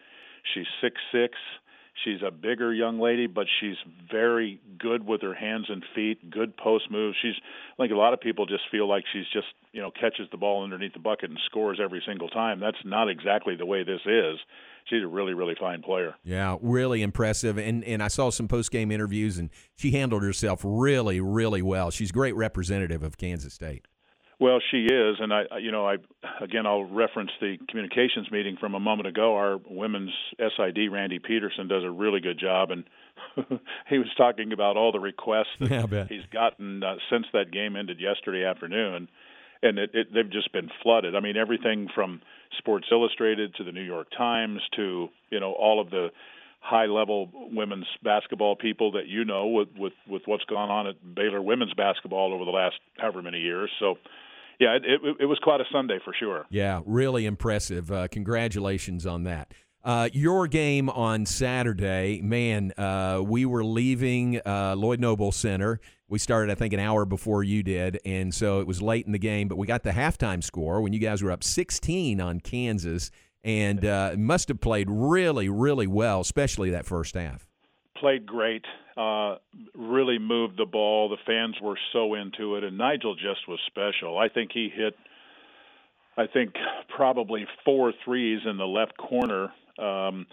She's 0.55 0.67
six 0.81 0.97
six. 1.13 1.35
She's 2.05 2.21
a 2.27 2.31
bigger 2.31 2.73
young 2.73 3.01
lady, 3.01 3.27
but 3.27 3.47
she's 3.61 3.77
very 4.11 4.61
good 4.79 5.07
with 5.07 5.23
her 5.23 5.35
hands 5.35 5.67
and 5.69 5.85
feet. 5.95 6.31
Good 6.31 6.57
post 6.57 6.91
moves. 6.91 7.17
She's 7.21 7.35
like 7.79 7.91
a 7.91 7.95
lot 7.97 8.13
of 8.13 8.21
people 8.21 8.47
just 8.47 8.65
feel 8.71 8.89
like 8.89 9.05
she's 9.13 9.27
just 9.33 9.49
you 9.73 9.81
know 9.83 9.91
catches 9.91 10.29
the 10.31 10.37
ball 10.37 10.65
underneath 10.65 10.93
the 10.93 11.01
bucket 11.01 11.31
and 11.31 11.39
scores 11.47 11.79
every 11.83 12.03
single 12.07 12.29
time. 12.29 12.61
That's 12.61 12.79
not 12.85 13.09
exactly 13.09 13.57
the 13.57 13.67
way 13.67 13.83
this 13.83 14.01
is. 14.07 14.39
She's 14.89 15.03
a 15.03 15.09
really 15.09 15.35
really 15.35 15.57
fine 15.59 15.83
player. 15.83 16.15
Yeah, 16.25 16.57
really 16.61 17.03
impressive. 17.03 17.59
And 17.59 17.85
and 17.85 18.03
I 18.03 18.09
saw 18.09 18.31
some 18.31 18.49
post 18.49 18.71
game 18.71 18.91
interviews, 18.91 19.39
and 19.39 19.51
she 19.77 19.91
handled 19.91 20.23
herself 20.23 20.61
really, 20.65 21.21
really 21.21 21.63
well. 21.63 21.91
She's 21.91 22.11
a 22.11 22.15
great 22.15 22.37
representative 22.37 23.03
of 23.03 23.19
Kansas 23.19 23.55
State. 23.55 23.87
Well, 24.41 24.61
she 24.71 24.85
is, 24.85 25.17
and 25.19 25.33
I, 25.33 25.59
you 25.61 25.73
know, 25.73 25.85
I 25.87 25.97
again, 26.41 26.65
I'll 26.65 26.85
reference 26.85 27.31
the 27.41 27.57
communications 27.69 28.31
meeting 28.31 28.57
from 28.59 28.75
a 28.75 28.81
moment 28.81 29.09
ago. 29.09 29.35
Our 29.35 29.59
women's 29.69 30.13
SID, 30.39 30.93
Randy 30.93 31.19
Peterson, 31.19 31.67
does 31.67 31.83
a 31.83 31.91
really 31.91 32.21
good 32.21 32.39
job, 32.39 32.71
and 32.71 32.85
he 33.89 33.99
was 33.99 34.09
talking 34.17 34.53
about 34.53 34.77
all 34.77 34.93
the 34.93 35.01
requests 35.01 35.49
that 35.59 35.91
Yeah, 35.91 36.05
he's 36.09 36.27
gotten 36.33 36.85
uh, 36.85 36.97
since 37.11 37.27
that 37.33 37.51
game 37.51 37.75
ended 37.75 37.99
yesterday 38.01 38.45
afternoon, 38.45 39.09
and 39.61 39.77
it, 39.77 39.91
it, 39.93 40.15
they've 40.15 40.31
just 40.31 40.53
been 40.53 40.71
flooded. 40.85 41.17
I 41.17 41.21
mean, 41.21 41.37
everything 41.37 41.89
from 41.93 42.23
Sports 42.59 42.87
Illustrated 42.93 43.57
to 43.57 43.65
the 43.65 43.73
New 43.73 43.83
York 43.83 44.07
Times 44.17 44.61
to 44.77 45.09
you 45.31 45.41
know 45.41 45.53
all 45.53 45.81
of 45.81 45.91
the 45.91 46.11
high 46.61 46.87
level 46.87 47.29
women's 47.51 47.87
basketball 48.05 48.55
people 48.55 48.93
that 48.93 49.09
you 49.09 49.25
know 49.25 49.49
with 49.49 49.69
with 49.77 49.95
with 50.09 50.23
what's 50.27 50.45
gone 50.45 50.71
on 50.71 50.87
at 50.87 51.15
Baylor 51.15 51.43
women's 51.43 51.75
basketball 51.75 52.33
over 52.33 52.45
the 52.45 52.53
last 52.53 52.77
however 52.99 53.21
many 53.21 53.41
years. 53.41 53.71
So 53.81 53.97
yeah, 54.59 54.77
it, 54.77 54.83
it, 54.85 55.17
it 55.21 55.27
was 55.27 55.39
quite 55.43 55.61
a 55.61 55.65
Sunday 55.73 55.99
for 56.05 56.15
sure. 56.19 56.47
Yeah, 56.51 56.81
really 56.85 57.27
impressive. 57.27 57.91
Uh, 57.91 58.09
congratulations 58.09 59.07
on 59.07 59.25
that. 59.25 59.53
Uh, 59.85 60.09
your 60.13 60.49
game 60.49 60.91
on 60.91 61.25
Saturday, 61.25 62.21
man, 62.21 62.73
uh, 62.77 63.23
we 63.25 63.47
were 63.47 63.65
leaving 63.65 64.41
uh, 64.45 64.75
Lloyd 64.77 65.01
Noble 65.01 65.33
Center. 65.33 65.81
We 66.09 66.19
started, 66.19 66.51
I 66.51 66.57
think, 66.57 66.75
an 66.75 66.81
hour 66.81 67.05
before 67.05 67.45
you 67.45 67.63
did, 67.63 68.01
and 68.05 68.35
so 68.35 68.61
it 68.61 68.67
was 68.67 68.83
late 68.83 69.07
in 69.07 69.13
the 69.13 69.19
game. 69.19 69.47
But 69.47 69.57
we 69.57 69.67
got 69.67 69.85
the 69.85 69.91
halftime 69.91 70.43
score 70.43 70.81
when 70.81 70.93
you 70.93 70.99
guys 70.99 71.23
were 71.23 71.31
up 71.31 71.45
16 71.45 72.21
on 72.21 72.41
Kansas, 72.41 73.11
and 73.45 73.85
uh, 73.85 74.15
must 74.19 74.49
have 74.49 74.61
played 74.61 74.89
really, 74.91 75.49
really 75.49 75.87
well, 75.87 76.21
especially 76.21 76.71
that 76.71 76.85
first 76.85 77.15
half. 77.15 77.48
Played 78.01 78.27
great, 78.27 78.65
uh, 78.97 79.37
really 79.75 80.19
moved 80.19 80.57
the 80.57 80.67
ball. 80.67 81.09
The 81.09 81.17
fans 81.27 81.57
were 81.61 81.79
so 81.93 82.15
into 82.15 82.57
it, 82.57 82.65
and 82.65 82.79
Nigel 82.79 83.15
just 83.15 83.49
was 83.49 83.59
special. 83.67 84.19
I 84.19 84.29
think 84.29 84.51
he 84.53 84.69
hit, 84.73 84.95
I 86.17 86.27
think 86.27 86.55
probably 86.95 87.47
four 87.65 87.93
threes 88.05 88.41
in 88.49 88.57
the 88.57 88.67
left 88.67 88.97
corner. 88.97 89.53
Um, 89.79 90.27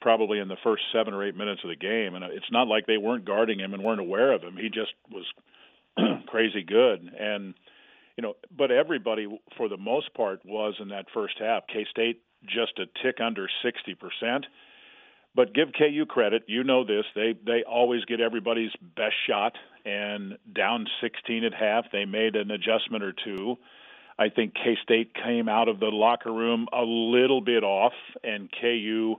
probably 0.00 0.40
in 0.40 0.48
the 0.48 0.56
first 0.62 0.82
seven 0.92 1.14
or 1.14 1.24
eight 1.24 1.36
minutes 1.36 1.60
of 1.64 1.70
the 1.70 1.76
game, 1.76 2.14
and 2.14 2.24
it's 2.24 2.50
not 2.50 2.66
like 2.66 2.86
they 2.86 2.98
weren't 2.98 3.24
guarding 3.24 3.60
him 3.60 3.72
and 3.72 3.82
weren't 3.82 4.00
aware 4.00 4.32
of 4.32 4.42
him. 4.42 4.56
He 4.56 4.68
just 4.68 4.92
was 5.10 5.24
crazy 6.26 6.62
good, 6.62 7.10
and 7.18 7.54
you 8.16 8.22
know, 8.22 8.34
but 8.56 8.70
everybody 8.70 9.26
for 9.56 9.68
the 9.68 9.76
most 9.76 10.12
part 10.14 10.40
was 10.44 10.74
in 10.80 10.88
that 10.88 11.06
first 11.14 11.34
half. 11.38 11.62
K 11.72 11.86
State 11.90 12.20
just 12.44 12.78
a 12.78 12.86
tick 13.02 13.20
under 13.20 13.48
sixty 13.64 13.94
percent. 13.94 14.44
But 15.34 15.54
give 15.54 15.68
KU 15.76 16.04
credit, 16.06 16.44
you 16.46 16.62
know 16.62 16.84
this. 16.84 17.04
They 17.14 17.34
they 17.44 17.64
always 17.64 18.04
get 18.04 18.20
everybody's 18.20 18.72
best 18.96 19.14
shot, 19.26 19.54
and 19.84 20.36
down 20.54 20.86
16 21.00 21.44
at 21.44 21.54
half, 21.54 21.86
they 21.90 22.04
made 22.04 22.36
an 22.36 22.50
adjustment 22.50 23.02
or 23.02 23.12
two. 23.12 23.56
I 24.18 24.28
think 24.28 24.54
K 24.54 24.76
State 24.82 25.14
came 25.14 25.48
out 25.48 25.68
of 25.68 25.80
the 25.80 25.86
locker 25.86 26.32
room 26.32 26.68
a 26.72 26.82
little 26.82 27.40
bit 27.40 27.64
off, 27.64 27.94
and 28.22 28.50
KU 28.60 29.16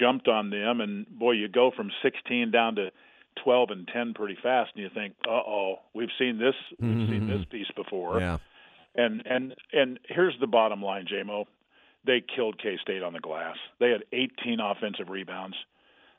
jumped 0.00 0.26
on 0.26 0.50
them. 0.50 0.80
And 0.80 1.06
boy, 1.06 1.32
you 1.32 1.48
go 1.48 1.70
from 1.70 1.90
16 2.02 2.50
down 2.50 2.76
to 2.76 2.90
12 3.44 3.70
and 3.70 3.88
10 3.88 4.14
pretty 4.14 4.36
fast, 4.42 4.70
and 4.74 4.82
you 4.82 4.90
think, 4.94 5.14
"Uh 5.26 5.32
oh, 5.32 5.80
we've 5.94 6.12
seen 6.18 6.38
this, 6.38 6.54
we've 6.80 7.08
seen 7.08 7.26
this 7.28 7.44
piece 7.50 7.70
before." 7.76 8.20
Yeah. 8.20 8.38
And 8.94 9.22
and 9.26 9.54
and 9.72 9.98
here's 10.08 10.38
the 10.40 10.46
bottom 10.46 10.82
line, 10.82 11.06
JMO. 11.06 11.46
They 12.04 12.22
killed 12.34 12.60
K 12.60 12.76
State 12.82 13.02
on 13.02 13.12
the 13.12 13.20
glass. 13.20 13.56
They 13.80 13.90
had 13.90 14.02
18 14.12 14.58
offensive 14.60 15.08
rebounds. 15.08 15.56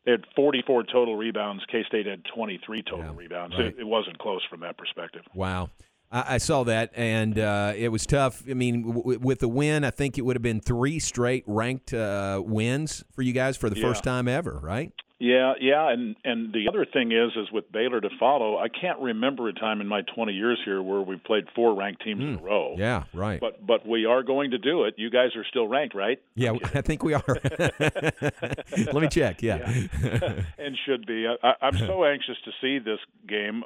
They 0.06 0.12
had 0.12 0.26
44 0.36 0.84
total 0.84 1.16
rebounds. 1.16 1.64
K 1.72 1.84
State 1.88 2.06
had 2.06 2.24
23 2.36 2.84
total 2.84 3.14
rebounds. 3.14 3.56
right. 3.58 3.68
It, 3.68 3.76
it 3.80 3.88
wasn't 3.88 4.18
close 4.20 4.42
from 4.50 4.62
that 4.62 4.78
perspective. 4.78 5.22
Wow. 5.34 5.70
I, 6.12 6.36
I 6.36 6.38
saw 6.38 6.64
that, 6.66 6.92
and 6.96 7.40
uh, 7.40 7.74
it 7.76 7.90
was 7.90 8.06
tough. 8.06 8.44
I 8.50 8.54
mean, 8.54 8.94
w- 8.96 9.20
with 9.20 9.40
the 9.40 9.48
win, 9.48 9.84
I 9.84 9.92
think 9.92 10.18
it 10.18 10.22
would 10.22 10.36
have 10.36 10.42
been 10.44 10.60
three 10.62 11.00
straight 11.00 11.44
ranked 11.48 11.94
uh, 11.94 12.42
wins 12.46 13.04
for 13.14 13.22
you 13.22 13.34
guys 13.34 13.58
for 13.58 13.70
the 13.70 13.78
Yeah. 13.78 13.88
first 13.88 14.04
time 14.04 14.28
ever, 14.28 14.60
right? 14.62 14.92
Yeah, 15.20 15.54
yeah, 15.62 15.90
and 15.90 16.16
and 16.26 16.52
the 16.52 16.68
other 16.68 16.86
thing 16.86 17.12
is, 17.12 17.32
is 17.38 17.52
with 17.52 17.72
Baylor 17.72 18.02
to 18.02 18.10
follow. 18.20 18.58
I 18.58 18.68
can't 18.68 19.00
remember 19.00 19.48
a 19.48 19.54
time 19.54 19.80
in 19.80 19.88
my 19.88 20.02
20 20.16 20.34
years 20.34 20.60
here 20.66 20.82
where 20.82 21.02
we 21.02 21.16
played 21.16 21.46
four 21.56 21.76
ranked 21.76 22.04
teams 22.04 22.22
in 22.22 22.40
a 22.40 22.42
row. 22.42 22.74
Hmm. 22.74 22.82
Yeah, 22.82 23.04
right. 23.14 23.40
But 23.40 23.66
but 23.66 23.88
we 23.88 24.06
are 24.06 24.24
going 24.24 24.52
to 24.52 24.58
do 24.58 24.84
it. 24.84 24.96
You 24.98 25.10
guys 25.10 25.30
are 25.36 25.46
still 25.50 25.68
ranked, 25.68 25.96
right? 25.96 26.20
Yeah, 26.36 26.54
I 26.74 26.82
think 26.82 27.04
we 27.04 27.14
are. 27.14 27.24
Let 27.80 28.96
me 28.96 29.08
check. 29.08 29.42
Yeah. 29.42 29.60
and 30.58 30.78
should 30.86 31.06
be. 31.06 31.28
I, 31.28 31.54
I'm 31.62 31.78
so 31.78 32.04
anxious 32.04 32.36
to 32.46 32.52
see 32.60 32.80
this 32.80 33.00
game 33.28 33.64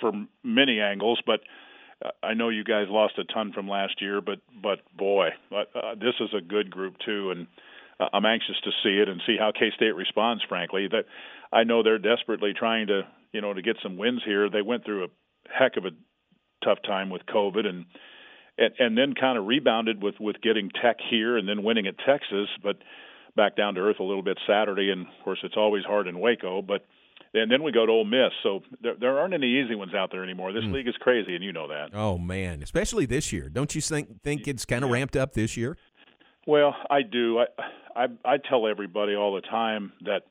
from 0.00 0.28
many 0.42 0.80
angles, 0.80 1.20
but 1.26 1.40
uh, 2.04 2.10
I 2.22 2.34
know 2.34 2.48
you 2.48 2.64
guys 2.64 2.86
lost 2.88 3.18
a 3.18 3.24
ton 3.24 3.52
from 3.52 3.68
last 3.68 4.00
year, 4.00 4.20
but 4.20 4.38
but 4.62 4.78
boy, 4.96 5.30
uh, 5.52 5.64
uh, 5.74 5.94
this 5.96 6.14
is 6.20 6.30
a 6.36 6.40
good 6.40 6.70
group 6.70 6.94
too, 7.04 7.30
and 7.30 7.46
I'm 8.00 8.26
anxious 8.26 8.56
to 8.64 8.70
see 8.82 9.00
it 9.00 9.08
and 9.08 9.20
see 9.26 9.36
how 9.38 9.52
K 9.52 9.70
State 9.74 9.94
responds. 9.94 10.42
Frankly, 10.48 10.88
that 10.90 11.04
I 11.52 11.64
know 11.64 11.82
they're 11.82 11.98
desperately 11.98 12.52
trying 12.56 12.88
to 12.88 13.02
you 13.32 13.40
know 13.40 13.52
to 13.52 13.62
get 13.62 13.76
some 13.82 13.96
wins 13.96 14.22
here. 14.24 14.48
They 14.50 14.62
went 14.62 14.84
through 14.84 15.04
a 15.04 15.08
heck 15.48 15.76
of 15.76 15.84
a 15.84 15.90
tough 16.64 16.78
time 16.84 17.10
with 17.10 17.22
COVID 17.26 17.66
and. 17.66 17.86
And, 18.60 18.74
and 18.80 18.98
then 18.98 19.14
kind 19.14 19.38
of 19.38 19.46
rebounded 19.46 20.02
with 20.02 20.16
with 20.18 20.40
getting 20.42 20.68
Tech 20.82 20.96
here 21.08 21.36
and 21.36 21.48
then 21.48 21.62
winning 21.62 21.86
at 21.86 21.94
Texas, 22.04 22.48
but 22.60 22.78
back 23.36 23.54
down 23.54 23.76
to 23.76 23.80
earth 23.80 24.00
a 24.00 24.02
little 24.02 24.24
bit 24.24 24.36
Saturday. 24.48 24.90
And 24.90 25.02
of 25.02 25.24
course, 25.24 25.38
it's 25.44 25.54
always 25.56 25.84
hard 25.84 26.08
in 26.08 26.18
Waco. 26.18 26.60
But 26.60 26.84
and 27.34 27.50
then 27.50 27.62
we 27.62 27.72
go 27.72 27.86
to 27.86 27.92
Ole 27.92 28.04
Miss. 28.04 28.32
So 28.42 28.60
there, 28.82 28.94
there 28.98 29.18
aren't 29.18 29.34
any 29.34 29.62
easy 29.62 29.74
ones 29.74 29.94
out 29.94 30.10
there 30.10 30.24
anymore. 30.24 30.52
This 30.52 30.64
hmm. 30.64 30.72
league 30.72 30.88
is 30.88 30.96
crazy, 31.00 31.34
and 31.34 31.44
you 31.44 31.52
know 31.52 31.68
that. 31.68 31.90
Oh 31.94 32.18
man, 32.18 32.62
especially 32.62 33.06
this 33.06 33.32
year. 33.32 33.48
Don't 33.48 33.74
you 33.74 33.80
think 33.80 34.22
think 34.22 34.48
it's 34.48 34.64
kind 34.64 34.84
of 34.84 34.90
ramped 34.90 35.16
up 35.16 35.34
this 35.34 35.56
year? 35.56 35.76
Well, 36.46 36.74
I 36.90 37.02
do. 37.02 37.40
I, 37.40 37.46
I 37.98 38.06
I 38.24 38.36
tell 38.38 38.66
everybody 38.66 39.14
all 39.14 39.34
the 39.34 39.40
time 39.40 39.92
that 40.04 40.22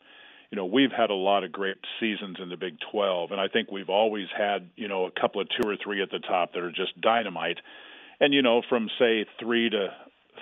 you 0.51 0.55
know 0.55 0.65
we've 0.65 0.91
had 0.91 1.09
a 1.09 1.15
lot 1.15 1.43
of 1.43 1.51
great 1.51 1.77
seasons 1.99 2.37
in 2.41 2.49
the 2.49 2.57
Big 2.57 2.77
12, 2.91 3.31
and 3.31 3.41
I 3.41 3.47
think 3.47 3.71
we've 3.71 3.89
always 3.89 4.27
had 4.35 4.69
you 4.75 4.87
know 4.87 5.05
a 5.05 5.11
couple 5.11 5.41
of 5.41 5.47
two 5.49 5.67
or 5.67 5.75
three 5.83 6.01
at 6.01 6.09
the 6.09 6.19
top 6.19 6.53
that 6.53 6.63
are 6.63 6.71
just 6.71 6.99
dynamite. 7.01 7.57
And 8.19 8.33
you 8.33 8.41
know, 8.41 8.61
from 8.67 8.89
say 8.97 9.25
three 9.39 9.69
to 9.69 9.89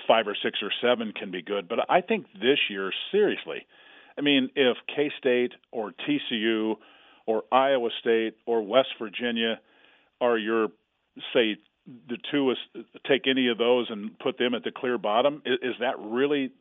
five 0.08 0.28
or 0.28 0.36
six 0.42 0.60
or 0.62 0.72
seven 0.82 1.12
can 1.12 1.32
be 1.32 1.42
good, 1.42 1.68
but 1.68 1.80
I 1.90 2.02
think 2.02 2.28
this 2.34 2.60
year, 2.70 2.92
seriously, 3.12 3.66
I 4.18 4.22
mean, 4.22 4.50
if 4.56 4.78
K 4.94 5.12
State 5.18 5.54
or 5.72 5.92
TCU 6.08 6.76
or 7.26 7.44
Iowa 7.52 7.90
State 8.00 8.36
or 8.46 8.62
West 8.62 8.90
Virginia 9.00 9.60
are 10.22 10.38
your 10.38 10.68
say 11.34 11.58
the 11.86 12.18
two 12.32 12.52
is 12.52 12.58
take 13.08 13.28
any 13.28 13.48
of 13.50 13.58
those 13.58 13.88
and 13.90 14.18
put 14.20 14.38
them 14.38 14.54
at 14.54 14.64
the 14.64 14.72
clear 14.72 14.98
bottom, 14.98 15.42
is, 15.46 15.60
is 15.62 15.76
that 15.80 16.00
really? 16.00 16.52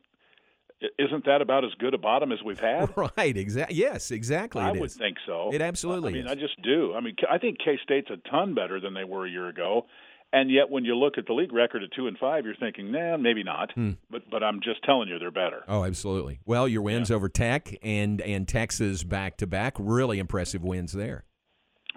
Isn't 0.99 1.25
that 1.25 1.41
about 1.41 1.63
as 1.63 1.71
good 1.79 1.93
a 1.93 1.97
bottom 1.97 2.31
as 2.31 2.39
we've 2.43 2.59
had? 2.59 2.89
Right. 3.17 3.35
Exactly. 3.37 3.77
Yes. 3.77 4.11
Exactly. 4.11 4.61
I 4.61 4.71
would 4.71 4.83
is. 4.83 4.95
think 4.95 5.17
so. 5.25 5.49
It 5.53 5.61
absolutely 5.61 6.11
I 6.11 6.13
mean, 6.13 6.25
is. 6.25 6.31
I 6.31 6.35
just 6.35 6.61
do. 6.61 6.93
I 6.93 6.99
mean, 7.01 7.15
I 7.29 7.37
think 7.37 7.57
K 7.59 7.79
State's 7.83 8.09
a 8.09 8.17
ton 8.29 8.53
better 8.53 8.79
than 8.79 8.93
they 8.93 9.03
were 9.03 9.25
a 9.25 9.29
year 9.29 9.47
ago, 9.47 9.85
and 10.33 10.51
yet 10.51 10.69
when 10.69 10.83
you 10.83 10.95
look 10.95 11.17
at 11.17 11.27
the 11.27 11.33
league 11.33 11.53
record 11.53 11.83
at 11.83 11.91
two 11.95 12.07
and 12.07 12.17
five, 12.17 12.45
you're 12.45 12.55
thinking, 12.55 12.91
nah, 12.91 13.15
maybe 13.15 13.43
not. 13.43 13.71
Hmm. 13.73 13.91
But 14.09 14.29
but 14.29 14.43
I'm 14.43 14.59
just 14.61 14.83
telling 14.83 15.07
you, 15.07 15.17
they're 15.17 15.31
better. 15.31 15.63
Oh, 15.67 15.85
absolutely. 15.85 16.39
Well, 16.45 16.67
your 16.67 16.81
wins 16.81 17.09
over 17.09 17.29
Tech 17.29 17.77
and 17.81 18.19
and 18.21 18.47
Texas 18.47 19.03
back 19.03 19.37
to 19.37 19.47
back, 19.47 19.75
really 19.79 20.19
impressive 20.19 20.63
wins 20.63 20.91
there. 20.91 21.23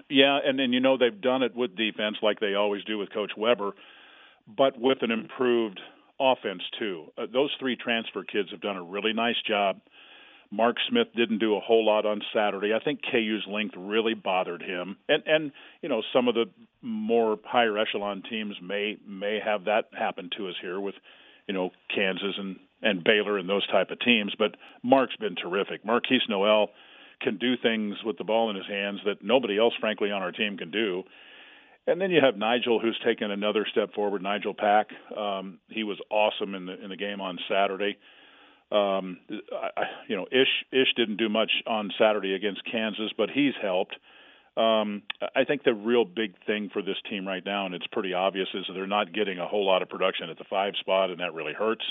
Yeah, 0.09 0.39
and 0.45 0.59
then 0.59 0.72
you 0.72 0.81
know 0.81 0.97
they've 0.97 1.20
done 1.20 1.43
it 1.43 1.55
with 1.55 1.76
defense 1.76 2.18
like 2.22 2.41
they 2.41 2.55
always 2.55 2.85
do 2.85 2.97
with 2.99 3.12
Coach 3.12 3.33
Weber, 3.37 3.72
but 4.47 4.79
with 4.79 4.99
an 5.03 5.11
improved 5.11 5.81
offense 6.21 6.62
too. 6.79 7.07
Uh, 7.16 7.27
those 7.33 7.51
three 7.59 7.77
transfer 7.77 8.25
kids 8.25 8.51
have 8.51 8.61
done 8.61 8.77
a 8.77 8.83
really 8.83 9.12
nice 9.12 9.41
job. 9.47 9.81
Mark 10.51 10.77
Smith 10.89 11.09
didn't 11.14 11.39
do 11.39 11.57
a 11.57 11.61
whole 11.61 11.85
lot 11.85 12.07
on 12.07 12.23
Saturday. 12.35 12.73
I 12.73 12.83
think 12.83 13.01
KU's 13.03 13.47
length 13.47 13.75
really 13.77 14.14
bothered 14.14 14.62
him, 14.62 14.97
and 15.09 15.23
and 15.27 15.53
you 15.83 15.89
know 15.89 16.03
some 16.12 16.29
of 16.29 16.35
the 16.35 16.47
more 16.81 17.39
higher 17.45 17.77
echelon 17.77 18.23
teams 18.29 18.57
may 18.62 18.97
may 19.07 19.41
have 19.45 19.64
that 19.64 19.91
happen 19.97 20.31
to 20.39 20.49
us 20.49 20.55
here 20.61 20.81
with 20.81 20.95
you 21.47 21.55
know 21.55 21.71
Kansas 21.95 22.35
and 22.39 22.57
and 22.81 23.05
Baylor 23.05 23.39
and 23.39 23.49
those 23.49 23.66
type 23.66 23.91
of 23.91 24.01
teams. 24.01 24.35
But 24.39 24.57
Mark's 24.83 25.16
been 25.16 25.37
terrific. 25.37 25.85
Markquis 25.85 26.29
Nowell 26.29 26.71
can 27.21 27.37
do 27.37 27.57
things 27.57 27.97
with 28.05 28.16
the 28.16 28.25
ball 28.25 28.49
in 28.51 28.57
his 28.57 28.66
hands 28.66 29.01
that 29.05 29.23
nobody 29.23 29.59
else, 29.59 29.75
frankly, 29.81 30.11
on 30.11 30.23
our 30.23 30.33
team 30.33 30.57
can 30.57 30.71
do. 30.71 31.03
And 31.89 31.99
then 31.99 32.11
you 32.11 32.20
have 32.22 32.36
Nigel, 32.36 32.78
who's 32.78 33.01
taken 33.03 33.30
another 33.30 33.66
step 33.70 33.95
forward. 33.95 34.22
Nigel 34.22 34.53
Pack, 34.53 34.89
um, 35.16 35.59
he 35.68 35.84
was 35.84 35.99
awesome 36.11 36.55
in 36.55 36.66
the 36.66 36.84
in 36.84 36.91
the 36.91 36.97
game 36.97 37.22
on 37.22 37.39
Saturday. 37.49 37.97
Um, 38.70 39.16
I, 39.51 39.84
you 40.07 40.14
know, 40.14 40.26
Ish 40.30 40.66
Ish 40.70 40.93
didn't 40.97 41.16
do 41.16 41.30
much 41.30 41.51
on 41.66 41.91
Saturday 41.99 42.34
against 42.34 42.61
Kansas, 42.70 43.11
but 43.16 43.30
he's 43.30 43.55
helped. 43.62 43.97
Um, 44.55 45.03
I 45.34 45.45
think 45.45 45.62
the 45.64 45.72
real 45.72 46.05
big 46.05 46.34
thing 46.45 46.68
for 46.70 46.82
this 46.82 46.97
team 47.09 47.26
right 47.26 47.43
now, 47.43 47.64
and 47.64 47.74
it's 47.74 47.86
pretty 47.86 48.12
obvious, 48.12 48.49
is 48.53 48.66
they're 48.74 48.86
not 48.86 49.14
getting 49.14 49.39
a 49.39 49.47
whole 49.47 49.64
lot 49.64 49.80
of 49.80 49.89
production 49.89 50.28
at 50.28 50.36
the 50.36 50.45
five 50.51 50.74
spot, 50.80 51.09
and 51.09 51.20
that 51.20 51.32
really 51.32 51.55
hurts. 51.55 51.84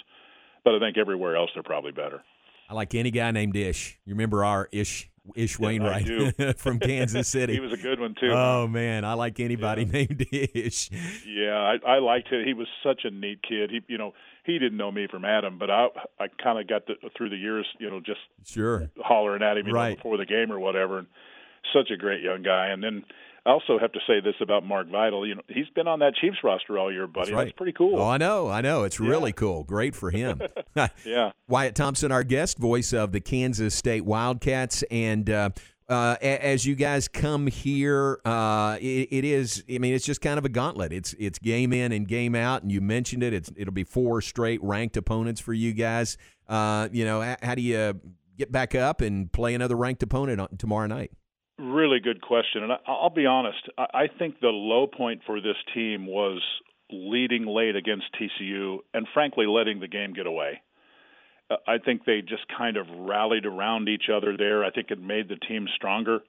But 0.63 0.75
I 0.75 0.79
think 0.79 0.99
everywhere 0.99 1.35
else 1.35 1.49
they're 1.55 1.63
probably 1.63 1.93
better. 1.93 2.21
I 2.69 2.75
like 2.75 2.93
any 2.93 3.09
guy 3.09 3.31
named 3.31 3.55
Ish. 3.55 3.97
You 4.05 4.13
remember 4.13 4.45
our 4.45 4.69
Ish 4.71 5.09
Ish 5.35 5.59
Wainwright 5.59 6.05
do. 6.05 6.31
from 6.57 6.79
Kansas 6.79 7.27
City? 7.37 7.53
he 7.53 7.59
was 7.59 7.73
a 7.73 7.77
good 7.77 7.99
one 7.99 8.15
too. 8.19 8.31
Oh 8.31 8.67
man, 8.67 9.05
I 9.05 9.13
like 9.13 9.39
anybody 9.39 9.85
named 9.85 10.25
Ish. 10.31 10.89
Yeah, 11.27 11.55
I, 11.85 11.95
I 11.95 11.99
liked 11.99 12.31
it. 12.31 12.45
He 12.47 12.53
was 12.53 12.67
such 12.83 13.01
a 13.03 13.11
neat 13.11 13.41
kid. 13.47 13.69
He, 13.71 13.81
you 13.87 13.97
know, 13.97 14.13
he 14.45 14.59
didn't 14.59 14.77
know 14.77 14.91
me 14.91 15.07
from 15.09 15.25
Adam, 15.25 15.57
but 15.59 15.69
I, 15.69 15.87
I 16.19 16.27
kind 16.41 16.59
of 16.59 16.67
got 16.67 16.87
the, 16.87 16.93
through 17.17 17.29
the 17.29 17.35
years, 17.37 17.65
you 17.79 17.89
know, 17.89 17.99
just 17.99 18.19
Sure. 18.45 18.89
hollering 18.99 19.43
at 19.43 19.57
him, 19.57 19.67
you 19.67 19.73
know, 19.73 19.95
before 19.95 20.17
the 20.17 20.25
game 20.25 20.51
or 20.51 20.59
whatever. 20.59 20.99
And 20.99 21.07
such 21.73 21.91
a 21.91 21.97
great 21.97 22.21
young 22.23 22.43
guy. 22.43 22.67
And 22.67 22.81
then 22.81 23.03
I 23.47 23.51
also 23.51 23.79
have 23.79 23.93
to 23.93 23.99
say 24.05 24.19
this 24.19 24.35
about 24.41 24.65
Mark 24.65 24.89
Vital. 24.89 25.25
You 25.25 25.35
know, 25.35 25.41
he's 25.47 25.69
been 25.73 25.87
on 25.87 25.99
that 25.99 26.15
Chiefs 26.15 26.39
roster 26.43 26.77
all 26.77 26.91
year, 26.91 27.07
buddy. 27.07 27.27
That's 27.27 27.35
right. 27.35 27.43
That's 27.45 27.55
pretty 27.55 27.71
cool. 27.71 27.97
Oh, 27.97 28.09
I 28.09 28.17
know, 28.17 28.49
I 28.49 28.59
know. 28.59 28.83
It's 28.83 28.99
really 28.99 29.31
cool. 29.31 29.63
Great 29.63 29.95
for 29.95 30.11
him. 30.11 30.41
Yeah. 31.05 31.31
Wyatt 31.47 31.73
Thompson, 31.73 32.11
our 32.11 32.23
guest, 32.23 32.59
voice 32.59 32.93
of 32.93 33.11
the 33.11 33.21
Kansas 33.21 33.73
State 33.73 34.05
Wildcats, 34.05 34.83
and 34.91 35.29
uh, 35.29 35.49
uh, 35.89 36.17
as 36.21 36.65
you 36.65 36.75
guys 36.75 37.07
come 37.07 37.47
here, 37.47 38.19
uh, 38.25 38.77
it, 38.79 39.07
it 39.09 39.23
is. 39.23 39.63
I 39.71 39.77
mean, 39.79 39.93
it's 39.93 40.05
just 40.05 40.21
kind 40.21 40.37
of 40.37 40.45
a 40.45 40.49
gauntlet. 40.49 40.91
It's 40.91 41.15
it's 41.17 41.39
game 41.39 41.71
in 41.73 41.93
and 41.93 42.07
game 42.07 42.35
out, 42.35 42.61
and 42.61 42.71
you 42.71 42.81
mentioned 42.81 43.23
it. 43.23 43.33
It's 43.33 43.49
it'll 43.55 43.73
be 43.73 43.85
four 43.85 44.21
straight 44.21 44.61
ranked 44.61 44.97
opponents 44.97 45.39
for 45.41 45.53
you 45.53 45.73
guys. 45.73 46.17
Uh, 46.47 46.89
you 46.91 47.05
know, 47.05 47.35
how 47.41 47.55
do 47.55 47.61
you 47.61 47.99
get 48.37 48.51
back 48.51 48.75
up 48.75 49.01
and 49.01 49.31
play 49.31 49.55
another 49.55 49.77
ranked 49.77 50.03
opponent 50.03 50.41
on, 50.41 50.57
tomorrow 50.57 50.87
night? 50.87 51.11
Really 51.59 51.99
good 51.99 52.21
question. 52.21 52.63
And 52.63 52.71
I, 52.71 52.77
I'll 52.85 53.09
be 53.09 53.25
honest, 53.25 53.57
I, 53.77 54.07
think 54.19 54.39
the 54.39 54.49
low 54.49 54.85
point 54.85 55.21
for 55.25 55.41
this 55.41 55.55
team 55.73 56.05
was 56.05 56.41
leading 56.91 57.47
late 57.47 57.75
against 57.75 58.05
TCU 58.13 58.77
and, 58.93 59.07
frankly, 59.13 59.47
letting 59.47 59.79
the 59.79 59.87
game 59.87 60.13
get 60.13 60.27
away. 60.27 60.61
Uh, 61.49 61.55
I 61.67 61.79
think 61.79 62.05
they 62.05 62.21
just 62.21 62.43
kind 62.55 62.77
of 62.77 62.85
rallied 62.89 63.47
around 63.47 63.89
each 63.89 64.05
other 64.13 64.37
there. 64.37 64.63
I 64.63 64.69
think 64.69 64.91
it 64.91 65.01
made 65.01 65.29
the 65.29 65.35
team 65.35 65.67
stronger. 65.75 66.19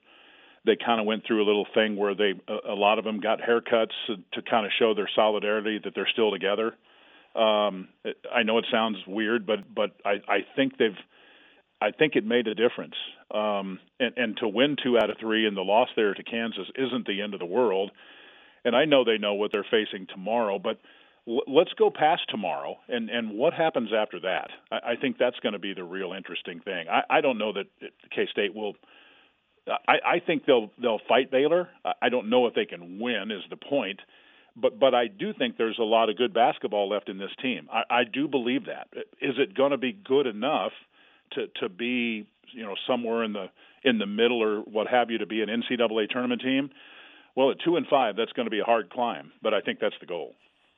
They 0.65 0.75
kind 0.83 0.99
of 0.99 1.05
went 1.05 1.25
through 1.27 1.43
a 1.43 1.47
little 1.47 1.67
thing 1.73 1.95
where 1.95 2.15
they 2.15 2.33
a 2.67 2.73
lot 2.73 2.99
of 2.99 3.05
them 3.05 3.21
got 3.21 3.39
haircuts 3.39 3.93
to 4.07 4.41
kind 4.41 4.65
of 4.65 4.73
show 4.77 4.93
their 4.93 5.09
solidarity 5.15 5.79
that 5.83 5.93
they're 5.95 6.09
still 6.11 6.31
together. 6.31 6.75
Um, 7.33 7.87
I 8.33 8.43
know 8.43 8.57
it 8.57 8.65
sounds 8.69 8.97
weird, 9.07 9.45
but 9.45 9.73
but 9.73 9.91
I, 10.03 10.15
I 10.27 10.39
think 10.57 10.77
they've 10.77 10.97
I 11.81 11.91
think 11.91 12.15
it 12.15 12.25
made 12.25 12.47
a 12.47 12.55
difference. 12.55 12.95
Um, 13.33 13.79
and, 13.99 14.13
and 14.17 14.37
to 14.37 14.47
win 14.47 14.75
two 14.81 14.97
out 14.97 15.09
of 15.09 15.17
three 15.19 15.47
and 15.47 15.55
the 15.55 15.61
loss 15.61 15.89
there 15.95 16.13
to 16.13 16.23
Kansas 16.23 16.67
isn't 16.75 17.07
the 17.07 17.21
end 17.21 17.33
of 17.33 17.39
the 17.39 17.45
world. 17.45 17.91
And 18.65 18.75
I 18.75 18.85
know 18.85 19.03
they 19.03 19.17
know 19.17 19.35
what 19.35 19.51
they're 19.51 19.65
facing 19.69 20.07
tomorrow, 20.07 20.59
but 20.59 20.79
l- 21.27 21.43
let's 21.47 21.71
go 21.77 21.89
past 21.89 22.23
tomorrow 22.29 22.77
and, 22.89 23.09
and 23.09 23.31
what 23.31 23.53
happens 23.53 23.91
after 23.95 24.19
that. 24.21 24.49
I, 24.71 24.91
I 24.91 24.95
think 24.99 25.17
that's 25.17 25.39
going 25.39 25.53
to 25.53 25.59
be 25.59 25.73
the 25.73 25.83
real 25.83 26.13
interesting 26.13 26.59
thing. 26.59 26.87
I, 26.89 27.17
I 27.17 27.21
don't 27.21 27.37
know 27.37 27.53
that 27.53 27.67
K 28.13 28.27
State 28.31 28.53
will. 28.53 28.73
I, 29.87 30.15
I 30.15 30.19
think 30.25 30.45
they'll 30.45 30.71
they'll 30.81 31.01
fight 31.07 31.31
Baylor. 31.31 31.69
I 32.01 32.09
don't 32.09 32.29
know 32.29 32.47
if 32.47 32.55
they 32.55 32.65
can 32.65 32.99
win. 32.99 33.31
Is 33.31 33.43
the 33.49 33.57
point? 33.57 33.99
but 34.55 34.79
but 34.79 34.93
I 34.93 35.07
do 35.07 35.33
think 35.33 35.57
there's 35.57 35.79
a 35.79 35.83
lot 35.83 36.09
of 36.09 36.17
good 36.17 36.33
basketball 36.33 36.89
left 36.89 37.09
in 37.09 37.17
this 37.17 37.31
team. 37.41 37.67
I, 37.71 37.83
I 37.89 38.03
do 38.03 38.27
believe 38.27 38.65
that. 38.65 38.87
Is 39.21 39.35
it 39.37 39.55
going 39.55 39.71
to 39.71 39.77
be 39.77 39.93
good 39.93 40.27
enough 40.27 40.71
to 41.31 41.47
to 41.61 41.69
be 41.69 42.27
you 42.53 42.63
know 42.63 42.75
somewhere 42.87 43.23
in 43.23 43.33
the 43.33 43.47
in 43.83 43.97
the 43.97 44.05
middle 44.05 44.43
or 44.43 44.61
what 44.61 44.87
have 44.87 45.09
you 45.09 45.19
to 45.19 45.25
be 45.25 45.41
an 45.41 45.49
NCAA 45.49 46.09
tournament 46.09 46.41
team? 46.41 46.69
Well, 47.35 47.51
at 47.51 47.57
two 47.63 47.77
and 47.77 47.85
five, 47.87 48.15
that's 48.15 48.31
going 48.33 48.47
to 48.47 48.51
be 48.51 48.59
a 48.59 48.65
hard 48.65 48.89
climb, 48.89 49.31
but 49.41 49.53
I 49.53 49.61
think 49.61 49.79
that's 49.79 49.95
the 49.99 50.05
goal. 50.05 50.35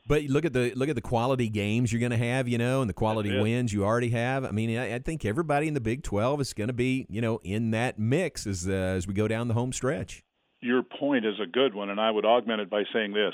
But 0.08 0.24
look 0.24 0.45
at 0.45 0.54
the 0.54 0.74
look 0.76 0.89
at 0.89 0.95
the 0.95 1.02
quality 1.02 1.47
games 1.47 1.93
you're 1.93 1.99
going 1.99 2.12
to 2.12 2.18
have, 2.18 2.47
you 2.47 2.58
know, 2.58 2.82
and 2.82 2.89
the 2.89 2.93
quality 2.93 3.39
wins 3.39 3.72
you 3.72 3.86
already 3.86 4.10
have. 4.10 4.43
I 4.43 4.52
mean, 4.52 4.78
I, 4.78 4.95
I, 4.95 4.99
think 4.99 5.26
everybody 5.26 5.68
in 5.68 5.76
the 5.76 5.82
Big 5.82 6.04
Twelve 6.04 6.41
is 6.41 6.54
going 6.54 6.70
to 6.70 6.74
be, 6.74 7.06
you 7.08 7.22
know, 7.22 7.39
in 7.43 7.72
that 7.72 7.99
mix 7.99 8.47
as 8.47 8.68
uh, 8.68 8.72
as 8.72 9.08
we 9.08 9.14
go 9.14 9.28
down 9.28 9.47
the 9.47 9.54
home 9.54 9.72
stretch. 9.72 10.24
Your 10.60 10.82
point 10.84 11.26
is 11.26 11.36
a 11.41 11.45
good 11.45 11.76
one, 11.76 11.89
and 11.89 11.99
I 11.99 12.10
would 12.10 12.26
augment 12.26 12.62
it 12.62 12.70
by 12.70 12.84
saying 12.91 13.14
this: 13.14 13.34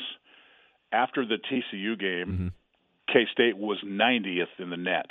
after 0.91 1.25
the 1.25 1.37
TCU 1.37 1.97
game, 1.97 2.27
mm-hmm. 2.27 2.47
K 3.13 3.25
State 3.31 3.57
was 3.57 3.77
90th 3.85 4.59
in 4.59 4.69
the 4.69 4.77
net. 4.77 5.07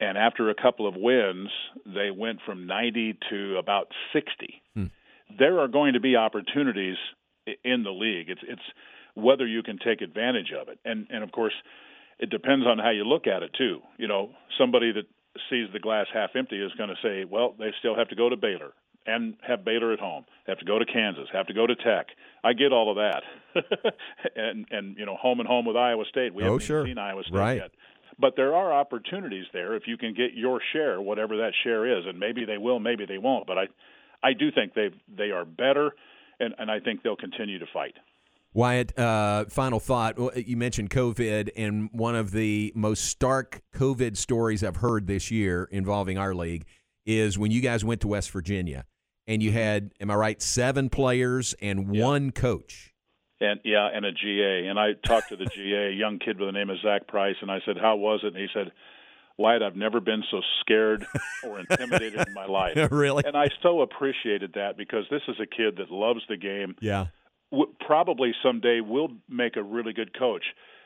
And 0.00 0.16
after 0.16 0.48
a 0.48 0.54
couple 0.54 0.88
of 0.88 0.94
wins, 0.96 1.50
they 1.84 2.10
went 2.10 2.40
from 2.46 2.66
90 2.66 3.18
to 3.30 3.56
about 3.58 3.88
60. 4.12 4.62
Hmm. 4.74 4.86
There 5.38 5.60
are 5.60 5.68
going 5.68 5.92
to 5.92 6.00
be 6.00 6.16
opportunities 6.16 6.96
in 7.64 7.82
the 7.82 7.90
league. 7.90 8.30
It's 8.30 8.40
it's 8.46 8.62
whether 9.14 9.46
you 9.46 9.62
can 9.62 9.78
take 9.78 10.00
advantage 10.00 10.52
of 10.58 10.68
it. 10.68 10.78
And 10.84 11.06
and 11.10 11.22
of 11.22 11.32
course, 11.32 11.52
it 12.18 12.30
depends 12.30 12.66
on 12.66 12.78
how 12.78 12.90
you 12.90 13.04
look 13.04 13.26
at 13.26 13.42
it 13.42 13.50
too. 13.56 13.80
You 13.98 14.08
know, 14.08 14.30
somebody 14.58 14.92
that 14.92 15.04
sees 15.48 15.68
the 15.72 15.78
glass 15.78 16.06
half 16.12 16.30
empty 16.34 16.60
is 16.60 16.72
going 16.76 16.90
to 16.90 16.96
say, 17.02 17.24
well, 17.24 17.54
they 17.58 17.72
still 17.78 17.96
have 17.96 18.08
to 18.08 18.16
go 18.16 18.28
to 18.28 18.36
Baylor 18.36 18.72
and 19.06 19.36
have 19.46 19.64
Baylor 19.64 19.92
at 19.92 20.00
home, 20.00 20.24
have 20.46 20.58
to 20.58 20.64
go 20.64 20.78
to 20.78 20.84
Kansas, 20.84 21.28
have 21.32 21.46
to 21.46 21.54
go 21.54 21.66
to 21.66 21.74
Tech. 21.74 22.08
I 22.44 22.52
get 22.52 22.72
all 22.72 22.90
of 22.90 22.96
that, 22.96 23.22
and 24.36 24.66
and 24.70 24.96
you 24.96 25.06
know 25.06 25.16
home 25.16 25.40
and 25.40 25.48
home 25.48 25.66
with 25.66 25.76
Iowa 25.76 26.04
State. 26.08 26.34
We 26.34 26.42
oh, 26.42 26.46
haven't 26.46 26.60
sure. 26.60 26.84
seen 26.84 26.98
Iowa 26.98 27.22
State 27.22 27.34
right. 27.34 27.56
yet, 27.58 27.70
but 28.20 28.34
there 28.36 28.54
are 28.54 28.72
opportunities 28.72 29.46
there 29.52 29.74
if 29.74 29.84
you 29.86 29.96
can 29.96 30.14
get 30.14 30.34
your 30.34 30.60
share, 30.72 31.00
whatever 31.00 31.36
that 31.38 31.52
share 31.64 31.98
is, 31.98 32.04
and 32.06 32.18
maybe 32.18 32.44
they 32.44 32.58
will, 32.58 32.78
maybe 32.78 33.06
they 33.06 33.18
won't. 33.18 33.46
But 33.46 33.58
I, 33.58 33.64
I 34.22 34.32
do 34.32 34.50
think 34.52 34.74
they 34.74 34.90
they 35.16 35.30
are 35.30 35.44
better, 35.44 35.92
and 36.38 36.54
and 36.58 36.70
I 36.70 36.80
think 36.80 37.02
they'll 37.02 37.16
continue 37.16 37.58
to 37.58 37.66
fight. 37.72 37.94
Wyatt, 38.52 38.98
uh, 38.98 39.44
final 39.44 39.78
thought. 39.78 40.18
You 40.36 40.56
mentioned 40.56 40.90
COVID, 40.90 41.50
and 41.56 41.88
one 41.92 42.16
of 42.16 42.32
the 42.32 42.72
most 42.74 43.04
stark 43.04 43.62
COVID 43.74 44.16
stories 44.16 44.64
I've 44.64 44.76
heard 44.76 45.06
this 45.06 45.30
year 45.30 45.68
involving 45.70 46.18
our 46.18 46.34
league 46.34 46.66
is 47.06 47.38
when 47.38 47.50
you 47.50 47.60
guys 47.60 47.84
went 47.84 48.00
to 48.00 48.08
West 48.08 48.30
Virginia 48.30 48.84
and 49.26 49.42
you 49.42 49.52
had, 49.52 49.92
am 50.00 50.10
I 50.10 50.14
right, 50.14 50.42
seven 50.42 50.90
players 50.90 51.54
and 51.62 51.94
yeah. 51.94 52.04
one 52.04 52.32
coach. 52.32 52.89
And 53.40 53.60
yeah, 53.64 53.88
and 53.92 54.04
a 54.04 54.12
GA. 54.12 54.66
And 54.66 54.78
I 54.78 54.92
talked 54.92 55.30
to 55.30 55.36
the 55.36 55.46
GA, 55.46 55.88
a 55.88 55.92
young 55.92 56.18
kid 56.18 56.38
by 56.38 56.44
the 56.44 56.52
name 56.52 56.68
of 56.68 56.76
Zach 56.82 57.08
Price, 57.08 57.36
and 57.40 57.50
I 57.50 57.60
said, 57.64 57.76
"How 57.78 57.96
was 57.96 58.20
it?" 58.22 58.34
And 58.34 58.36
he 58.36 58.48
said, 58.52 58.72
Wyatt, 59.40 59.62
I've 59.62 59.74
never 59.74 60.00
been 60.00 60.22
so 60.30 60.42
scared 60.60 61.06
or 61.42 61.60
intimidated 61.60 62.28
in 62.28 62.34
my 62.34 62.44
life. 62.46 62.76
really? 62.90 63.24
And 63.26 63.36
I 63.36 63.46
so 63.62 63.80
appreciated 63.80 64.52
that 64.54 64.76
because 64.76 65.04
this 65.10 65.22
is 65.28 65.36
a 65.40 65.46
kid 65.46 65.78
that 65.78 65.90
loves 65.90 66.20
the 66.28 66.36
game. 66.36 66.76
Yeah. 66.80 67.06
W- 67.50 67.72
probably 67.80 68.32
someday 68.42 68.80
will 68.80 69.08
make 69.28 69.56
a 69.56 69.62
really 69.62 69.94
good 69.94 70.16
coach. 70.16 70.44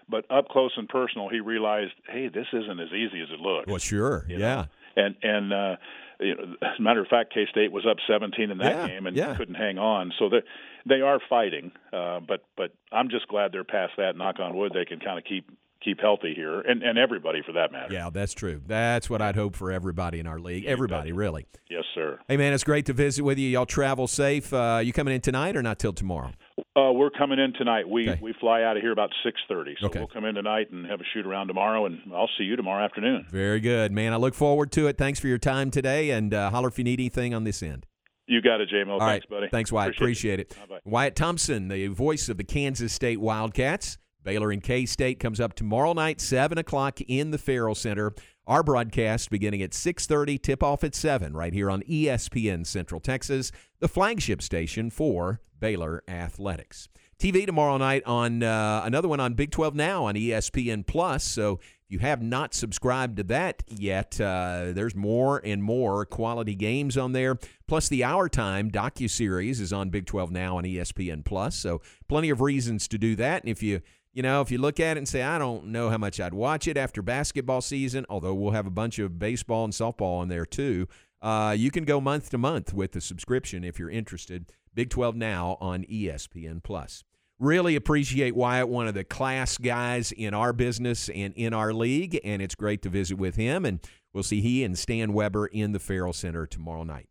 But 0.08 0.30
up 0.30 0.48
close 0.48 0.72
and 0.76 0.88
personal, 0.88 1.28
he 1.28 1.40
realized, 1.40 1.92
hey, 2.08 2.28
this 2.28 2.46
isn't 2.52 2.78
as 2.78 2.88
easy 2.88 3.22
as 3.22 3.28
it 3.32 3.40
looks. 3.40 3.66
Well, 3.66 3.78
sure. 3.78 4.24
You 4.28 4.38
yeah. 4.38 4.54
Know? 4.54 4.66
And 4.96 5.16
and 5.22 5.52
uh, 5.52 5.76
you 6.20 6.34
know, 6.34 6.42
as 6.62 6.78
a 6.78 6.82
matter 6.82 7.00
of 7.00 7.08
fact, 7.08 7.32
K 7.32 7.46
State 7.50 7.72
was 7.72 7.86
up 7.88 7.96
17 8.06 8.50
in 8.50 8.58
that 8.58 8.64
yeah, 8.64 8.86
game 8.86 9.06
and 9.06 9.16
yeah. 9.16 9.34
couldn't 9.36 9.54
hang 9.54 9.78
on. 9.78 10.12
So 10.18 10.28
they 10.28 10.42
they 10.86 11.00
are 11.00 11.18
fighting, 11.28 11.72
uh, 11.92 12.20
but 12.20 12.44
but 12.56 12.72
I'm 12.92 13.08
just 13.08 13.28
glad 13.28 13.52
they're 13.52 13.64
past 13.64 13.92
that. 13.98 14.16
Knock 14.16 14.38
on 14.40 14.56
wood, 14.56 14.72
they 14.74 14.84
can 14.84 15.00
kind 15.00 15.18
of 15.18 15.24
keep 15.24 15.48
keep 15.84 16.00
healthy 16.00 16.34
here, 16.34 16.60
and 16.60 16.82
and 16.82 16.98
everybody 16.98 17.42
for 17.44 17.52
that 17.52 17.70
matter. 17.72 17.92
Yeah, 17.92 18.10
that's 18.10 18.32
true. 18.32 18.62
That's 18.66 19.10
what 19.10 19.20
I'd 19.20 19.36
hope 19.36 19.54
for 19.54 19.70
everybody 19.70 20.18
in 20.18 20.26
our 20.26 20.40
league. 20.40 20.64
Everybody, 20.64 21.12
really. 21.12 21.46
Yes, 21.68 21.84
sir. 21.94 22.18
Hey, 22.28 22.36
man, 22.36 22.52
it's 22.52 22.64
great 22.64 22.86
to 22.86 22.92
visit 22.92 23.22
with 23.22 23.38
you. 23.38 23.48
Y'all 23.48 23.66
travel 23.66 24.06
safe. 24.06 24.52
Uh, 24.52 24.80
you 24.82 24.92
coming 24.92 25.14
in 25.14 25.20
tonight 25.20 25.56
or 25.56 25.62
not 25.62 25.78
till 25.78 25.92
tomorrow? 25.92 26.32
Uh, 26.76 26.90
we're 26.92 27.10
coming 27.10 27.38
in 27.38 27.52
tonight. 27.52 27.88
We 27.88 28.10
Okay. 28.10 28.18
we 28.20 28.32
fly 28.40 28.62
out 28.64 28.76
of 28.76 28.82
here 28.82 28.90
about 28.90 29.10
six 29.22 29.40
thirty, 29.48 29.76
so 29.80 29.86
Okay. 29.86 30.00
we'll 30.00 30.08
come 30.08 30.24
in 30.24 30.34
tonight 30.34 30.70
and 30.72 30.84
have 30.86 31.00
a 31.00 31.04
shoot 31.12 31.24
around 31.24 31.46
tomorrow, 31.46 31.86
and 31.86 32.00
I'll 32.12 32.30
see 32.36 32.42
you 32.44 32.56
tomorrow 32.56 32.84
afternoon. 32.84 33.26
Very 33.30 33.60
good, 33.60 33.92
man. 33.92 34.12
I 34.12 34.16
look 34.16 34.34
forward 34.34 34.72
to 34.72 34.88
it. 34.88 34.98
Thanks 34.98 35.20
for 35.20 35.28
your 35.28 35.38
time 35.38 35.70
today, 35.70 36.10
and 36.10 36.34
uh, 36.34 36.50
holler 36.50 36.66
if 36.68 36.76
you 36.78 36.82
need 36.84 36.98
anything 36.98 37.32
on 37.32 37.44
this 37.44 37.62
end. 37.62 37.86
You 38.26 38.40
got 38.42 38.60
it, 38.60 38.70
JMO. 38.70 38.94
All 38.94 38.98
Thanks, 39.00 39.26
right. 39.30 39.38
buddy. 39.38 39.48
Thanks, 39.50 39.70
Wyatt. 39.70 39.94
Appreciate 39.94 40.40
Appreciate 40.40 40.40
it. 40.40 40.68
Bye-bye. 40.68 40.80
Wyatt 40.84 41.14
Thompson, 41.14 41.68
the 41.68 41.86
voice 41.88 42.28
of 42.28 42.38
the 42.38 42.44
Kansas 42.44 42.92
State 42.92 43.20
Wildcats. 43.20 43.98
Baylor 44.24 44.50
and 44.50 44.62
K 44.62 44.86
State 44.86 45.20
comes 45.20 45.38
up 45.38 45.52
tomorrow 45.54 45.92
night, 45.92 46.20
seven 46.20 46.56
o'clock 46.58 47.00
in 47.02 47.30
the 47.30 47.38
Ferrell 47.38 47.74
Center. 47.74 48.14
Our 48.46 48.62
broadcast 48.62 49.30
beginning 49.30 49.62
at 49.62 49.72
six 49.72 50.06
thirty, 50.06 50.36
tip 50.36 50.62
off 50.62 50.84
at 50.84 50.94
seven, 50.94 51.32
right 51.34 51.54
here 51.54 51.70
on 51.70 51.82
ESPN 51.82 52.66
Central 52.66 53.00
Texas, 53.00 53.50
the 53.80 53.88
flagship 53.88 54.42
station 54.42 54.90
for 54.90 55.40
Baylor 55.60 56.02
athletics. 56.06 56.88
TV 57.18 57.46
tomorrow 57.46 57.78
night 57.78 58.02
on 58.04 58.42
uh, 58.42 58.82
another 58.84 59.08
one 59.08 59.20
on 59.20 59.32
Big 59.32 59.50
12 59.50 59.74
Now 59.74 60.04
on 60.04 60.14
ESPN 60.14 60.86
Plus. 60.86 61.24
So 61.24 61.54
if 61.54 61.90
you 61.90 62.00
have 62.00 62.20
not 62.22 62.52
subscribed 62.52 63.16
to 63.16 63.22
that 63.24 63.62
yet, 63.68 64.20
uh, 64.20 64.72
there's 64.72 64.94
more 64.94 65.40
and 65.42 65.62
more 65.62 66.04
quality 66.04 66.54
games 66.54 66.98
on 66.98 67.12
there. 67.12 67.38
Plus, 67.66 67.88
the 67.88 68.04
Hour 68.04 68.28
Time 68.28 68.70
docu 68.70 69.08
series 69.08 69.60
is 69.60 69.72
on 69.72 69.88
Big 69.88 70.04
12 70.04 70.32
Now 70.32 70.58
on 70.58 70.64
ESPN 70.64 71.24
Plus. 71.24 71.56
So 71.56 71.80
plenty 72.08 72.28
of 72.30 72.42
reasons 72.42 72.88
to 72.88 72.98
do 72.98 73.16
that. 73.16 73.42
And 73.42 73.50
if 73.50 73.62
you 73.62 73.80
you 74.14 74.22
know, 74.22 74.40
if 74.40 74.50
you 74.52 74.58
look 74.58 74.78
at 74.78 74.96
it 74.96 74.98
and 74.98 75.08
say, 75.08 75.22
I 75.22 75.38
don't 75.38 75.66
know 75.66 75.90
how 75.90 75.98
much 75.98 76.20
I'd 76.20 76.32
watch 76.32 76.68
it 76.68 76.76
after 76.76 77.02
basketball 77.02 77.60
season, 77.60 78.06
although 78.08 78.32
we'll 78.32 78.52
have 78.52 78.66
a 78.66 78.70
bunch 78.70 79.00
of 79.00 79.18
baseball 79.18 79.64
and 79.64 79.72
softball 79.72 80.22
in 80.22 80.28
there 80.28 80.46
too, 80.46 80.86
uh, 81.20 81.54
you 81.58 81.70
can 81.72 81.84
go 81.84 82.00
month 82.00 82.30
to 82.30 82.38
month 82.38 82.72
with 82.72 82.92
the 82.92 83.00
subscription 83.00 83.64
if 83.64 83.78
you're 83.78 83.90
interested. 83.90 84.52
Big 84.72 84.88
12 84.90 85.16
Now 85.16 85.58
on 85.60 85.82
ESPN 85.84 86.62
Plus. 86.62 87.02
Really 87.40 87.74
appreciate 87.74 88.36
Wyatt, 88.36 88.68
one 88.68 88.86
of 88.86 88.94
the 88.94 89.02
class 89.02 89.58
guys 89.58 90.12
in 90.12 90.32
our 90.32 90.52
business 90.52 91.08
and 91.08 91.34
in 91.34 91.52
our 91.52 91.72
league, 91.72 92.20
and 92.22 92.40
it's 92.40 92.54
great 92.54 92.82
to 92.82 92.88
visit 92.88 93.18
with 93.18 93.34
him. 93.34 93.64
And 93.64 93.80
we'll 94.12 94.22
see 94.22 94.40
he 94.40 94.62
and 94.62 94.78
Stan 94.78 95.12
Weber 95.12 95.46
in 95.46 95.72
the 95.72 95.80
Ferrell 95.80 96.12
Center 96.12 96.46
tomorrow 96.46 96.84
night. 96.84 97.08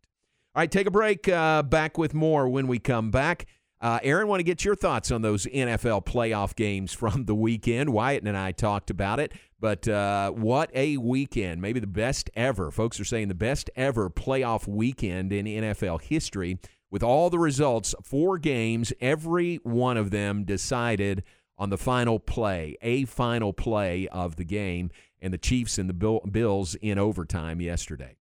All 0.54 0.60
right, 0.62 0.70
take 0.70 0.86
a 0.86 0.90
break. 0.90 1.28
Uh, 1.28 1.62
back 1.62 1.98
with 1.98 2.14
more 2.14 2.48
when 2.48 2.66
we 2.66 2.78
come 2.78 3.10
back. 3.10 3.46
Uh, 3.84 4.00
Aaron, 4.02 4.28
want 4.28 4.40
to 4.40 4.44
get 4.44 4.64
your 4.64 4.74
thoughts 4.74 5.10
on 5.10 5.20
those 5.20 5.44
NFL 5.44 6.06
playoff 6.06 6.56
games 6.56 6.94
from 6.94 7.26
the 7.26 7.34
weekend. 7.34 7.90
Wyatt 7.90 8.26
and 8.26 8.34
I 8.34 8.50
talked 8.50 8.88
about 8.88 9.20
it, 9.20 9.34
but 9.60 9.86
uh, 9.86 10.30
what 10.30 10.70
a 10.72 10.96
weekend! 10.96 11.60
Maybe 11.60 11.80
the 11.80 11.86
best 11.86 12.30
ever. 12.32 12.70
Folks 12.70 12.98
are 12.98 13.04
saying 13.04 13.28
the 13.28 13.34
best 13.34 13.68
ever 13.76 14.08
playoff 14.08 14.66
weekend 14.66 15.34
in 15.34 15.44
NFL 15.44 16.00
history, 16.00 16.58
with 16.90 17.02
all 17.02 17.28
the 17.28 17.38
results, 17.38 17.94
four 18.02 18.38
games, 18.38 18.94
every 19.02 19.56
one 19.64 19.98
of 19.98 20.10
them 20.10 20.44
decided 20.44 21.22
on 21.58 21.68
the 21.68 21.76
final 21.76 22.18
play, 22.18 22.78
a 22.80 23.04
final 23.04 23.52
play 23.52 24.08
of 24.08 24.36
the 24.36 24.44
game, 24.44 24.90
and 25.20 25.30
the 25.30 25.36
Chiefs 25.36 25.76
and 25.76 25.90
the 25.90 26.20
Bills 26.30 26.74
in 26.76 26.98
overtime 26.98 27.60
yesterday. 27.60 28.16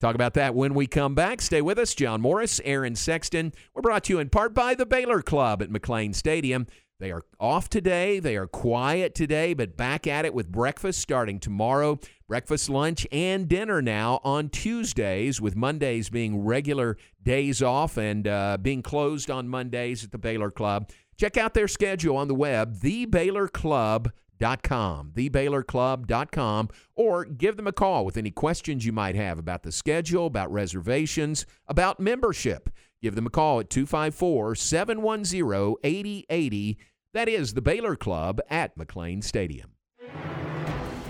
Talk 0.00 0.14
about 0.14 0.32
that 0.34 0.54
when 0.54 0.72
we 0.72 0.86
come 0.86 1.14
back. 1.14 1.42
Stay 1.42 1.60
with 1.60 1.78
us. 1.78 1.94
John 1.94 2.22
Morris, 2.22 2.58
Aaron 2.64 2.96
Sexton. 2.96 3.52
We're 3.74 3.82
brought 3.82 4.04
to 4.04 4.14
you 4.14 4.18
in 4.18 4.30
part 4.30 4.54
by 4.54 4.74
the 4.74 4.86
Baylor 4.86 5.20
Club 5.20 5.60
at 5.60 5.68
McLane 5.68 6.14
Stadium. 6.14 6.66
They 7.00 7.12
are 7.12 7.22
off 7.38 7.68
today. 7.68 8.18
They 8.18 8.36
are 8.36 8.46
quiet 8.46 9.14
today, 9.14 9.52
but 9.52 9.76
back 9.76 10.06
at 10.06 10.24
it 10.24 10.32
with 10.32 10.50
breakfast 10.50 11.00
starting 11.00 11.38
tomorrow. 11.38 11.98
Breakfast, 12.28 12.70
lunch, 12.70 13.06
and 13.12 13.46
dinner 13.46 13.82
now 13.82 14.20
on 14.24 14.48
Tuesdays, 14.48 15.40
with 15.40 15.56
Mondays 15.56 16.08
being 16.08 16.44
regular 16.44 16.96
days 17.22 17.62
off 17.62 17.98
and 17.98 18.26
uh, 18.26 18.56
being 18.60 18.82
closed 18.82 19.30
on 19.30 19.48
Mondays 19.48 20.04
at 20.04 20.12
the 20.12 20.18
Baylor 20.18 20.50
Club. 20.50 20.90
Check 21.18 21.36
out 21.36 21.52
their 21.52 21.68
schedule 21.68 22.16
on 22.16 22.28
the 22.28 22.34
web, 22.34 22.78
thebaylorclub.com, 22.78 24.12
thebaylorclub.com, 24.40 26.68
or 26.94 27.24
give 27.24 27.56
them 27.56 27.66
a 27.66 27.72
call 27.72 28.04
with 28.04 28.16
any 28.16 28.30
questions 28.30 28.84
you 28.84 28.92
might 28.92 29.14
have 29.14 29.38
about 29.38 29.62
the 29.62 29.72
schedule, 29.72 30.26
about 30.26 30.52
reservations, 30.52 31.46
about 31.68 32.00
membership. 32.00 32.70
Give 33.02 33.14
them 33.14 33.26
a 33.26 33.30
call 33.30 33.60
at 33.60 33.70
254 33.70 34.54
710 34.54 35.76
8080. 35.82 36.78
That 37.12 37.28
is 37.28 37.54
the 37.54 37.62
Baylor 37.62 37.96
Club 37.96 38.40
at 38.48 38.76
McLane 38.76 39.24
Stadium. 39.24 39.72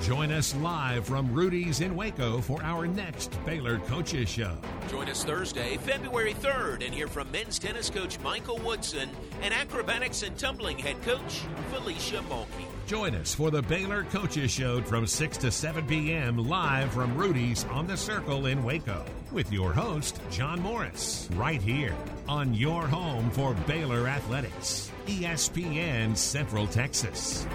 Join 0.03 0.33
us 0.33 0.57
live 0.57 1.05
from 1.05 1.31
Rudy's 1.31 1.83
in 1.83 1.95
Waco 1.95 2.41
for 2.41 2.63
our 2.63 2.87
next 2.87 3.39
Baylor 3.45 3.79
Coaches 3.81 4.31
Show. 4.31 4.57
Join 4.89 5.11
us 5.11 5.25
Thursday, 5.25 5.77
February 5.77 6.33
3rd, 6.33 6.87
and 6.87 6.95
hear 6.95 7.07
from 7.07 7.31
men's 7.31 7.59
tennis 7.59 7.91
coach 7.91 8.19
Michael 8.21 8.59
Woodson 8.65 9.11
and 9.43 9.53
acrobatics 9.53 10.23
and 10.23 10.37
tumbling 10.39 10.79
head 10.79 11.01
coach 11.03 11.43
Felecia 11.71 12.23
Mulkey. 12.31 12.65
Join 12.87 13.15
us 13.15 13.35
for 13.35 13.51
the 13.51 13.61
Baylor 13.61 14.05
Coaches 14.05 14.51
Show 14.51 14.81
from 14.81 15.07
6 15.07 15.37
to 15.37 15.51
7 15.51 15.87
p.m. 15.87 16.49
live 16.49 16.91
from 16.95 17.15
Rudy's 17.15 17.65
on 17.67 17.87
the 17.87 17.97
Circle 17.97 18.47
in 18.47 18.65
Waco 18.65 19.05
with 19.33 19.53
your 19.53 19.75
host, 19.75 20.19
John 20.31 20.61
Morris, 20.61 21.29
right 21.35 21.61
here 21.61 21.95
on 22.27 22.55
your 22.55 22.87
home 22.87 23.31
for 23.31 23.53
Baylor 23.67 24.09
Athletics, 24.09 24.91
ESPN 25.07 26.17
Central 26.17 26.67
Texas. 26.67 27.47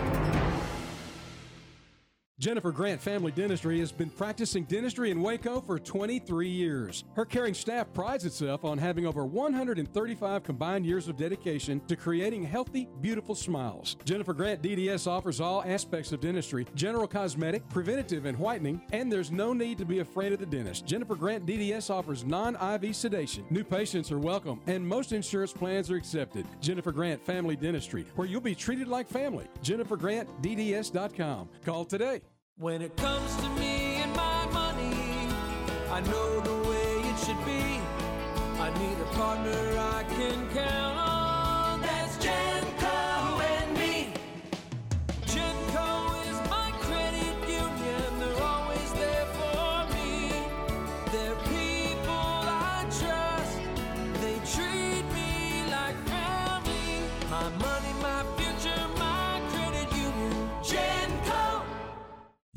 Jennifer 2.45 2.71
Grant 2.71 3.01
Family 3.01 3.31
Dentistry 3.31 3.79
has 3.79 3.91
been 3.91 4.11
practicing 4.11 4.65
dentistry 4.65 5.09
in 5.09 5.23
Waco 5.23 5.61
for 5.61 5.79
23 5.79 6.47
years. 6.47 7.03
Her 7.15 7.25
caring 7.25 7.55
staff 7.55 7.91
prides 7.91 8.23
itself 8.23 8.63
on 8.63 8.77
having 8.77 9.07
over 9.07 9.25
135 9.25 10.43
combined 10.43 10.85
years 10.85 11.07
of 11.07 11.17
dedication 11.17 11.81
to 11.87 11.95
creating 11.95 12.43
healthy, 12.43 12.87
beautiful 13.01 13.33
smiles. 13.33 13.97
Jennifer 14.05 14.35
Grant 14.35 14.61
DDS 14.61 15.07
offers 15.07 15.41
all 15.41 15.63
aspects 15.63 16.11
of 16.11 16.21
dentistry 16.21 16.67
general 16.75 17.07
cosmetic, 17.07 17.67
preventative, 17.69 18.25
and 18.27 18.37
whitening, 18.37 18.79
and 18.93 19.11
there's 19.11 19.31
no 19.31 19.51
need 19.51 19.79
to 19.79 19.85
be 19.85 19.97
afraid 19.97 20.31
of 20.31 20.37
the 20.37 20.45
dentist. 20.45 20.85
Jennifer 20.85 21.15
Grant 21.15 21.47
DDS 21.47 21.89
offers 21.89 22.23
non 22.23 22.55
IV 22.57 22.95
sedation. 22.95 23.43
New 23.49 23.63
patients 23.63 24.11
are 24.11 24.19
welcome, 24.19 24.61
and 24.67 24.87
most 24.87 25.13
insurance 25.13 25.51
plans 25.51 25.89
are 25.89 25.95
accepted. 25.95 26.45
Jennifer 26.61 26.91
Grant 26.91 27.25
Family 27.25 27.55
Dentistry, 27.55 28.05
where 28.15 28.27
you'll 28.27 28.39
be 28.39 28.53
treated 28.53 28.87
like 28.87 29.09
family. 29.09 29.47
JenniferGrantDDS.com. 29.63 31.49
Call 31.65 31.85
today. 31.85 32.21
When 32.57 32.81
it 32.81 32.95
comes 32.95 33.35
to 33.35 33.49
me 33.59 33.97
and 33.97 34.15
my 34.15 34.45
money, 34.45 35.27
I 35.91 35.99
know 35.99 36.39
the 36.39 36.69
way 36.69 37.09
it 37.09 37.19
should 37.19 37.43
be. 37.43 37.81
I 38.61 38.71
need 38.79 38.97
a 38.97 39.05
partner 39.13 39.77
I 39.77 40.03
can 40.03 40.49
count 40.53 40.97
on. 40.97 41.81
That's 41.81 42.15
Genco 42.15 42.54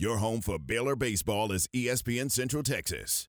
Your 0.00 0.18
home 0.18 0.42
for 0.42 0.60
Baylor 0.60 0.94
baseball 0.94 1.50
is 1.50 1.66
ESPN 1.74 2.30
Central 2.30 2.62
Texas. 2.62 3.28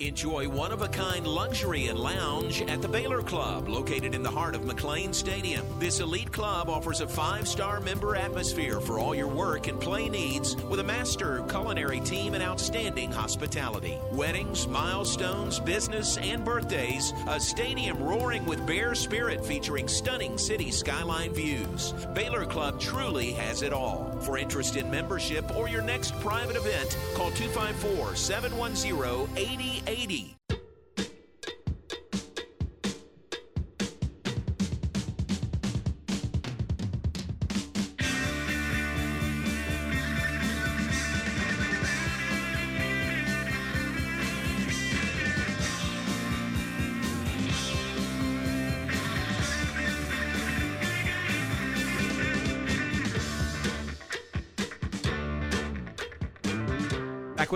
Enjoy 0.00 0.48
one 0.48 0.70
of 0.70 0.82
a 0.82 0.86
kind 0.86 1.26
luxury 1.26 1.88
and 1.88 1.98
lounge 1.98 2.62
at 2.62 2.80
the 2.80 2.86
Baylor 2.86 3.20
Club, 3.20 3.68
located 3.68 4.14
in 4.14 4.22
the 4.22 4.30
heart 4.30 4.54
of 4.54 4.60
McLane 4.60 5.12
Stadium. 5.12 5.66
This 5.80 5.98
elite 5.98 6.30
club 6.30 6.68
offers 6.68 7.00
a 7.00 7.08
five 7.08 7.48
star 7.48 7.80
member 7.80 8.14
atmosphere 8.14 8.80
for 8.80 9.00
all 9.00 9.12
your 9.12 9.26
work 9.26 9.66
and 9.66 9.80
play 9.80 10.08
needs 10.08 10.54
with 10.70 10.78
a 10.78 10.84
master 10.84 11.42
culinary 11.48 11.98
team 11.98 12.34
and 12.34 12.44
outstanding 12.44 13.10
hospitality. 13.10 13.98
Weddings, 14.12 14.68
milestones, 14.68 15.58
business, 15.58 16.16
and 16.18 16.44
birthdays, 16.44 17.12
a 17.26 17.40
stadium 17.40 18.00
roaring 18.00 18.44
with 18.46 18.64
bear 18.68 18.94
spirit 18.94 19.44
featuring 19.44 19.88
stunning 19.88 20.38
city 20.38 20.70
skyline 20.70 21.32
views. 21.32 21.92
Baylor 22.14 22.46
Club 22.46 22.78
truly 22.78 23.32
has 23.32 23.62
it 23.62 23.72
all. 23.72 24.07
For 24.20 24.38
interest 24.38 24.76
in 24.76 24.90
membership 24.90 25.54
or 25.56 25.68
your 25.68 25.82
next 25.82 26.18
private 26.20 26.56
event, 26.56 26.96
call 27.14 27.30
254 27.30 28.16
710 28.16 29.36
8080. 29.36 30.36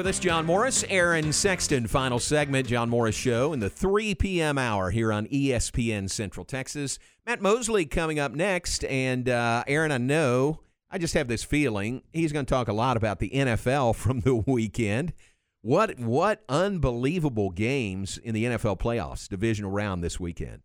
With 0.03 0.17
us, 0.17 0.19
John 0.19 0.45
Morris, 0.45 0.85
Aaron 0.89 1.33
Sexton. 1.33 1.87
Final 1.87 2.19
segment, 2.19 2.67
John 2.67 2.91
Morris 2.91 3.15
Show 3.15 3.53
in 3.53 3.61
the 3.61 3.71
3 3.71 4.17
p.m. 4.17 4.59
hour 4.59 4.91
here 4.91 5.13
on 5.13 5.29
ESPN 5.29 6.11
Central 6.11 6.45
Texas. 6.45 6.99
Matt 7.25 7.41
Mosley 7.41 7.87
coming 7.87 8.19
up 8.19 8.33
next. 8.33 8.83
And 8.87 9.29
uh, 9.29 9.63
Aaron, 9.69 9.93
I 9.93 9.99
know, 9.99 10.59
I 10.91 10.99
just 10.99 11.15
have 11.15 11.29
this 11.29 11.45
feeling 11.45 12.03
he's 12.13 12.33
going 12.33 12.45
to 12.45 12.51
talk 12.51 12.67
a 12.67 12.73
lot 12.73 12.97
about 12.97 13.21
the 13.21 13.31
NFL 13.31 13.95
from 13.97 14.23
the 14.23 14.35
weekend. 14.35 15.13
What 15.61 16.01
what 16.01 16.43
unbelievable 16.49 17.51
games 17.51 18.19
in 18.19 18.35
the 18.35 18.45
NFL 18.47 18.81
playoffs, 18.81 19.29
divisional 19.29 19.71
round 19.71 20.03
this 20.03 20.19
weekend. 20.19 20.63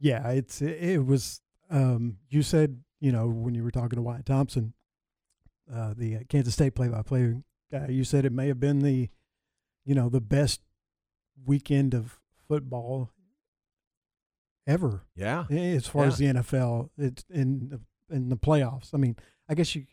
Yeah, 0.00 0.28
it's 0.30 0.60
it, 0.60 1.06
was. 1.06 1.42
Um, 1.70 2.16
you 2.28 2.42
said 2.42 2.80
you 2.98 3.12
know 3.12 3.28
when 3.28 3.54
you 3.54 3.62
were 3.62 3.70
talking 3.70 3.98
to 3.98 4.02
Wyatt 4.02 4.26
Thompson, 4.26 4.72
uh, 5.72 5.94
the 5.96 6.24
Kansas 6.28 6.54
State 6.54 6.74
play-by-play 6.74 7.36
guy, 7.70 7.88
you 7.88 8.04
said 8.04 8.24
it 8.24 8.32
may 8.32 8.48
have 8.48 8.60
been 8.60 8.80
the, 8.80 9.08
you 9.84 9.94
know, 9.94 10.08
the 10.08 10.20
best 10.20 10.60
weekend 11.46 11.94
of 11.94 12.18
football 12.46 13.10
ever. 14.66 15.02
Yeah, 15.14 15.46
as 15.50 15.86
far 15.86 16.02
Yeah. 16.04 16.08
as 16.08 16.18
the 16.18 16.26
NFL, 16.26 16.90
it's 16.98 17.24
in 17.30 17.68
the, 17.68 17.80
in 18.14 18.28
the 18.28 18.36
playoffs. 18.36 18.90
I 18.94 18.96
mean, 18.98 19.16
I 19.48 19.54
guess 19.54 19.74
you. 19.74 19.86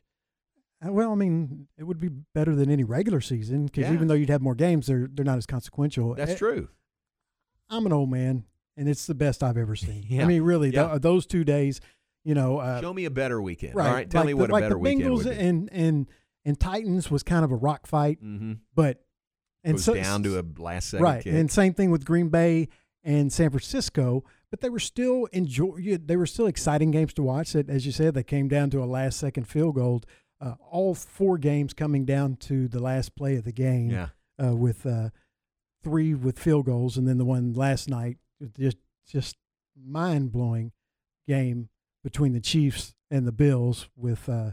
uh, 0.86 0.92
Well, 0.92 1.12
I 1.12 1.16
mean, 1.16 1.68
it 1.78 1.84
would 1.84 2.00
be 2.00 2.10
better 2.10 2.56
than 2.56 2.70
any 2.70 2.84
regular 2.84 3.22
season 3.22 3.66
because 3.66 3.84
Yeah. 3.84 3.94
even 3.94 4.08
though 4.08 4.14
you'd 4.14 4.30
have 4.30 4.42
more 4.42 4.56
games, 4.56 4.88
they're 4.88 5.08
they're 5.12 5.26
not 5.26 5.38
as 5.38 5.46
consequential. 5.46 6.16
That's 6.16 6.32
Eh, 6.32 6.36
true. 6.38 6.70
I'm 7.70 7.86
an 7.86 7.94
old 7.94 8.10
man, 8.12 8.46
and 8.78 8.88
it's 8.90 9.08
the 9.08 9.16
best 9.16 9.42
I've 9.44 9.58
ever 9.58 9.76
seen. 9.76 10.04
Yeah. 10.10 10.24
I 10.24 10.28
mean, 10.28 10.42
really, 10.44 10.72
those 10.72 11.26
two 11.26 11.44
days, 11.44 11.80
you 12.24 12.34
know. 12.36 12.58
Uh, 12.60 12.82
Show 12.82 12.94
me 12.94 13.06
a 13.06 13.10
better 13.12 13.42
weekend. 13.42 13.76
right, 13.76 13.88
All 13.88 13.94
right, 13.94 14.10
tell 14.10 14.22
like 14.22 14.28
me 14.28 14.34
the, 14.34 14.38
what 14.38 14.50
a 14.50 14.54
like 14.54 14.64
better 14.64 14.76
the 14.76 14.80
weekend 14.80 15.04
Bengals 15.04 15.26
would 15.26 15.38
be. 15.38 15.44
and 15.44 15.70
and 15.72 16.08
and 16.46 16.60
Titans 16.60 17.10
was 17.12 17.24
kind 17.24 17.44
of 17.44 17.52
a 17.52 17.56
rock 17.56 17.88
fight, 17.88 18.24
Mhm. 18.24 18.60
but 18.74 19.04
and 19.64 19.80
so, 19.82 19.96
down 19.96 20.22
to 20.24 20.40
a 20.40 20.44
last 20.62 20.90
second 20.92 21.04
right, 21.04 21.24
kick. 21.24 21.34
and 21.34 21.50
same 21.52 21.74
thing 21.74 21.90
with 21.92 22.06
Green 22.06 22.30
Bay 22.30 22.68
and 23.04 23.34
San 23.34 23.50
Francisco. 23.50 24.24
But 24.52 24.62
they 24.62 24.70
were 24.70 24.80
still 24.80 25.26
enjoy. 25.34 25.98
They 25.98 26.16
were 26.16 26.28
still 26.28 26.46
exciting 26.48 26.92
games 26.92 27.14
to 27.16 27.24
watch. 27.24 27.54
That, 27.54 27.70
as 27.70 27.86
you 27.86 27.92
said, 27.92 28.14
they 28.14 28.24
came 28.24 28.48
down 28.48 28.70
to 28.70 28.84
a 28.84 28.86
last 28.86 29.18
second 29.20 29.46
field 29.50 29.76
goal. 29.76 30.02
Uh, 30.40 30.56
all 30.70 30.94
four 30.94 31.38
games 31.38 31.74
coming 31.74 32.06
down 32.06 32.36
to 32.36 32.68
the 32.68 32.80
last 32.80 33.16
play 33.16 33.36
of 33.38 33.44
the 33.44 33.52
game. 33.52 33.90
Yeah. 33.90 34.10
Uh, 34.42 34.56
with 34.56 34.86
uh, 34.86 35.10
three 35.84 36.14
with 36.14 36.38
field 36.40 36.66
goals, 36.68 36.96
and 36.98 37.08
then 37.08 37.18
the 37.18 37.26
one 37.26 37.54
last 37.54 37.90
night, 37.90 38.18
just 38.58 38.78
just 39.08 39.36
mind 39.76 40.32
blowing 40.32 40.72
game 41.28 41.70
between 42.04 42.34
the 42.34 42.40
Chiefs 42.42 42.94
and 43.10 43.26
the 43.28 43.32
Bills. 43.32 43.90
With 43.96 44.30
uh, 44.30 44.52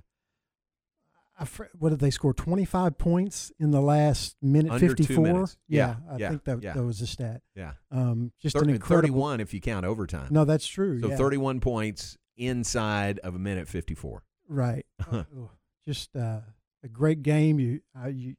fr- 1.45 1.65
what 1.79 1.91
did 1.91 1.99
they 2.01 2.11
score? 2.11 2.33
Twenty 2.35 2.65
five 2.65 2.99
points 2.99 3.53
in 3.59 3.71
the 3.71 3.81
last 3.81 4.37
minute 4.43 4.79
fifty 4.81 5.05
four. 5.05 5.49
Yeah, 5.69 5.97
Yeah, 5.97 5.97
I 6.11 6.17
yeah, 6.19 6.29
think 6.31 6.45
that 6.45 6.63
yeah. 6.63 6.73
that 6.75 6.85
was 6.85 7.01
the 7.01 7.07
stat. 7.07 7.43
Yeah. 7.55 7.73
um, 7.91 8.33
just 8.41 8.57
Thir- 8.57 8.63
an 8.65 8.71
incredible 8.71 9.09
31 9.21 9.41
if 9.41 9.53
you 9.55 9.61
count 9.61 9.85
overtime. 9.87 10.29
No, 10.31 10.45
that's 10.45 10.67
true. 10.67 11.01
So 11.01 11.09
yeah. 11.09 11.17
31 11.17 11.61
points 11.61 12.17
inside 12.37 13.19
of 13.21 13.35
a 13.35 13.39
minute 13.39 13.69
54. 13.69 14.23
Right. 14.49 14.87
Oh, 15.13 15.51
just 15.87 16.15
uh, 16.17 16.41
a 16.85 16.89
great 16.89 17.23
game. 17.23 17.59
You 17.59 17.81
uh, 18.01 18.09
you 18.09 18.37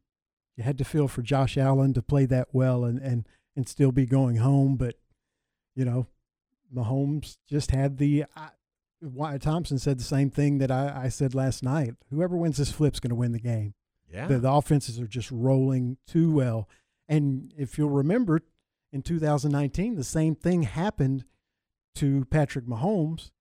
you 0.56 0.64
had 0.64 0.78
to 0.78 0.86
feel 0.86 1.08
for 1.08 1.22
Josh 1.22 1.58
Allen 1.58 1.94
to 1.94 2.02
play 2.02 2.26
that 2.28 2.48
well 2.54 2.86
and 2.86 3.00
and 3.00 3.28
and 3.56 3.68
still 3.68 3.92
be 3.92 4.06
going 4.06 4.38
home, 4.38 4.78
but 4.78 4.96
you 5.76 5.84
know, 5.86 6.08
Mahomes 6.74 7.38
just 7.50 7.72
had 7.72 7.98
the. 7.98 8.26
I, 8.36 8.50
Wyatt 9.04 9.42
Thompson 9.42 9.78
said 9.80 10.00
the 10.00 10.04
same 10.04 10.30
thing 10.30 10.60
that 10.60 10.72
I, 10.72 11.04
I 11.06 11.10
said 11.10 11.36
last 11.36 11.64
night. 11.64 11.96
Whoever 12.10 12.38
wins 12.38 12.58
this 12.58 12.72
flip's 12.72 13.00
going 13.00 13.10
to 13.10 13.16
win 13.16 13.32
the 13.32 13.40
game. 13.40 13.74
Yeah. 14.12 14.28
The, 14.28 14.40
the 14.40 14.52
offenses 14.52 15.00
are 15.00 15.08
just 15.08 15.30
rolling 15.32 15.98
too 16.08 16.32
well. 16.32 16.70
And 17.10 17.54
if 17.58 17.78
you'll 17.78 17.90
remember, 17.90 18.42
in 18.92 19.02
2019, 19.02 19.96
the 19.96 20.04
same 20.04 20.36
thing 20.36 20.64
happened 20.64 21.26
to 21.96 22.26
Patrick 22.26 22.66
Mahomes 22.66 23.32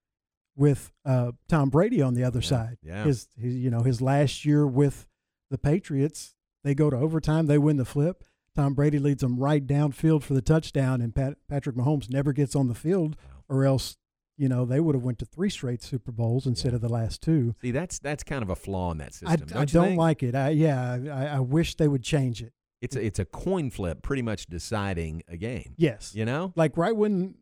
with 0.56 0.92
uh, 1.04 1.32
Tom 1.48 1.70
Brady 1.70 2.02
on 2.02 2.14
the 2.14 2.24
other 2.24 2.42
side. 2.42 2.78
yeah. 2.82 3.04
His, 3.04 3.28
his, 3.38 3.54
you 3.54 3.70
know, 3.70 3.80
his 3.82 4.02
last 4.02 4.44
year 4.44 4.66
with 4.66 5.06
the 5.50 5.58
Patriots, 5.58 6.34
they 6.64 6.74
go 6.74 6.90
to 6.90 6.96
overtime, 6.96 7.46
they 7.46 7.58
win 7.58 7.76
the 7.76 7.84
flip. 7.84 8.24
Tom 8.54 8.74
Brady 8.74 8.98
leads 8.98 9.22
them 9.22 9.38
right 9.38 9.66
downfield 9.66 10.22
for 10.22 10.34
the 10.34 10.42
touchdown, 10.42 11.00
and 11.00 11.14
Pat, 11.14 11.38
Patrick 11.48 11.74
Mahomes 11.76 12.10
never 12.10 12.32
gets 12.34 12.54
on 12.54 12.68
the 12.68 12.74
field, 12.74 13.16
or 13.48 13.64
else, 13.64 13.96
you 14.37 14.49
know, 14.49 14.64
they 14.64 14.80
would 14.80 14.95
have 14.95 15.05
went 15.05 15.18
to 15.20 15.24
three 15.24 15.51
straight 15.51 15.83
Super 15.83 16.11
Bowls 16.11 16.47
instead 16.47 16.74
of 16.74 16.80
the 16.80 16.89
last 16.89 17.22
two. 17.22 17.55
See, 17.61 17.70
that's 17.70 17.99
that's 17.99 18.24
kind 18.24 18.43
of 18.43 18.51
a 18.51 18.57
flaw 18.57 18.91
in 18.91 18.99
that 18.99 19.18
I, 19.26 19.37
system. 19.37 19.59
I 19.59 19.61
you 19.61 19.66
don't 19.66 19.97
like 19.97 20.22
it. 20.22 20.35
I, 20.35 20.51
yeah, 20.51 20.99
I, 21.12 21.37
I 21.37 21.41
wish 21.41 21.76
they 21.76 21.89
would 21.89 22.03
change 22.03 22.43
it. 22.43 22.53
It's 22.80 22.97
a, 22.97 23.05
it's 23.05 23.18
a 23.20 23.24
coin 23.24 23.70
flip, 23.70 24.03
pretty 24.03 24.22
much 24.22 24.47
deciding 24.47 25.22
a 25.28 25.37
game. 25.37 25.74
Yes. 25.76 26.12
You 26.14 26.24
know, 26.24 26.53
Like 26.57 26.76
right 26.76 26.95
when 26.95 27.37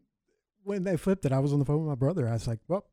when 0.62 0.84
they 0.84 0.96
flipped 0.96 1.24
it, 1.24 1.32
I 1.32 1.38
was 1.38 1.52
on 1.52 1.58
the 1.58 1.64
phone 1.64 1.78
with 1.78 1.88
my 1.88 1.94
brother. 1.94 2.28
I 2.28 2.32
was 2.32 2.46
like, 2.46 2.58
"Well, 2.68 2.84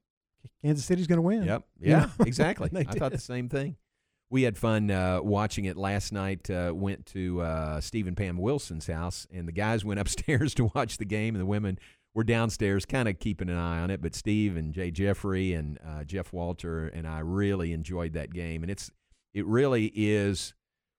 Kansas 0.63 0.85
City's 0.85 1.07
going 1.07 1.17
to 1.17 1.23
win." 1.23 1.43
Yep. 1.43 1.63
Yeah. 1.79 1.99
know? 1.99 2.09
exactly. 2.25 2.69
I 2.73 2.83
thought 2.83 3.11
the 3.11 3.17
same 3.17 3.49
thing. 3.49 3.75
We 4.29 4.43
had 4.43 4.57
fun 4.57 4.91
uh, 4.91 5.21
watching 5.21 5.65
it 5.65 5.77
last 5.77 6.11
night. 6.11 6.49
Uh, 6.49 6.71
went 6.75 7.05
to 7.07 7.41
uh, 7.41 7.81
Steve 7.81 8.07
and 8.07 8.15
Pam 8.17 8.37
Wilson's 8.37 8.87
house, 8.87 9.27
and 9.31 9.47
the 9.47 9.53
guys 9.53 9.83
went 9.83 9.99
upstairs 10.01 10.53
to 10.55 10.71
watch 10.73 10.97
the 10.97 11.05
game, 11.05 11.35
and 11.35 11.41
the 11.41 11.45
women 11.45 11.79
were 12.17 12.23
downstairs, 12.23 12.83
kind 12.83 13.07
of 13.07 13.19
keeping 13.19 13.47
an 13.47 13.57
eye 13.57 13.79
on 13.79 13.91
it. 13.91 14.01
But 14.01 14.15
Steve 14.15 14.57
and 14.57 14.73
Jay 14.73 14.89
Jeffrey 14.89 15.53
and 15.53 15.77
uh, 15.87 16.03
Jeff 16.03 16.33
Walter 16.33 16.87
and 16.87 17.07
I 17.07 17.19
really 17.19 17.73
enjoyed 17.73 18.13
that 18.13 18.33
game, 18.33 18.63
and 18.63 18.71
it's 18.71 18.89
it 19.35 19.45
really 19.45 19.91
is 19.93 20.55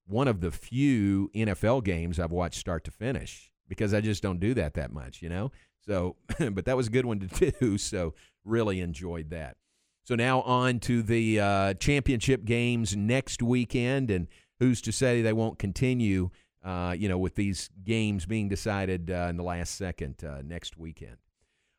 one 0.06 0.28
of 0.28 0.40
the 0.40 0.52
few 0.52 1.28
NFL 1.34 1.82
games 1.82 2.20
I've 2.20 2.30
watched 2.30 2.60
start 2.60 2.84
to 2.84 2.92
finish 2.92 3.50
because 3.66 3.92
I 3.92 4.00
just 4.00 4.22
don't 4.22 4.38
do 4.38 4.54
that 4.54 4.74
that 4.74 4.92
much, 4.92 5.20
you 5.20 5.28
know. 5.28 5.50
So, 5.84 6.14
but 6.38 6.66
that 6.66 6.76
was 6.76 6.86
a 6.86 6.90
good 6.90 7.04
one 7.04 7.18
to 7.18 7.50
do. 7.50 7.76
So, 7.78 8.14
really 8.44 8.80
enjoyed 8.80 9.30
that. 9.30 9.56
So 10.04 10.14
now 10.14 10.42
on 10.42 10.78
to 10.80 11.02
the 11.02 11.40
uh, 11.40 11.74
championship 11.74 12.44
games 12.44 12.96
next 12.96 13.42
weekend, 13.42 14.10
and 14.10 14.28
who's 14.60 14.80
to 14.82 14.92
say 14.92 15.20
they 15.20 15.32
won't 15.32 15.58
continue? 15.58 16.30
Uh, 16.64 16.94
you 16.98 17.09
know, 17.09 17.18
with 17.18 17.34
these 17.34 17.70
games 17.84 18.26
being 18.26 18.48
decided 18.48 19.11
uh, 19.11 19.28
in 19.30 19.36
the 19.36 19.44
last 19.44 19.76
second 19.76 20.22
uh, 20.24 20.42
next 20.44 20.76
weekend. 20.76 21.16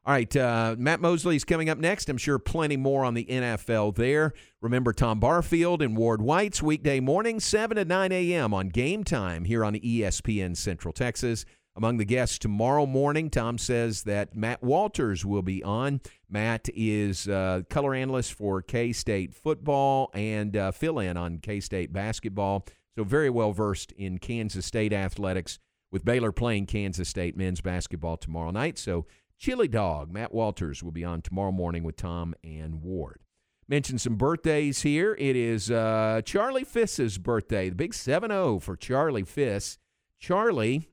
All 0.05 0.13
right, 0.13 0.35
uh, 0.35 0.75
Matt 0.79 1.01
Mosley 1.01 1.35
is 1.35 1.43
coming 1.43 1.69
up 1.69 1.77
next. 1.77 2.09
I'm 2.09 2.17
sure 2.17 2.39
plenty 2.39 2.77
more 2.77 3.03
on 3.03 3.13
the 3.13 3.25
NFL 3.25 3.95
there. 3.95 4.33
Remember 4.61 4.93
Tom 4.93 5.19
Barfield 5.19 5.81
and 5.81 5.95
Ward 5.97 6.21
White's 6.21 6.63
weekday 6.63 6.99
morning, 6.99 7.39
7 7.39 7.75
to 7.75 7.85
9 7.85 8.11
a.m. 8.11 8.53
on 8.53 8.69
game 8.69 9.03
time 9.03 9.43
here 9.43 9.63
on 9.65 9.75
ESPN 9.75 10.55
Central 10.55 10.93
Texas. 10.93 11.45
Among 11.75 11.97
the 11.97 12.05
guests 12.05 12.39
tomorrow 12.39 12.85
morning, 12.85 13.29
Tom 13.29 13.57
says 13.57 14.03
that 14.03 14.35
Matt 14.35 14.63
Walters 14.63 15.25
will 15.25 15.41
be 15.41 15.63
on. 15.63 16.01
Matt 16.29 16.67
is 16.73 17.27
uh, 17.27 17.61
color 17.69 17.93
analyst 17.93 18.33
for 18.33 18.61
K 18.61 18.91
State 18.91 19.33
football 19.33 20.09
and 20.13 20.57
uh, 20.57 20.71
fill 20.71 20.99
in 20.99 21.17
on 21.17 21.37
K 21.37 21.59
State 21.59 21.93
basketball. 21.93 22.65
So, 22.99 23.05
very 23.05 23.29
well 23.29 23.53
versed 23.53 23.93
in 23.93 24.17
Kansas 24.17 24.65
State 24.65 24.91
athletics 24.91 25.57
with 25.89 26.03
Baylor 26.03 26.33
playing 26.33 26.65
Kansas 26.65 27.07
State 27.07 27.37
men's 27.37 27.61
basketball 27.61 28.17
tomorrow 28.17 28.51
night. 28.51 28.77
So, 28.77 29.05
Chili 29.37 29.69
Dog, 29.69 30.11
Matt 30.11 30.33
Walters 30.33 30.83
will 30.83 30.91
be 30.91 31.05
on 31.05 31.21
tomorrow 31.21 31.53
morning 31.53 31.85
with 31.85 31.95
Tom 31.95 32.35
and 32.43 32.81
Ward. 32.81 33.21
Mention 33.69 33.99
some 33.99 34.17
birthdays 34.17 34.81
here. 34.81 35.15
It 35.17 35.37
is 35.37 35.71
uh, 35.71 36.23
Charlie 36.25 36.65
Fiss's 36.65 37.17
birthday, 37.17 37.69
the 37.69 37.75
big 37.75 37.93
7 37.93 38.31
0 38.31 38.59
for 38.59 38.75
Charlie 38.75 39.23
Fiss. 39.23 39.77
Charlie 40.19 40.89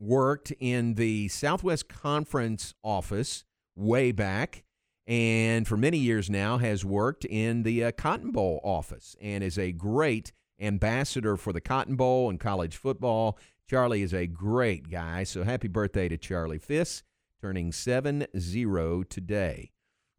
worked 0.00 0.52
in 0.58 0.94
the 0.94 1.28
Southwest 1.28 1.88
Conference 1.88 2.74
office 2.82 3.44
way 3.76 4.10
back 4.10 4.64
and 5.06 5.68
for 5.68 5.76
many 5.76 5.98
years 5.98 6.28
now 6.28 6.58
has 6.58 6.84
worked 6.84 7.24
in 7.24 7.62
the 7.62 7.84
uh, 7.84 7.92
Cotton 7.92 8.32
Bowl 8.32 8.60
office 8.64 9.14
and 9.20 9.44
is 9.44 9.56
a 9.56 9.70
great 9.70 10.32
ambassador 10.62 11.36
for 11.36 11.52
the 11.52 11.60
Cotton 11.60 11.96
Bowl 11.96 12.30
and 12.30 12.38
college 12.38 12.76
football. 12.76 13.38
Charlie 13.68 14.02
is 14.02 14.14
a 14.14 14.26
great 14.26 14.90
guy, 14.90 15.24
so 15.24 15.44
happy 15.44 15.68
birthday 15.68 16.08
to 16.08 16.16
Charlie 16.16 16.58
Fiss, 16.58 17.02
turning 17.40 17.72
7 17.72 18.26
0 18.38 19.02
today. 19.04 19.72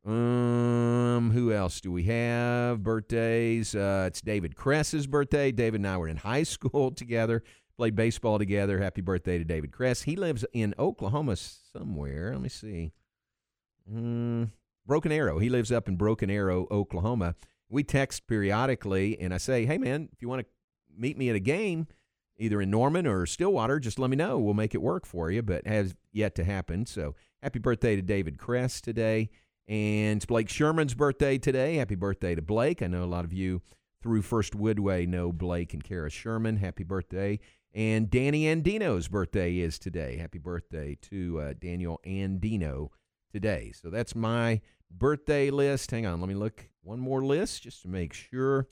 Um, 0.05 1.31
who 1.33 1.53
else 1.53 1.79
do 1.79 1.91
we 1.91 2.03
have? 2.03 2.83
Birthdays. 2.83 3.73
Uh, 3.73 4.05
it's 4.07 4.21
David 4.21 4.55
Kress's 4.55 5.07
birthday. 5.07 5.51
David 5.51 5.79
and 5.79 5.87
I 5.87 5.97
were 5.97 6.09
in 6.09 6.17
high 6.17 6.43
school 6.43 6.91
together, 6.91 7.43
played 7.77 7.95
baseball 7.95 8.37
together. 8.37 8.79
Happy 8.79 9.01
birthday 9.01 9.37
to 9.37 9.45
David 9.45 9.71
Kress. 9.71 10.03
He 10.03 10.15
lives 10.15 10.45
in 10.53 10.75
Oklahoma 10.77 11.37
somewhere. 11.37 12.31
Let 12.33 12.41
me 12.41 12.49
see. 12.49 12.91
Mm, 13.91 14.49
Broken 14.85 15.11
Arrow. 15.11 15.39
He 15.39 15.49
lives 15.49 15.71
up 15.71 15.87
in 15.87 15.95
Broken 15.95 16.29
Arrow, 16.29 16.67
Oklahoma. 16.69 17.35
We 17.73 17.83
text 17.83 18.27
periodically, 18.27 19.19
and 19.19 19.33
I 19.33 19.37
say, 19.37 19.65
"Hey, 19.65 19.77
man, 19.77 20.09
if 20.13 20.21
you 20.21 20.29
want 20.29 20.41
to 20.41 20.47
meet 20.95 21.17
me 21.17 21.29
at 21.29 21.35
a 21.35 21.39
game, 21.39 21.87
either 22.37 22.61
in 22.61 22.69
Norman 22.69 23.07
or 23.07 23.25
Stillwater, 23.25 23.79
just 23.79 23.97
let 23.97 24.09
me 24.09 24.15
know. 24.15 24.39
We'll 24.39 24.53
make 24.53 24.75
it 24.75 24.81
work 24.81 25.05
for 25.05 25.31
you." 25.31 25.41
But 25.41 25.65
has 25.65 25.95
yet 26.11 26.35
to 26.35 26.43
happen. 26.43 26.85
So, 26.85 27.15
happy 27.41 27.59
birthday 27.59 27.95
to 27.95 28.01
David 28.01 28.37
Kress 28.37 28.79
today, 28.79 29.31
and 29.67 30.17
it's 30.17 30.25
Blake 30.25 30.49
Sherman's 30.49 30.93
birthday 30.93 31.37
today. 31.37 31.75
Happy 31.77 31.95
birthday 31.95 32.35
to 32.35 32.41
Blake. 32.41 32.83
I 32.83 32.87
know 32.87 33.03
a 33.03 33.05
lot 33.05 33.25
of 33.25 33.33
you 33.33 33.61
through 34.03 34.21
First 34.21 34.53
Woodway 34.53 35.07
know 35.07 35.31
Blake 35.31 35.73
and 35.73 35.83
Kara 35.83 36.09
Sherman. 36.09 36.57
Happy 36.57 36.83
birthday. 36.83 37.39
And 37.73 38.09
Danny 38.09 38.43
Andino's 38.43 39.07
birthday 39.07 39.57
is 39.57 39.79
today. 39.79 40.17
Happy 40.17 40.37
birthday 40.37 40.95
to 41.09 41.39
uh, 41.39 41.53
Daniel 41.59 41.99
Andino 42.05 42.89
today. 43.31 43.71
So 43.73 43.89
that's 43.89 44.13
my 44.13 44.61
birthday 44.97 45.49
list. 45.49 45.91
Hang 45.91 46.05
on, 46.05 46.19
let 46.19 46.27
me 46.27 46.35
look 46.35 46.69
one 46.83 46.99
more 46.99 47.23
list 47.23 47.63
just 47.63 47.81
to 47.83 47.87
make 47.87 48.13
sure. 48.13 48.67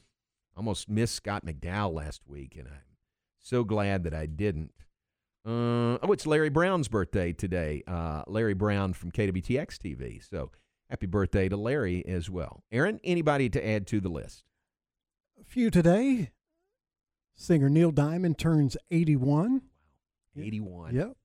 Almost 0.56 0.90
missed 0.90 1.16
Scott 1.16 1.46
McDowell 1.46 1.94
last 1.94 2.22
week, 2.28 2.56
and 2.58 2.68
I'm 2.68 2.74
so 3.40 3.64
glad 3.64 4.04
that 4.04 4.14
I 4.14 4.26
didn't. 4.26 4.72
Uh, 5.46 5.98
oh, 6.04 6.12
it's 6.12 6.28
Larry 6.28 6.50
Brown's 6.50 6.88
birthday 6.88 7.34
today. 7.34 7.84
Uh, 7.88 8.24
Larry 8.28 8.54
Brown 8.54 8.94
from 8.94 9.12
KWTX 9.12 9.78
TV. 9.78 10.30
So 10.30 10.52
happy 10.90 11.08
birthday 11.08 11.50
to 11.50 11.58
Larry 11.58 12.06
as 12.06 12.30
well. 12.30 12.64
Aaron, 12.72 13.00
anybody 13.04 13.50
to 13.50 13.68
add 13.68 13.88
to 13.88 14.00
the 14.00 14.10
list? 14.10 14.44
A 15.40 15.44
few 15.44 15.72
today. 15.72 16.32
Singer 17.34 17.70
Neil 17.70 17.92
Diamond 17.92 18.38
turns 18.38 18.78
81. 18.92 19.62
81. 20.38 20.96
Yep. 20.96 21.18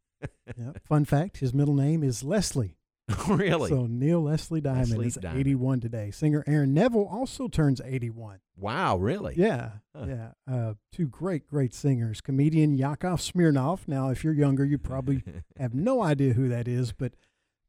yep. 0.57 0.83
Fun 0.89 1.05
fact 1.05 1.39
his 1.39 1.53
middle 1.53 1.75
name 1.75 2.03
is 2.03 2.23
Leslie. 2.23 2.76
really? 3.29 3.69
So 3.71 3.87
Neil 3.87 4.21
Leslie 4.23 4.61
Diamond 4.61 4.91
Leslie 4.91 5.07
is 5.07 5.15
Diamond. 5.15 5.41
81 5.41 5.81
today. 5.81 6.11
Singer 6.11 6.43
Aaron 6.47 6.75
Neville 6.75 7.09
also 7.11 7.47
turns 7.49 7.81
81. 7.85 8.41
Wow, 8.57 8.97
really? 8.97 9.35
Yeah, 9.37 9.71
Huh. 9.95 10.07
yeah. 10.09 10.29
Uh, 10.53 10.75
two 10.93 11.07
great, 11.07 11.47
great 11.47 11.73
singers. 11.75 12.21
Comedian 12.21 12.75
Yakov 12.75 13.21
Smirnoff. 13.21 13.87
Now, 13.87 14.09
if 14.11 14.25
you're 14.25 14.33
younger, 14.33 14.65
you 14.65 14.79
probably 14.79 15.23
have 15.59 15.75
no 15.75 16.03
idea 16.03 16.33
who 16.33 16.49
that 16.49 16.67
is, 16.67 16.93
but 16.93 17.13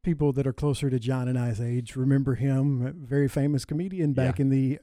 people 0.04 0.32
that 0.34 0.48
are 0.48 0.54
closer 0.54 0.90
to 0.90 0.98
John 1.00 1.28
and 1.28 1.38
I's 1.38 1.60
age 1.62 1.96
remember 1.96 2.36
him. 2.36 2.86
A 2.88 2.92
Very 2.94 3.28
famous 3.28 3.66
comedian 3.66 4.14
back 4.14 4.40
Yeah. 4.40 4.44
in 4.44 4.50
the 4.50 4.80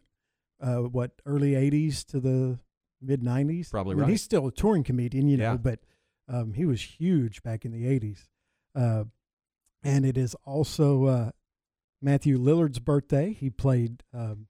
uh, 0.63 0.77
what 0.83 1.13
early 1.27 1.53
80s 1.53 2.05
to 2.07 2.21
the 2.21 2.59
mid 3.03 3.23
90s. 3.23 3.71
Probably 3.71 3.93
I 3.93 3.97
mean, 3.97 4.03
right. 4.03 4.11
He's 4.11 4.23
still 4.23 4.47
a 4.47 4.53
touring 4.53 4.85
comedian, 4.85 5.27
you 5.29 5.37
know, 5.37 5.53
Yeah. 5.53 5.57
but 5.57 5.81
um, 6.29 6.53
he 6.53 6.65
was 6.65 6.81
huge 6.81 7.43
back 7.43 7.65
in 7.65 7.73
the 7.73 7.85
80s. 7.85 8.29
Uh, 8.75 9.05
and 9.85 10.05
it 10.07 10.17
is 10.17 10.35
also 10.45 11.05
uh, 11.05 11.31
Matthew 12.01 12.39
Lillard's 12.39 12.79
birthday. 12.79 13.33
He 13.33 13.51
played 13.51 14.03
um, 14.13 14.47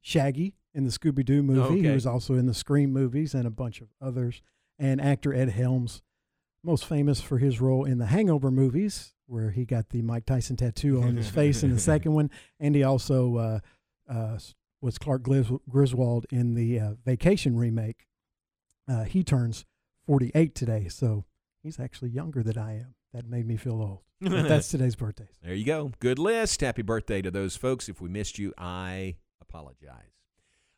Shaggy 0.00 0.54
in 0.74 0.84
the 0.84 0.90
Scooby 0.90 1.24
Doo 1.24 1.42
movie. 1.42 1.82
He 1.82 1.94
was 1.94 2.06
also 2.06 2.34
in 2.34 2.46
the 2.46 2.54
Scream 2.54 2.92
movies 2.92 3.34
and 3.34 3.46
a 3.46 3.50
bunch 3.50 3.80
of 3.80 3.88
others. 4.00 4.42
And 4.78 5.00
actor 5.00 5.32
Ed 5.32 5.48
Helms, 5.48 6.02
most 6.62 6.84
famous 6.86 7.20
for 7.20 7.38
his 7.38 7.60
role 7.60 7.84
in 7.84 7.98
the 7.98 8.06
Hangover 8.06 8.50
movies, 8.50 9.14
where 9.26 9.50
he 9.50 9.64
got 9.64 9.88
the 9.88 10.02
Mike 10.02 10.26
Tyson 10.26 10.56
tattoo 10.56 11.02
on 11.02 11.16
his 11.16 11.30
face 11.30 11.62
in 11.62 11.72
the 11.72 11.80
second 11.92 12.12
one. 12.12 12.30
And 12.60 12.74
he 12.74 12.82
also 12.82 13.36
uh, 13.36 13.58
uh, 14.08 14.38
was 14.82 14.98
Clark 14.98 15.22
Gris- 15.22 15.50
Griswold 15.68 16.26
in 16.30 16.54
the 16.54 16.78
uh, 16.78 16.90
Vacation 17.04 17.56
remake. 17.56 18.06
Uh, 18.88 19.04
he 19.04 19.24
turns 19.24 19.64
48 20.06 20.54
today, 20.54 20.88
so 20.88 21.24
he's 21.62 21.80
actually 21.80 22.10
younger 22.10 22.42
than 22.42 22.58
I 22.58 22.78
am. 22.78 22.94
That 23.12 23.28
made 23.28 23.46
me 23.46 23.56
feel 23.56 23.74
old. 23.74 24.00
But 24.20 24.48
that's 24.48 24.68
today's 24.68 24.96
birthdays. 24.96 25.28
There 25.42 25.54
you 25.54 25.66
go. 25.66 25.92
Good 26.00 26.18
list. 26.18 26.62
Happy 26.62 26.80
birthday 26.80 27.20
to 27.20 27.30
those 27.30 27.54
folks. 27.54 27.86
If 27.88 28.00
we 28.00 28.08
missed 28.08 28.38
you, 28.38 28.54
I 28.56 29.16
apologize. 29.42 30.16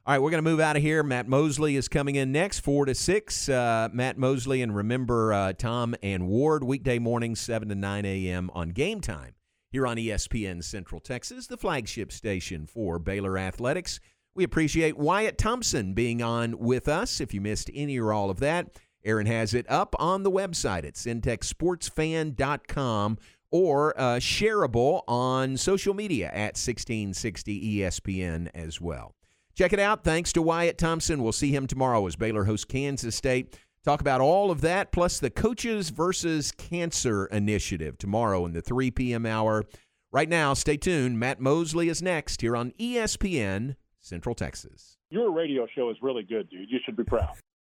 All 0.05 0.15
right, 0.15 0.19
we're 0.21 0.31
going 0.31 0.43
to 0.43 0.51
move 0.51 0.59
out 0.59 0.75
of 0.75 0.83
here. 0.83 1.03
Matt 1.03 1.29
Mosley 1.29 1.77
is 1.77 1.87
coming 1.87 2.17
in 2.17 2.33
next, 2.33 2.61
4 2.61 2.87
to 2.87 2.95
6. 2.95 3.49
Uh, 3.49 3.91
Matt 3.93 4.19
Mosley, 4.19 4.63
and 4.63 4.75
remember 4.75 5.33
uh, 5.33 5.53
Tom 5.53 5.95
and 6.03 6.27
Ward, 6.27 6.65
weekday 6.65 6.99
mornings, 6.99 7.41
7 7.41 7.69
to 7.69 7.75
9 7.75 8.05
a.m. 8.05 8.51
on 8.55 8.71
game 8.71 9.01
time 9.01 9.35
here 9.71 9.87
on 9.87 9.99
ESPN 9.99 10.65
Central 10.65 11.01
Texas, 11.01 11.47
the 11.47 11.59
flagship 11.59 12.11
station 12.11 12.67
for 12.67 12.99
Baylor 12.99 13.37
Athletics. 13.37 14.01
We 14.35 14.45
appreciate 14.45 14.97
Wyatt 14.97 15.37
Thompson 15.37 15.95
being 15.95 16.23
on 16.23 16.59
with 16.59 16.89
us. 16.89 17.21
If 17.21 17.35
you 17.35 17.41
missed 17.41 17.71
any 17.75 17.99
or 17.99 18.13
all 18.13 18.31
of 18.31 18.41
that, 18.41 18.79
Aaron 19.05 19.27
has 19.27 19.55
it 19.55 19.69
up 19.71 19.95
on 19.99 20.23
the 20.23 20.31
website 20.31 20.87
at 20.87 20.95
centexsportsfan.com 20.95 23.19
or 23.51 23.99
uh, 23.99 24.17
shareable 24.17 25.03
on 25.09 25.57
social 25.57 25.95
media 25.95 26.29
at 26.29 26.57
1660 26.57 27.79
ESPN 27.79 28.49
as 28.55 28.81
well. 28.81 29.15
Check 29.55 29.73
it 29.73 29.81
out. 29.81 30.05
Thanks 30.05 30.33
to 30.35 30.43
Wyatt 30.43 30.79
Thompson. 30.79 31.23
We'll 31.23 31.33
see 31.33 31.51
him 31.51 31.67
tomorrow 31.67 32.07
as 32.07 32.17
Baylor 32.17 32.45
hosts 32.45 32.65
Kansas 32.65 33.17
State. 33.17 33.59
Talk 33.85 34.01
about 34.01 34.21
all 34.21 34.51
of 34.51 34.61
that, 34.61 34.93
plus 34.93 35.19
the 35.19 35.31
Coaches 35.31 35.91
versus 35.91 36.53
Cancer 36.53 37.27
initiative 37.27 37.97
tomorrow 37.97 38.45
in 38.45 38.53
the 38.53 38.61
3 38.61 38.91
p.m. 38.91 39.25
hour. 39.25 39.65
Right 40.13 40.29
now, 40.29 40.55
stay 40.55 40.77
tuned. 40.77 41.19
Matt 41.19 41.41
Mosley 41.41 41.89
is 41.89 42.03
next 42.03 42.41
here 42.41 42.57
on 42.57 42.73
ESPN 42.73 43.77
Central 44.01 44.35
Texas. 44.35 44.99
Your 45.11 45.33
radio 45.33 45.67
show 45.75 45.91
is 45.91 45.97
really 46.03 46.23
good, 46.23 46.51
dude. 46.51 46.71
You 46.71 46.79
should 46.85 46.97
be 46.97 47.05
proud. 47.05 47.35